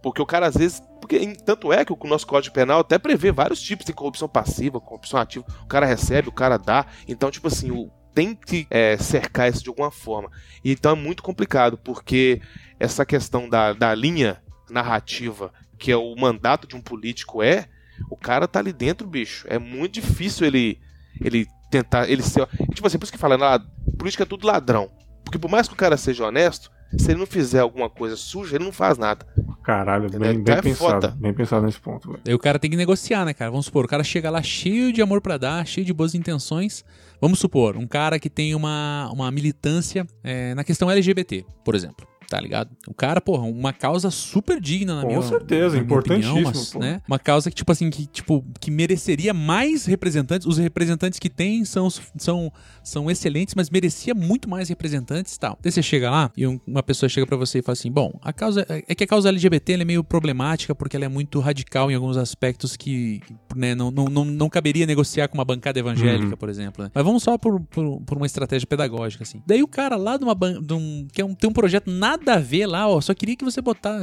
Porque 0.03 0.21
o 0.21 0.27
cara 0.27 0.47
às 0.47 0.57
vezes. 0.57 0.83
Porque, 1.01 1.35
tanto 1.45 1.73
é 1.73 1.85
que 1.85 1.93
o 1.93 1.99
nosso 2.05 2.27
Código 2.27 2.55
Penal 2.55 2.81
até 2.81 2.99
prevê 2.99 3.33
vários 3.33 3.61
tipos 3.61 3.87
de 3.87 3.93
corrupção 3.93 4.29
passiva, 4.29 4.79
corrupção 4.79 5.19
ativa. 5.19 5.45
O 5.63 5.67
cara 5.67 5.87
recebe, 5.87 6.29
o 6.29 6.33
cara 6.33 6.59
dá. 6.59 6.85
Então, 7.09 7.31
tipo 7.31 7.49
assim, 7.49 7.71
o, 7.71 7.91
tem 8.15 8.35
que 8.35 8.67
é, 8.71 8.97
cercar 8.97 9.51
isso 9.51 9.63
de 9.63 9.69
alguma 9.69 9.91
forma. 9.91 10.31
Então 10.65 10.93
é 10.93 10.95
muito 10.95 11.23
complicado, 11.23 11.79
porque 11.79 12.41
essa 12.79 13.05
questão 13.05 13.49
da, 13.49 13.73
da 13.73 13.95
linha 13.95 14.43
narrativa, 14.69 15.53
que 15.79 15.91
é 15.91 15.97
o 15.97 16.15
mandato 16.17 16.67
de 16.67 16.77
um 16.77 16.81
político, 16.81 17.43
é. 17.43 17.67
O 18.11 18.17
cara 18.17 18.49
tá 18.49 18.59
ali 18.59 18.73
dentro, 18.73 19.07
bicho. 19.07 19.47
É 19.49 19.59
muito 19.59 19.95
difícil 19.95 20.47
ele, 20.47 20.81
ele 21.21 21.47
tentar 21.71 22.09
ele 22.09 22.23
ser. 22.23 22.47
Tipo 22.75 22.87
assim, 22.87 22.99
por 22.99 23.05
isso 23.05 23.13
que 23.13 23.19
falando, 23.19 23.45
ah, 23.45 23.63
política 23.99 24.23
é 24.23 24.27
tudo 24.27 24.47
ladrão. 24.47 24.91
Porque 25.25 25.39
por 25.39 25.51
mais 25.51 25.69
que 25.69 25.75
o 25.75 25.77
cara 25.77 25.97
seja 25.97 26.27
honesto, 26.27 26.71
se 26.97 27.11
ele 27.11 27.21
não 27.21 27.27
fizer 27.27 27.61
alguma 27.61 27.89
coisa 27.89 28.17
suja, 28.17 28.57
ele 28.57 28.65
não 28.65 28.73
faz 28.73 28.99
nada. 28.99 29.27
Caralho, 29.63 30.11
bem, 30.11 30.31
Então 30.33 30.43
bem 30.43 30.55
é 30.55 30.63
pensado. 30.63 31.11
Bem 31.13 31.33
pensado 31.33 31.65
nesse 31.65 31.81
ponto, 31.81 32.09
velho. 32.09 32.23
Aí 32.27 32.35
o 32.35 32.39
cara 32.39 32.59
tem 32.59 32.71
que 32.71 32.77
negociar, 32.77 33.25
né, 33.25 33.33
cara? 33.33 33.51
Vamos 33.51 33.67
supor, 33.67 33.85
o 33.85 33.89
cara 33.89 34.03
chega 34.03 34.31
lá 34.31 34.43
cheio 34.43 34.93
de 34.93 35.01
amor 35.01 35.21
pra 35.21 35.37
dar, 35.37 35.67
cheio 35.67 35.85
de 35.85 35.93
boas 35.93 36.15
intenções. 36.15 36.85
Vamos 37.21 37.39
supor, 37.39 37.77
um 37.77 37.87
cara 37.87 38.19
que 38.19 38.31
tem 38.31 38.55
uma, 38.55 39.11
uma 39.13 39.31
militância 39.31 40.07
é, 40.25 40.55
na 40.55 40.65
questão 40.65 40.91
LGBT, 40.91 41.45
por 41.65 41.75
exemplo. 41.75 42.10
Tá 42.31 42.41
ligado? 42.41 42.71
O 42.87 42.95
cara, 42.95 43.21
porra, 43.21 43.43
uma 43.43 43.73
causa 43.73 44.09
super 44.09 44.61
digna 44.61 44.95
na 44.95 45.03
Com 45.03 45.09
minha 45.09 45.23
certeza, 45.23 45.77
na 45.79 45.83
minha 45.83 45.99
opinião, 45.99 46.39
importantíssimo, 46.39 46.81
mas, 46.81 46.93
né? 46.93 47.03
Uma 47.09 47.19
causa 47.19 47.51
que, 47.51 47.57
tipo 47.57 47.73
assim, 47.73 47.91
que, 47.91 48.07
tipo, 48.07 48.45
que 48.61 48.71
mereceria 48.71 49.35
mais 49.35 49.85
representantes. 49.85 50.47
Os 50.47 50.57
representantes 50.57 51.19
que 51.19 51.29
tem 51.29 51.65
são, 51.65 51.91
são, 52.17 52.53
são 52.85 53.11
excelentes, 53.11 53.57
mas 53.57 53.69
merecia 53.69 54.15
muito 54.15 54.49
mais 54.49 54.69
representantes 54.69 55.35
e 55.35 55.41
tal. 55.41 55.59
Daí 55.61 55.73
você 55.73 55.83
chega 55.83 56.09
lá 56.09 56.31
e 56.37 56.47
um- 56.47 56.61
uma 56.65 56.85
pessoa 56.85 57.09
chega 57.09 57.27
pra 57.27 57.37
você 57.37 57.59
e 57.59 57.63
fala 57.63 57.73
assim: 57.73 57.91
bom, 57.91 58.17
a 58.23 58.33
causa. 58.33 58.65
É 58.69 58.95
que 58.95 59.03
a 59.03 59.07
causa 59.09 59.29
LGBT 59.29 59.73
é 59.73 59.85
meio 59.85 60.05
problemática 60.05 60.73
porque 60.73 60.95
ela 60.95 61.07
é 61.07 61.09
muito 61.09 61.41
radical 61.41 61.91
em 61.91 61.95
alguns 61.97 62.17
aspectos 62.17 62.77
que 62.77 63.21
que, 63.27 63.35
né, 63.57 63.75
não, 63.75 63.91
não, 63.91 64.05
não, 64.05 64.25
não 64.25 64.49
caberia 64.49 64.87
negociar 64.87 65.27
com 65.27 65.37
uma 65.37 65.45
bancada 65.45 65.81
evangélica, 65.81 66.31
Uhum. 66.31 66.37
por 66.37 66.49
exemplo. 66.49 66.85
né? 66.85 66.91
Mas 66.95 67.05
vamos 67.05 67.25
só 67.25 67.37
por, 67.37 67.59
por, 67.63 68.01
por 68.03 68.17
uma 68.17 68.27
estratégia 68.27 68.67
pedagógica, 68.69 69.25
assim. 69.25 69.43
Daí 69.45 69.63
o 69.65 69.67
cara 69.69 69.97
lá 69.97 70.17
de 70.17 70.23
uma 70.23 70.35
ban- 70.35 70.61
de 70.63 70.75
um, 70.75 71.09
que 71.13 71.21
é 71.21 71.25
um, 71.25 71.35
tem 71.35 71.51
um 71.51 71.53
projeto 71.53 71.91
nada 71.91 72.20
a 72.29 72.39
ver 72.39 72.67
lá, 72.67 72.89
ó, 72.89 73.01
só 73.01 73.15
queria 73.15 73.37
que 73.37 73.45
você 73.45 73.61
botar, 73.61 73.99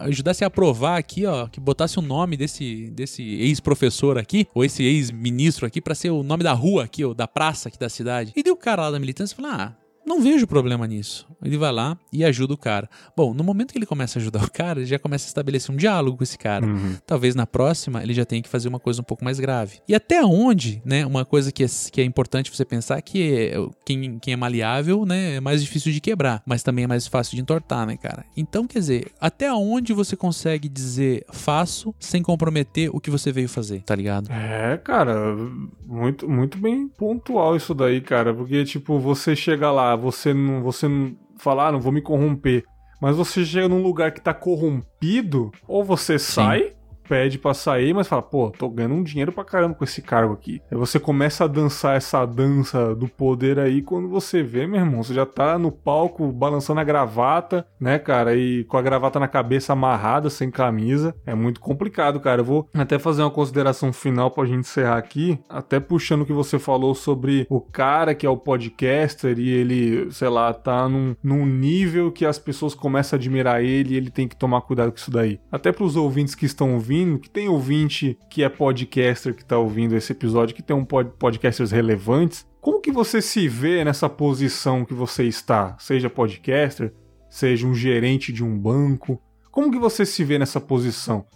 ajudasse 0.00 0.44
a 0.44 0.46
aprovar 0.46 0.96
aqui, 0.98 1.26
ó, 1.26 1.46
que 1.46 1.60
botasse 1.60 1.98
o 1.98 2.02
nome 2.02 2.36
desse, 2.36 2.90
desse 2.90 3.22
ex-professor 3.22 4.18
aqui, 4.18 4.46
ou 4.54 4.64
esse 4.64 4.82
ex-ministro 4.82 5.66
aqui, 5.66 5.80
pra 5.80 5.94
ser 5.94 6.10
o 6.10 6.22
nome 6.22 6.42
da 6.42 6.52
rua 6.52 6.84
aqui, 6.84 7.04
ou 7.04 7.14
da 7.14 7.28
praça 7.28 7.68
aqui 7.68 7.78
da 7.78 7.88
cidade. 7.88 8.32
E 8.34 8.42
daí 8.42 8.52
o 8.52 8.56
cara 8.56 8.82
lá 8.82 8.90
da 8.90 8.98
militância 8.98 9.36
fala, 9.36 9.54
ah, 9.54 9.81
não 10.06 10.20
vejo 10.20 10.46
problema 10.46 10.86
nisso. 10.86 11.26
Ele 11.44 11.56
vai 11.56 11.72
lá 11.72 11.98
e 12.12 12.24
ajuda 12.24 12.54
o 12.54 12.56
cara. 12.56 12.88
Bom, 13.16 13.34
no 13.34 13.42
momento 13.42 13.72
que 13.72 13.78
ele 13.78 13.86
começa 13.86 14.18
a 14.18 14.20
ajudar 14.20 14.44
o 14.44 14.50
cara, 14.50 14.80
ele 14.80 14.86
já 14.86 14.98
começa 14.98 15.26
a 15.26 15.28
estabelecer 15.28 15.74
um 15.74 15.76
diálogo 15.76 16.16
com 16.18 16.24
esse 16.24 16.38
cara. 16.38 16.66
Uhum. 16.66 16.96
Talvez 17.06 17.34
na 17.34 17.46
próxima 17.46 18.02
ele 18.02 18.14
já 18.14 18.24
tenha 18.24 18.42
que 18.42 18.48
fazer 18.48 18.68
uma 18.68 18.78
coisa 18.78 19.00
um 19.00 19.04
pouco 19.04 19.24
mais 19.24 19.40
grave. 19.40 19.80
E 19.88 19.94
até 19.94 20.24
onde, 20.24 20.82
né? 20.84 21.04
Uma 21.06 21.24
coisa 21.24 21.50
que 21.50 21.64
é, 21.64 21.66
que 21.90 22.00
é 22.00 22.04
importante 22.04 22.54
você 22.54 22.64
pensar 22.64 23.00
que 23.02 23.32
é, 23.32 23.54
quem, 23.84 24.18
quem 24.18 24.34
é 24.34 24.36
maleável, 24.36 25.04
né? 25.04 25.36
É 25.36 25.40
mais 25.40 25.62
difícil 25.62 25.92
de 25.92 26.00
quebrar, 26.00 26.42
mas 26.46 26.62
também 26.62 26.84
é 26.84 26.88
mais 26.88 27.06
fácil 27.06 27.36
de 27.36 27.42
entortar, 27.42 27.86
né, 27.86 27.96
cara? 27.96 28.24
Então, 28.36 28.66
quer 28.66 28.78
dizer, 28.78 29.12
até 29.20 29.52
onde 29.52 29.92
você 29.92 30.16
consegue 30.16 30.68
dizer 30.68 31.24
faço 31.32 31.94
sem 31.98 32.22
comprometer 32.22 32.90
o 32.94 33.00
que 33.00 33.10
você 33.10 33.32
veio 33.32 33.48
fazer, 33.48 33.82
tá 33.82 33.94
ligado? 33.94 34.30
É, 34.30 34.76
cara, 34.78 35.36
muito, 35.84 36.28
muito 36.28 36.58
bem 36.58 36.88
pontual 36.88 37.56
isso 37.56 37.74
daí, 37.74 38.00
cara. 38.00 38.32
Porque, 38.32 38.64
tipo, 38.64 38.98
você 38.98 39.34
chega 39.34 39.70
lá, 39.70 39.91
você 39.96 40.32
não, 40.34 40.62
você 40.62 40.88
não 40.88 41.16
fala, 41.38 41.68
ah, 41.68 41.72
não 41.72 41.80
vou 41.80 41.92
me 41.92 42.02
corromper. 42.02 42.64
Mas 43.00 43.16
você 43.16 43.44
chega 43.44 43.68
num 43.68 43.82
lugar 43.82 44.12
que 44.12 44.20
tá 44.20 44.32
corrompido, 44.32 45.50
ou 45.66 45.84
você 45.84 46.18
sai, 46.18 46.74
pede 47.12 47.38
pra 47.38 47.52
sair, 47.52 47.92
mas 47.92 48.08
fala, 48.08 48.22
pô, 48.22 48.50
tô 48.50 48.70
ganhando 48.70 48.94
um 48.94 49.02
dinheiro 49.02 49.30
pra 49.30 49.44
caramba 49.44 49.74
com 49.74 49.84
esse 49.84 50.00
cargo 50.00 50.32
aqui. 50.32 50.62
Aí 50.70 50.78
você 50.78 50.98
começa 50.98 51.44
a 51.44 51.46
dançar 51.46 51.94
essa 51.94 52.24
dança 52.24 52.94
do 52.94 53.06
poder 53.06 53.58
aí, 53.58 53.82
quando 53.82 54.08
você 54.08 54.42
vê, 54.42 54.66
meu 54.66 54.80
irmão, 54.80 55.02
você 55.02 55.12
já 55.12 55.26
tá 55.26 55.58
no 55.58 55.70
palco 55.70 56.32
balançando 56.32 56.80
a 56.80 56.84
gravata, 56.84 57.66
né, 57.78 57.98
cara, 57.98 58.34
e 58.34 58.64
com 58.64 58.78
a 58.78 58.82
gravata 58.82 59.20
na 59.20 59.28
cabeça 59.28 59.74
amarrada, 59.74 60.30
sem 60.30 60.50
camisa. 60.50 61.14
É 61.26 61.34
muito 61.34 61.60
complicado, 61.60 62.18
cara. 62.18 62.40
Eu 62.40 62.46
vou 62.46 62.68
até 62.72 62.98
fazer 62.98 63.20
uma 63.20 63.30
consideração 63.30 63.92
final 63.92 64.30
pra 64.30 64.46
gente 64.46 64.60
encerrar 64.60 64.96
aqui, 64.96 65.38
até 65.50 65.78
puxando 65.78 66.22
o 66.22 66.26
que 66.26 66.32
você 66.32 66.58
falou 66.58 66.94
sobre 66.94 67.46
o 67.50 67.60
cara 67.60 68.14
que 68.14 68.24
é 68.24 68.30
o 68.30 68.38
podcaster 68.38 69.38
e 69.38 69.50
ele, 69.50 70.10
sei 70.10 70.30
lá, 70.30 70.54
tá 70.54 70.88
num, 70.88 71.14
num 71.22 71.44
nível 71.44 72.10
que 72.10 72.24
as 72.24 72.38
pessoas 72.38 72.74
começam 72.74 73.18
a 73.18 73.20
admirar 73.20 73.62
ele 73.62 73.92
e 73.92 73.96
ele 73.98 74.10
tem 74.10 74.26
que 74.26 74.34
tomar 74.34 74.62
cuidado 74.62 74.90
com 74.92 74.96
isso 74.96 75.10
daí. 75.10 75.38
Até 75.50 75.70
pros 75.70 75.94
ouvintes 75.94 76.34
que 76.34 76.46
estão 76.46 76.72
ouvindo, 76.72 77.01
que 77.18 77.30
tem 77.30 77.48
ouvinte 77.48 78.18
que 78.30 78.42
é 78.42 78.48
podcaster 78.48 79.34
que 79.34 79.44
tá 79.44 79.58
ouvindo 79.58 79.96
esse 79.96 80.12
episódio, 80.12 80.54
que 80.54 80.62
tem 80.62 80.74
um 80.74 80.84
pod 80.84 81.10
podcasters 81.18 81.70
relevantes, 81.70 82.46
como 82.60 82.80
que 82.80 82.92
você 82.92 83.20
se 83.20 83.48
vê 83.48 83.84
nessa 83.84 84.08
posição 84.08 84.84
que 84.84 84.94
você 84.94 85.24
está? 85.24 85.76
Seja 85.78 86.08
podcaster, 86.08 86.92
seja 87.28 87.66
um 87.66 87.74
gerente 87.74 88.32
de 88.32 88.44
um 88.44 88.56
banco, 88.58 89.20
como 89.50 89.70
que 89.70 89.78
você 89.78 90.06
se 90.06 90.24
vê 90.24 90.38
nessa 90.38 90.60
posição? 90.60 91.26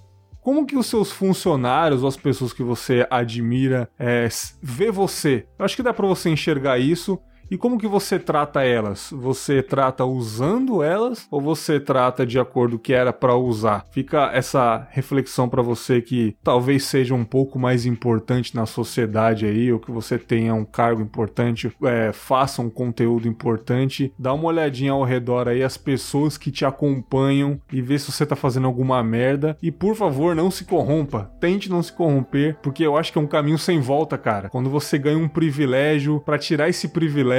Como 0.41 0.65
que 0.65 0.77
os 0.77 0.87
seus 0.87 1.11
funcionários 1.11 2.03
ou 2.03 2.09
as 2.09 2.17
pessoas 2.17 2.53
que 2.53 2.63
você 2.63 3.07
admira 3.11 3.91
é, 3.99 4.29
vê 4.63 4.91
você? 4.91 5.47
Eu 5.59 5.65
acho 5.65 5.75
que 5.75 5.83
dá 5.83 5.93
pra 5.93 6.07
você 6.07 6.31
enxergar 6.31 6.79
isso. 6.79 7.19
E 7.51 7.57
como 7.57 7.79
que 7.79 7.87
você 7.87 8.19
trata 8.19 8.65
elas? 8.65 9.11
Você 9.13 9.63
trata 9.63 10.05
usando 10.05 10.83
elas 10.83 11.27
ou 11.31 11.41
você 11.41 11.79
trata 11.79 12.27
de 12.27 12.39
acordo 12.39 12.79
que 12.79 12.93
era 12.93 13.13
pra 13.13 13.37
usar? 13.37 13.87
Fica 13.93 14.31
essa 14.33 14.87
reflexão 14.91 15.49
pra 15.49 15.63
você 15.63 16.01
que 16.03 16.37
talvez 16.43 16.85
seja 16.85 17.15
um 17.15 17.25
pouco 17.25 17.59
mais 17.59 17.87
importante 17.87 18.55
na 18.55 18.67
sociedade 18.67 19.47
aí, 19.47 19.73
ou 19.73 19.79
que 19.79 19.91
você 19.91 20.19
tenha 20.19 20.55
um 20.55 20.65
cargo 20.65 21.01
importante, 21.01 21.71
é, 21.85 22.13
faça 22.13 22.61
um 22.61 22.71
conteúdo 22.71 23.29
importante. 23.29 24.13
Dá 24.19 24.33
uma 24.33 24.49
olhadinha 24.49 24.93
ao 24.93 25.05
redor 25.05 25.49
aí, 25.49 25.63
as 25.63 25.77
pessoas 25.77 26.37
que 26.37 26.51
te 26.51 26.65
acompanham 26.65 27.61
e 27.73 27.81
vê 27.81 27.99
se 27.99 28.11
você 28.11 28.27
tá 28.27 28.35
fazendo 28.35 28.67
alguma 28.67 29.03
merda. 29.03 29.57
E 29.63 29.71
por 29.71 29.95
favor, 29.95 30.35
não 30.35 30.51
se 30.51 30.65
corrompa. 30.65 31.31
Tente 31.41 31.71
não 31.71 31.83
se 31.83 31.93
corromper, 31.93 32.57
porque 32.61 32.85
eu 32.85 32.97
acho 32.97 33.13
que 33.13 33.19
é 33.19 33.23
um 33.23 33.27
caminho 33.27 33.59
sem 33.59 33.79
volta, 33.79 34.19
cara. 34.19 34.49
Quando 34.49 34.69
você 34.69 34.99
ganha 34.99 35.19
um 35.19 35.29
privilégio, 35.29 36.21
pra 36.21 36.39
tirar 36.39 36.69
esse 36.69 36.89
privilégio, 36.89 37.36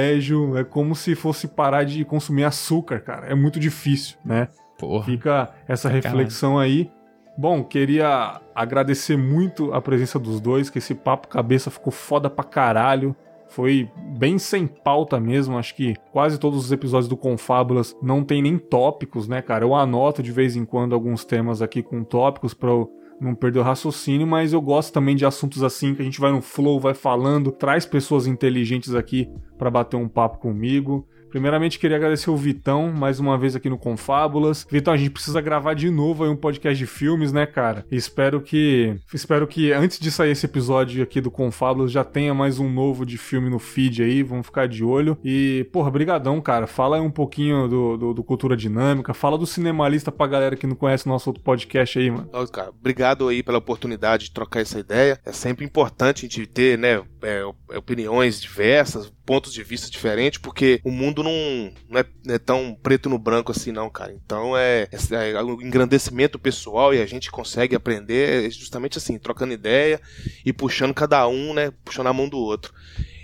é 0.56 0.64
como 0.64 0.94
se 0.94 1.14
fosse 1.14 1.48
parar 1.48 1.84
de 1.84 2.04
consumir 2.04 2.44
açúcar, 2.44 3.00
cara. 3.00 3.26
É 3.26 3.34
muito 3.34 3.58
difícil, 3.58 4.16
né? 4.24 4.48
Porra. 4.78 5.04
Fica 5.04 5.50
essa 5.66 5.88
Sacanagem. 5.88 6.10
reflexão 6.10 6.58
aí. 6.58 6.90
Bom, 7.36 7.62
queria 7.62 8.40
agradecer 8.54 9.16
muito 9.16 9.72
a 9.72 9.80
presença 9.80 10.18
dos 10.18 10.40
dois, 10.40 10.70
que 10.70 10.78
esse 10.78 10.94
papo 10.94 11.28
cabeça 11.28 11.70
ficou 11.70 11.92
foda 11.92 12.28
pra 12.28 12.44
caralho. 12.44 13.14
Foi 13.48 13.88
bem 14.18 14.38
sem 14.38 14.66
pauta 14.66 15.18
mesmo, 15.18 15.56
acho 15.56 15.74
que 15.74 15.94
quase 16.12 16.38
todos 16.38 16.64
os 16.64 16.72
episódios 16.72 17.08
do 17.08 17.16
Confábulas 17.16 17.96
não 18.02 18.22
tem 18.22 18.42
nem 18.42 18.58
tópicos, 18.58 19.26
né, 19.26 19.40
cara? 19.40 19.64
Eu 19.64 19.74
anoto 19.74 20.22
de 20.22 20.30
vez 20.30 20.54
em 20.54 20.64
quando 20.64 20.94
alguns 20.94 21.24
temas 21.24 21.62
aqui 21.62 21.82
com 21.82 22.04
tópicos 22.04 22.52
pra 22.52 22.70
eu 22.70 22.90
não 23.20 23.34
perder 23.34 23.58
o 23.58 23.62
raciocínio, 23.62 24.26
mas 24.26 24.52
eu 24.52 24.60
gosto 24.60 24.92
também 24.92 25.16
de 25.16 25.26
assuntos 25.26 25.62
assim 25.62 25.94
que 25.94 26.02
a 26.02 26.04
gente 26.04 26.20
vai 26.20 26.30
no 26.30 26.40
flow, 26.40 26.78
vai 26.78 26.94
falando, 26.94 27.50
traz 27.50 27.84
pessoas 27.84 28.26
inteligentes 28.26 28.94
aqui 28.94 29.28
pra 29.56 29.70
bater 29.70 29.96
um 29.96 30.08
papo 30.08 30.38
comigo. 30.38 31.06
Primeiramente, 31.30 31.78
queria 31.78 31.96
agradecer 31.96 32.30
o 32.30 32.36
Vitão, 32.36 32.92
mais 32.92 33.20
uma 33.20 33.36
vez 33.36 33.54
aqui 33.54 33.68
no 33.68 33.78
Confábulas. 33.78 34.66
Vitão, 34.70 34.92
a 34.92 34.96
gente 34.96 35.10
precisa 35.10 35.40
gravar 35.40 35.74
de 35.74 35.90
novo 35.90 36.24
aí 36.24 36.30
um 36.30 36.36
podcast 36.36 36.78
de 36.78 36.86
filmes, 36.86 37.32
né, 37.32 37.46
cara? 37.46 37.84
Espero 37.90 38.40
que. 38.40 38.96
Espero 39.12 39.46
que 39.46 39.72
antes 39.72 39.98
de 39.98 40.10
sair 40.10 40.30
esse 40.30 40.46
episódio 40.46 41.02
aqui 41.02 41.20
do 41.20 41.30
Confábulas 41.30 41.92
já 41.92 42.04
tenha 42.04 42.34
mais 42.34 42.58
um 42.58 42.68
novo 42.70 43.04
de 43.04 43.18
filme 43.18 43.50
no 43.50 43.58
feed 43.58 44.02
aí. 44.02 44.22
Vamos 44.22 44.46
ficar 44.46 44.66
de 44.66 44.82
olho. 44.82 45.18
E, 45.24 45.68
porra, 45.72 45.90
brigadão, 45.90 46.40
cara. 46.40 46.66
Fala 46.66 46.96
aí 46.96 47.02
um 47.02 47.10
pouquinho 47.10 47.68
do, 47.68 47.96
do, 47.96 48.14
do 48.14 48.24
Cultura 48.24 48.56
Dinâmica. 48.56 49.12
Fala 49.12 49.38
do 49.38 49.46
Cinemalista 49.46 50.10
pra 50.10 50.26
galera 50.26 50.56
que 50.56 50.66
não 50.66 50.76
conhece 50.76 51.06
o 51.06 51.08
nosso 51.08 51.30
outro 51.30 51.42
podcast 51.42 51.98
aí, 51.98 52.10
mano. 52.10 52.28
Cara, 52.52 52.70
obrigado 52.70 53.28
aí 53.28 53.42
pela 53.42 53.58
oportunidade 53.58 54.24
de 54.24 54.32
trocar 54.32 54.60
essa 54.60 54.78
ideia. 54.78 55.18
É 55.24 55.32
sempre 55.32 55.64
importante 55.64 56.26
a 56.26 56.28
gente 56.28 56.46
ter, 56.46 56.78
né, 56.78 57.02
é, 57.22 57.42
opiniões 57.76 58.40
diversas, 58.40 59.12
pontos 59.24 59.52
de 59.52 59.62
vista 59.62 59.90
diferentes, 59.90 60.38
porque 60.38 60.80
o 60.84 60.90
mundo 60.90 61.22
não, 61.22 61.72
não, 61.88 62.00
é, 62.00 62.04
não 62.24 62.34
é 62.34 62.38
tão 62.38 62.74
preto 62.82 63.08
no 63.08 63.18
branco 63.18 63.52
assim, 63.52 63.72
não, 63.72 63.90
cara. 63.90 64.12
Então 64.12 64.56
é, 64.56 64.88
é, 64.92 65.30
é 65.30 65.42
o 65.42 65.60
engrandecimento 65.62 66.38
pessoal 66.38 66.94
e 66.94 67.00
a 67.00 67.06
gente 67.06 67.30
consegue 67.30 67.76
aprender 67.76 68.50
justamente 68.50 68.98
assim, 68.98 69.18
trocando 69.18 69.52
ideia 69.52 70.00
e 70.44 70.52
puxando 70.52 70.94
cada 70.94 71.26
um, 71.28 71.52
né, 71.52 71.72
puxando 71.84 72.06
a 72.06 72.12
mão 72.12 72.28
do 72.28 72.38
outro. 72.38 72.72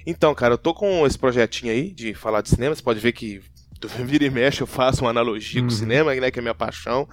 Então, 0.07 0.35
cara, 0.35 0.55
eu 0.55 0.59
tô 0.59 0.75
com 0.75 1.07
esse 1.07 1.19
projetinho 1.19 1.73
aí 1.73 1.91
de 1.91 2.13
falar 2.13 2.43
de 2.43 2.51
cinema. 2.51 2.75
Você 2.75 2.83
pode 2.83 3.01
ver 3.01 3.13
que 3.13 3.41
vira 4.05 4.25
e 4.25 4.31
mexe 4.31 4.61
eu 4.61 4.67
faço 4.67 5.03
uma 5.05 5.11
analogia 5.11 5.61
Uhum. 5.61 5.67
com 5.69 5.73
o 5.73 5.77
cinema, 5.77 6.15
né, 6.15 6.31
que 6.31 6.39
é 6.39 6.41
a 6.41 6.43
minha 6.43 6.55
paixão. 6.55 7.09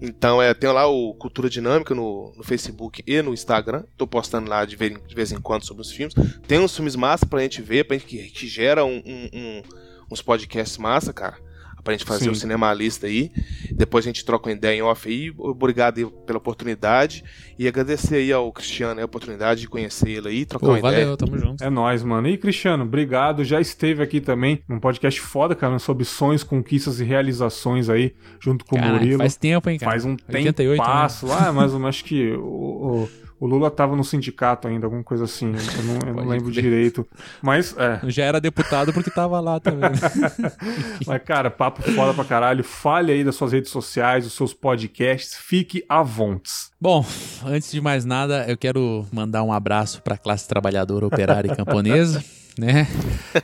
Então, 0.00 0.40
é, 0.42 0.52
tenho 0.54 0.72
lá 0.72 0.86
o 0.86 1.14
Cultura 1.14 1.48
Dinâmica 1.48 1.94
no, 1.94 2.32
no 2.36 2.44
Facebook 2.44 3.02
e 3.06 3.22
no 3.22 3.32
Instagram. 3.32 3.84
Tô 3.96 4.06
postando 4.06 4.48
lá 4.50 4.64
de 4.64 4.76
vez, 4.76 4.92
em- 4.92 5.06
de 5.06 5.14
vez 5.14 5.32
em 5.32 5.40
quando 5.40 5.64
sobre 5.64 5.82
os 5.82 5.90
filmes. 5.90 6.14
Tem 6.46 6.58
uns 6.58 6.74
filmes 6.74 6.94
massa 6.94 7.24
pra 7.26 7.40
gente 7.40 7.62
ver, 7.62 7.84
pra 7.84 7.96
gente 7.96 8.06
que, 8.06 8.18
que 8.30 8.46
gera 8.46 8.84
um- 8.84 9.02
um- 9.04 9.28
um- 9.32 9.62
uns 10.10 10.20
podcasts 10.22 10.76
massa, 10.78 11.12
cara. 11.12 11.38
Pra 11.82 11.92
gente 11.94 12.04
fazer 12.04 12.24
Sim. 12.24 12.30
o 12.30 12.34
Cinemalista 12.34 13.06
aí. 13.06 13.30
Depois 13.70 14.04
a 14.04 14.08
gente 14.08 14.24
troca 14.24 14.48
uma 14.48 14.52
ideia 14.56 14.76
em 14.76 14.82
off 14.82 15.08
aí. 15.08 15.32
Obrigado 15.38 15.98
aí 15.98 16.06
pela 16.26 16.38
oportunidade. 16.38 17.22
E 17.58 17.66
agradecer 17.66 18.16
aí 18.16 18.32
ao 18.32 18.52
Cristiano 18.52 19.00
a 19.00 19.04
oportunidade 19.04 19.60
de 19.62 19.68
conhecer 19.68 20.10
ele 20.10 20.28
aí, 20.28 20.44
trocar 20.44 20.66
Pô, 20.66 20.72
uma 20.72 20.78
ideia. 20.78 21.04
valeu, 21.04 21.16
tamo 21.16 21.38
junto. 21.38 21.62
É 21.64 21.70
nóis, 21.70 22.02
mano. 22.02 22.28
E 22.28 22.36
Cristiano, 22.36 22.84
obrigado. 22.84 23.44
Já 23.44 23.60
esteve 23.60 24.02
aqui 24.02 24.20
também 24.20 24.60
num 24.68 24.78
podcast 24.78 25.20
foda, 25.20 25.54
cara, 25.54 25.78
sobre 25.78 26.04
sonhos, 26.04 26.42
conquistas 26.42 27.00
e 27.00 27.04
realizações 27.04 27.88
aí, 27.88 28.14
junto 28.40 28.64
com 28.64 28.76
o 28.76 28.78
Caralho, 28.78 28.98
Murilo. 28.98 29.18
faz 29.18 29.36
tempo, 29.36 29.70
hein, 29.70 29.78
cara? 29.78 29.92
Faz 29.92 30.04
um 30.04 30.16
88, 30.28 30.56
tempo 30.56 30.76
passo 30.76 31.26
lá, 31.26 31.52
mais 31.52 31.72
ou 31.72 31.78
menos 31.80 31.96
acho 31.96 32.04
que 32.04 32.32
o, 32.32 32.40
o, 32.42 33.08
O 33.38 33.46
Lula 33.46 33.70
tava 33.70 33.94
no 33.94 34.02
sindicato 34.04 34.66
ainda, 34.66 34.86
alguma 34.86 35.02
coisa 35.04 35.24
assim. 35.24 35.46
Eu 35.46 35.82
não, 35.84 36.08
eu 36.08 36.14
não 36.14 36.28
lembro 36.28 36.50
direito. 36.50 37.06
Mas, 37.42 37.76
é. 37.78 38.00
Já 38.04 38.24
era 38.24 38.40
deputado 38.40 38.92
porque 38.92 39.10
tava 39.10 39.38
lá 39.40 39.60
também. 39.60 39.90
Mas, 41.06 41.22
cara, 41.22 41.50
papo 41.50 41.82
foda 41.82 42.14
pra 42.14 42.24
caralho. 42.24 42.64
Fale 42.64 43.12
aí 43.12 43.22
das 43.24 43.34
suas 43.34 43.52
redes 43.52 43.70
sociais, 43.70 44.26
os 44.26 44.32
seus 44.32 44.52
podcasts. 44.54 45.36
Fique 45.36 45.84
à 45.88 46.02
vontade. 46.02 46.50
Bom, 46.80 47.04
antes 47.46 47.70
de 47.70 47.80
mais 47.80 48.04
nada, 48.04 48.44
eu 48.48 48.56
quero 48.56 49.06
mandar 49.12 49.42
um 49.42 49.52
abraço 49.52 50.02
pra 50.02 50.18
classe 50.18 50.46
trabalhadora, 50.48 51.06
operária 51.06 51.50
e 51.50 51.56
camponesa. 51.56 52.22
Né? 52.58 52.88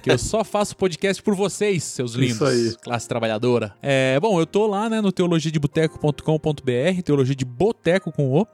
Que 0.03 0.11
eu 0.11 0.17
só 0.17 0.43
faço 0.43 0.75
podcast 0.75 1.23
por 1.23 1.35
vocês, 1.35 1.85
seus 1.85 2.15
lindos. 2.15 2.37
Isso 2.37 2.47
aí. 2.47 2.75
Classe 2.83 3.07
trabalhadora. 3.07 3.75
É, 3.83 4.19
bom, 4.19 4.41
eu 4.41 4.47
tô 4.47 4.67
lá, 4.67 4.89
né, 4.89 5.03
no 5.03 5.13
teologiadeboteco.com.br, 5.13 7.03
teologia 7.05 7.35
de 7.35 7.45
boteco 7.45 8.11
com 8.11 8.41
o. 8.41 8.47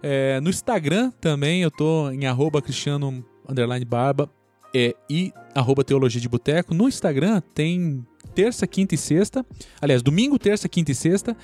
É, 0.00 0.38
no 0.40 0.48
Instagram 0.48 1.10
também 1.20 1.62
eu 1.62 1.72
tô 1.72 2.08
em 2.12 2.24
arroba 2.24 2.62
cristiano 2.62 3.24
underline 3.48 3.84
barba 3.84 4.30
é, 4.72 4.94
e 5.10 5.32
arroba 5.52 5.82
teologia 5.82 6.20
de 6.20 6.28
boteco. 6.28 6.72
No 6.72 6.86
Instagram 6.86 7.42
tem 7.52 8.06
terça, 8.36 8.66
quinta 8.66 8.94
e 8.94 8.98
sexta. 8.98 9.44
Aliás, 9.80 10.02
domingo, 10.02 10.38
terça, 10.38 10.68
quinta 10.68 10.92
e 10.92 10.94
sexta 10.94 11.34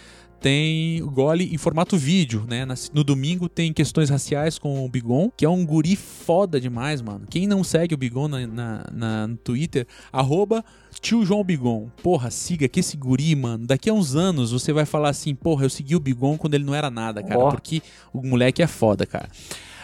tem 0.43 1.01
o 1.01 1.09
Gole 1.09 1.55
em 1.55 1.57
formato 1.57 1.97
vídeo, 1.97 2.45
né? 2.49 2.67
No 2.93 3.05
domingo 3.05 3.49
tem 3.49 3.73
questões 3.73 4.11
raciais 4.11 4.59
com 4.59 4.85
o 4.85 4.89
Bigon, 4.89 5.31
que 5.35 5.45
é 5.45 5.49
um 5.49 5.65
guri 5.65 5.95
foda 5.95 6.61
demais, 6.61 7.01
mano. 7.01 7.27
Quem 7.31 7.47
não 7.47 7.63
segue 7.63 7.95
o 7.95 7.97
Bigon 7.97 8.27
na, 8.27 8.47
na, 8.47 8.85
na 8.93 9.27
no 9.29 9.37
Twitter, 9.37 9.87
arroba 10.13 10.65
tio 11.01 11.25
João 11.25 11.45
Bigon. 11.45 11.89
Porra, 12.03 12.29
siga 12.29 12.69
que 12.69 12.81
esse 12.81 12.97
guri, 12.97 13.35
mano. 13.37 13.67
Daqui 13.67 13.89
a 13.89 13.95
uns 13.95 14.17
anos 14.17 14.51
você 14.51 14.73
vai 14.73 14.85
falar 14.85 15.11
assim, 15.11 15.33
porra, 15.33 15.65
eu 15.65 15.71
segui 15.71 15.95
o 15.95 16.01
Bigon 16.01 16.37
quando 16.37 16.55
ele 16.55 16.65
não 16.65 16.75
era 16.75 16.91
nada, 16.91 17.23
cara. 17.23 17.49
Porque 17.49 17.81
o 18.13 18.21
moleque 18.21 18.63
é 18.63 18.67
foda, 18.67 19.07
cara. 19.07 19.29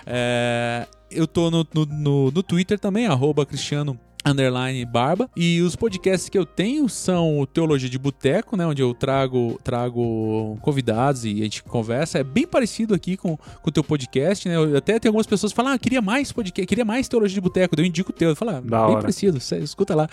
É, 0.04 0.88
eu 1.08 1.26
tô 1.28 1.50
no, 1.52 1.64
no, 1.72 1.86
no, 1.86 2.30
no 2.32 2.42
Twitter 2.42 2.80
também, 2.80 3.06
arroba 3.06 3.46
Cristiano 3.46 3.98
underline 4.24 4.84
barba. 4.84 5.30
E 5.36 5.60
os 5.62 5.76
podcasts 5.76 6.28
que 6.28 6.38
eu 6.38 6.44
tenho 6.44 6.88
são 6.88 7.40
o 7.40 7.46
Teologia 7.46 7.88
de 7.88 7.98
Boteco, 7.98 8.56
né, 8.56 8.66
onde 8.66 8.82
eu 8.82 8.94
trago 8.94 9.58
trago 9.62 10.58
convidados 10.60 11.24
e 11.24 11.40
a 11.40 11.44
gente 11.44 11.62
conversa, 11.62 12.18
é 12.18 12.24
bem 12.24 12.46
parecido 12.46 12.94
aqui 12.94 13.16
com, 13.16 13.36
com 13.36 13.68
o 13.68 13.72
teu 13.72 13.84
podcast, 13.84 14.48
né, 14.48 14.56
eu, 14.56 14.76
até 14.76 14.98
tem 14.98 15.08
algumas 15.08 15.26
pessoas 15.26 15.52
que 15.52 15.56
falam, 15.56 15.72
ah, 15.72 15.78
queria 15.78 16.02
mais 16.02 16.32
podcast, 16.32 16.66
queria 16.66 16.84
mais 16.84 17.08
Teologia 17.08 17.34
de 17.34 17.40
Boteco, 17.40 17.74
eu 17.78 17.84
indico 17.84 18.10
o 18.10 18.12
teu, 18.12 18.30
eu 18.30 18.36
falo, 18.36 18.52
ah, 18.52 18.60
bem 18.60 18.78
hora. 18.78 19.00
parecido, 19.00 19.40
cê 19.40 19.58
escuta 19.58 19.94
lá. 19.94 20.08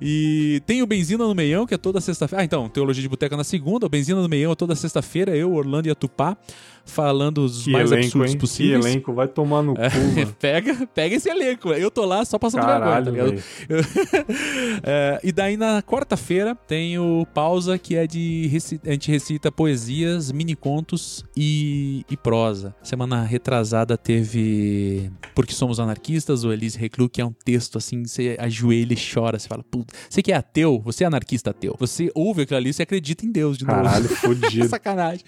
E 0.00 0.62
tem 0.66 0.82
o 0.82 0.86
Benzina 0.86 1.24
no 1.24 1.34
Meião, 1.34 1.66
que 1.66 1.74
é 1.74 1.78
toda 1.78 2.00
sexta-feira, 2.00 2.42
ah, 2.42 2.44
então, 2.44 2.68
Teologia 2.68 3.02
de 3.02 3.08
Boteco 3.08 3.36
na 3.36 3.44
segunda, 3.44 3.86
o 3.86 3.88
Benzina 3.88 4.20
no 4.20 4.28
Meião 4.28 4.52
é 4.52 4.54
toda 4.54 4.74
sexta-feira, 4.74 5.36
eu, 5.36 5.52
Orlando 5.52 5.88
e 5.88 5.90
a 5.90 5.94
Tupá, 5.94 6.36
falando 6.84 7.38
os 7.44 7.64
Que 7.64 7.70
mais 7.72 7.90
elenco, 7.90 8.06
absurdos 8.06 8.32
hein? 8.32 8.38
possíveis. 8.38 8.84
Que 8.84 8.90
elenco, 8.90 9.12
vai 9.12 9.28
tomar 9.28 9.62
no 9.62 9.74
cu, 9.74 9.80
É, 9.80 9.90
pega, 10.38 10.86
pega 10.94 11.16
esse 11.16 11.28
elenco. 11.28 11.72
Eu 11.72 11.90
tô 11.90 12.04
lá 12.04 12.24
só 12.24 12.38
passando 12.38 12.62
Caralho, 12.62 13.12
vergonha, 13.12 13.34
tá 13.68 13.74
ligado? 13.74 13.92
É, 14.84 15.20
e 15.22 15.32
daí 15.32 15.56
na 15.56 15.82
quarta-feira 15.82 16.54
tem 16.54 16.98
o 16.98 17.26
pausa 17.32 17.78
que 17.78 17.96
é 17.96 18.06
de 18.06 18.50
a 18.86 18.92
gente 18.92 19.10
recita 19.10 19.50
poesias, 19.52 20.32
mini 20.32 20.54
contos 20.54 21.24
e, 21.36 22.04
e 22.10 22.16
prosa. 22.16 22.74
Semana 22.82 23.22
retrasada 23.22 23.96
teve 23.96 25.10
Porque 25.34 25.52
Somos 25.52 25.78
Anarquistas, 25.80 26.44
o 26.44 26.52
Elise 26.52 26.78
Reclu, 26.78 27.08
que 27.08 27.20
é 27.20 27.24
um 27.24 27.32
texto 27.32 27.78
assim, 27.78 28.04
você 28.04 28.36
ajoelha 28.38 28.92
e 28.94 28.96
chora, 28.96 29.38
você 29.38 29.48
fala, 29.48 29.62
puta, 29.62 29.94
você 30.08 30.22
que 30.22 30.32
é 30.32 30.36
ateu, 30.36 30.80
você 30.84 31.04
é 31.04 31.06
anarquista 31.06 31.50
ateu. 31.50 31.76
Você 31.78 32.10
ouve 32.14 32.42
aquilo 32.42 32.58
ali, 32.58 32.72
você 32.72 32.82
acredita 32.82 33.24
em 33.24 33.30
Deus 33.32 33.56
de 33.58 33.64
novo. 33.66 33.82
Caralho, 33.82 34.08
fudido. 34.16 34.68
Sacanagem. 34.68 35.24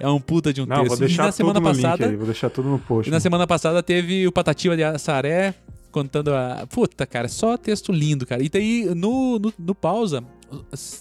É 0.00 0.08
um 0.08 0.20
puta 0.20 0.52
de 0.52 0.60
um 0.62 0.66
Não, 0.66 0.76
texto. 0.82 0.88
vou 0.88 0.97
deixar 0.98 1.24
na 1.24 1.32
semana 1.32 1.60
passada, 1.60 2.06
aí, 2.06 2.16
vou 2.16 2.26
deixar 2.26 2.50
tudo 2.50 2.68
no 2.68 2.78
post. 2.78 3.08
e 3.08 3.12
na 3.12 3.20
semana 3.20 3.46
passada 3.46 3.82
teve 3.82 4.26
o 4.26 4.32
Patativa 4.32 4.76
de 4.76 4.84
Assaré 4.84 5.54
contando 5.90 6.34
a. 6.34 6.66
Puta, 6.70 7.06
cara, 7.06 7.28
só 7.28 7.56
texto 7.56 7.92
lindo, 7.92 8.26
cara. 8.26 8.42
E 8.42 8.48
daí 8.48 8.84
no, 8.94 9.38
no, 9.38 9.52
no 9.58 9.74
pausa. 9.74 10.22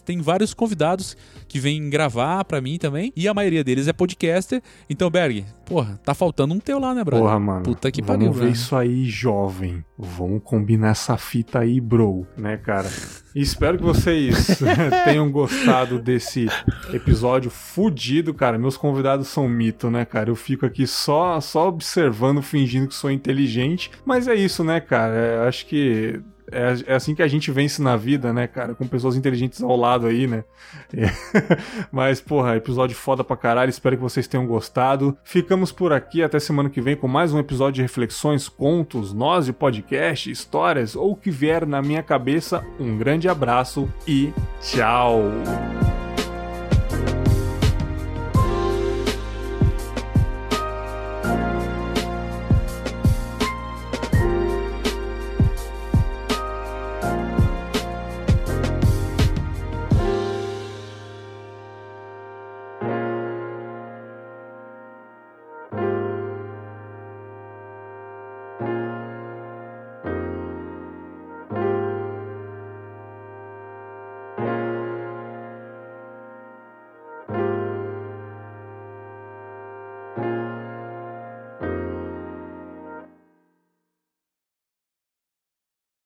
Tem 0.06 0.22
vários 0.22 0.54
convidados 0.54 1.16
que 1.48 1.60
vêm 1.60 1.90
gravar 1.90 2.44
pra 2.46 2.62
mim 2.62 2.78
também. 2.78 3.12
E 3.16 3.28
a 3.28 3.34
maioria 3.34 3.64
deles 3.64 3.88
é 3.88 3.94
podcaster. 3.94 4.62
Então, 4.90 5.10
Berg, 5.10 5.46
porra, 5.66 6.00
tá 6.04 6.14
faltando 6.14 6.54
um 6.54 6.60
teu 6.60 6.80
lá, 6.80 6.94
né, 6.94 7.04
brother? 7.04 7.26
Porra, 7.26 7.40
mano. 7.40 7.64
Puta 7.64 7.92
que 7.92 8.02
Vamos 8.02 8.18
pariu, 8.18 8.34
ver 8.34 8.40
velho. 8.42 8.52
isso 8.52 8.76
aí, 8.76 9.06
jovem. 9.06 9.84
Vamos 9.98 10.42
combinar 10.44 10.90
essa 10.90 11.18
fita 11.18 11.60
aí, 11.60 11.80
bro. 11.80 12.28
Né, 12.38 12.58
cara? 12.58 12.90
Espero 13.36 13.78
que 13.78 13.84
vocês 13.84 14.60
tenham 15.06 15.32
gostado 15.32 16.00
desse 16.00 16.48
episódio 16.94 17.50
fudido, 17.50 18.34
cara. 18.34 18.58
Meus 18.58 18.78
convidados 18.78 19.28
são 19.28 19.48
mito, 19.48 19.90
né, 19.90 20.06
cara? 20.06 20.30
Eu 20.30 20.36
fico 20.36 20.66
aqui 20.66 20.86
só, 20.86 21.40
só 21.40 21.68
observando, 21.68 22.42
fingindo 22.42 22.88
que 22.88 22.96
sou 22.96 23.12
inteligente. 23.12 23.92
Mas 24.06 24.28
é 24.28 24.36
isso, 24.36 24.64
né, 24.64 24.80
cara? 24.80 25.14
É, 25.16 25.48
acho 25.48 25.66
que. 25.66 26.20
É, 26.52 26.94
é 26.94 26.96
assim 26.96 27.14
que 27.14 27.22
a 27.22 27.28
gente 27.28 27.52
vence 27.52 27.82
na 27.82 27.98
vida, 27.98 28.32
né, 28.32 28.48
cara? 28.48 28.74
Com 28.74 28.88
pessoas 28.88 29.16
inteligentes 29.16 29.62
ao 29.62 29.76
lado 29.76 30.08
aí, 30.08 30.28
né? 30.28 30.44
É. 30.96 31.08
Mas, 31.92 32.22
porra, 32.22 32.56
episódio 32.56 32.96
foda 32.96 33.24
pra 33.24 33.36
caralho. 33.36 33.70
Espero 33.70 33.98
que 33.98 34.02
vocês 34.02 34.28
tenham 34.28 34.48
gostado. 34.48 35.18
Ficamos 35.24 35.72
por 35.72 35.92
aqui 35.92 36.24
até 36.24 36.40
semana 36.40 36.70
que 36.70 36.82
vem 36.82 36.96
com 36.96 37.08
mais 37.08 37.34
um 37.34 37.40
episódio 37.40 37.74
de 37.76 37.82
reflexões, 37.82 38.48
contos, 38.48 39.14
nós 39.14 39.46
de 39.46 39.54
podcast, 39.54 40.32
histórias 40.32 40.96
ou 40.96 41.12
o 41.12 41.16
que 41.16 41.30
vier 41.30 41.66
na 41.66 41.82
minha 41.82 42.02
cabeça. 42.02 42.66
Um 42.80 42.98
grande 42.98 43.28
abraço 43.28 43.90
e 44.08 44.34
tchau! 44.62 45.24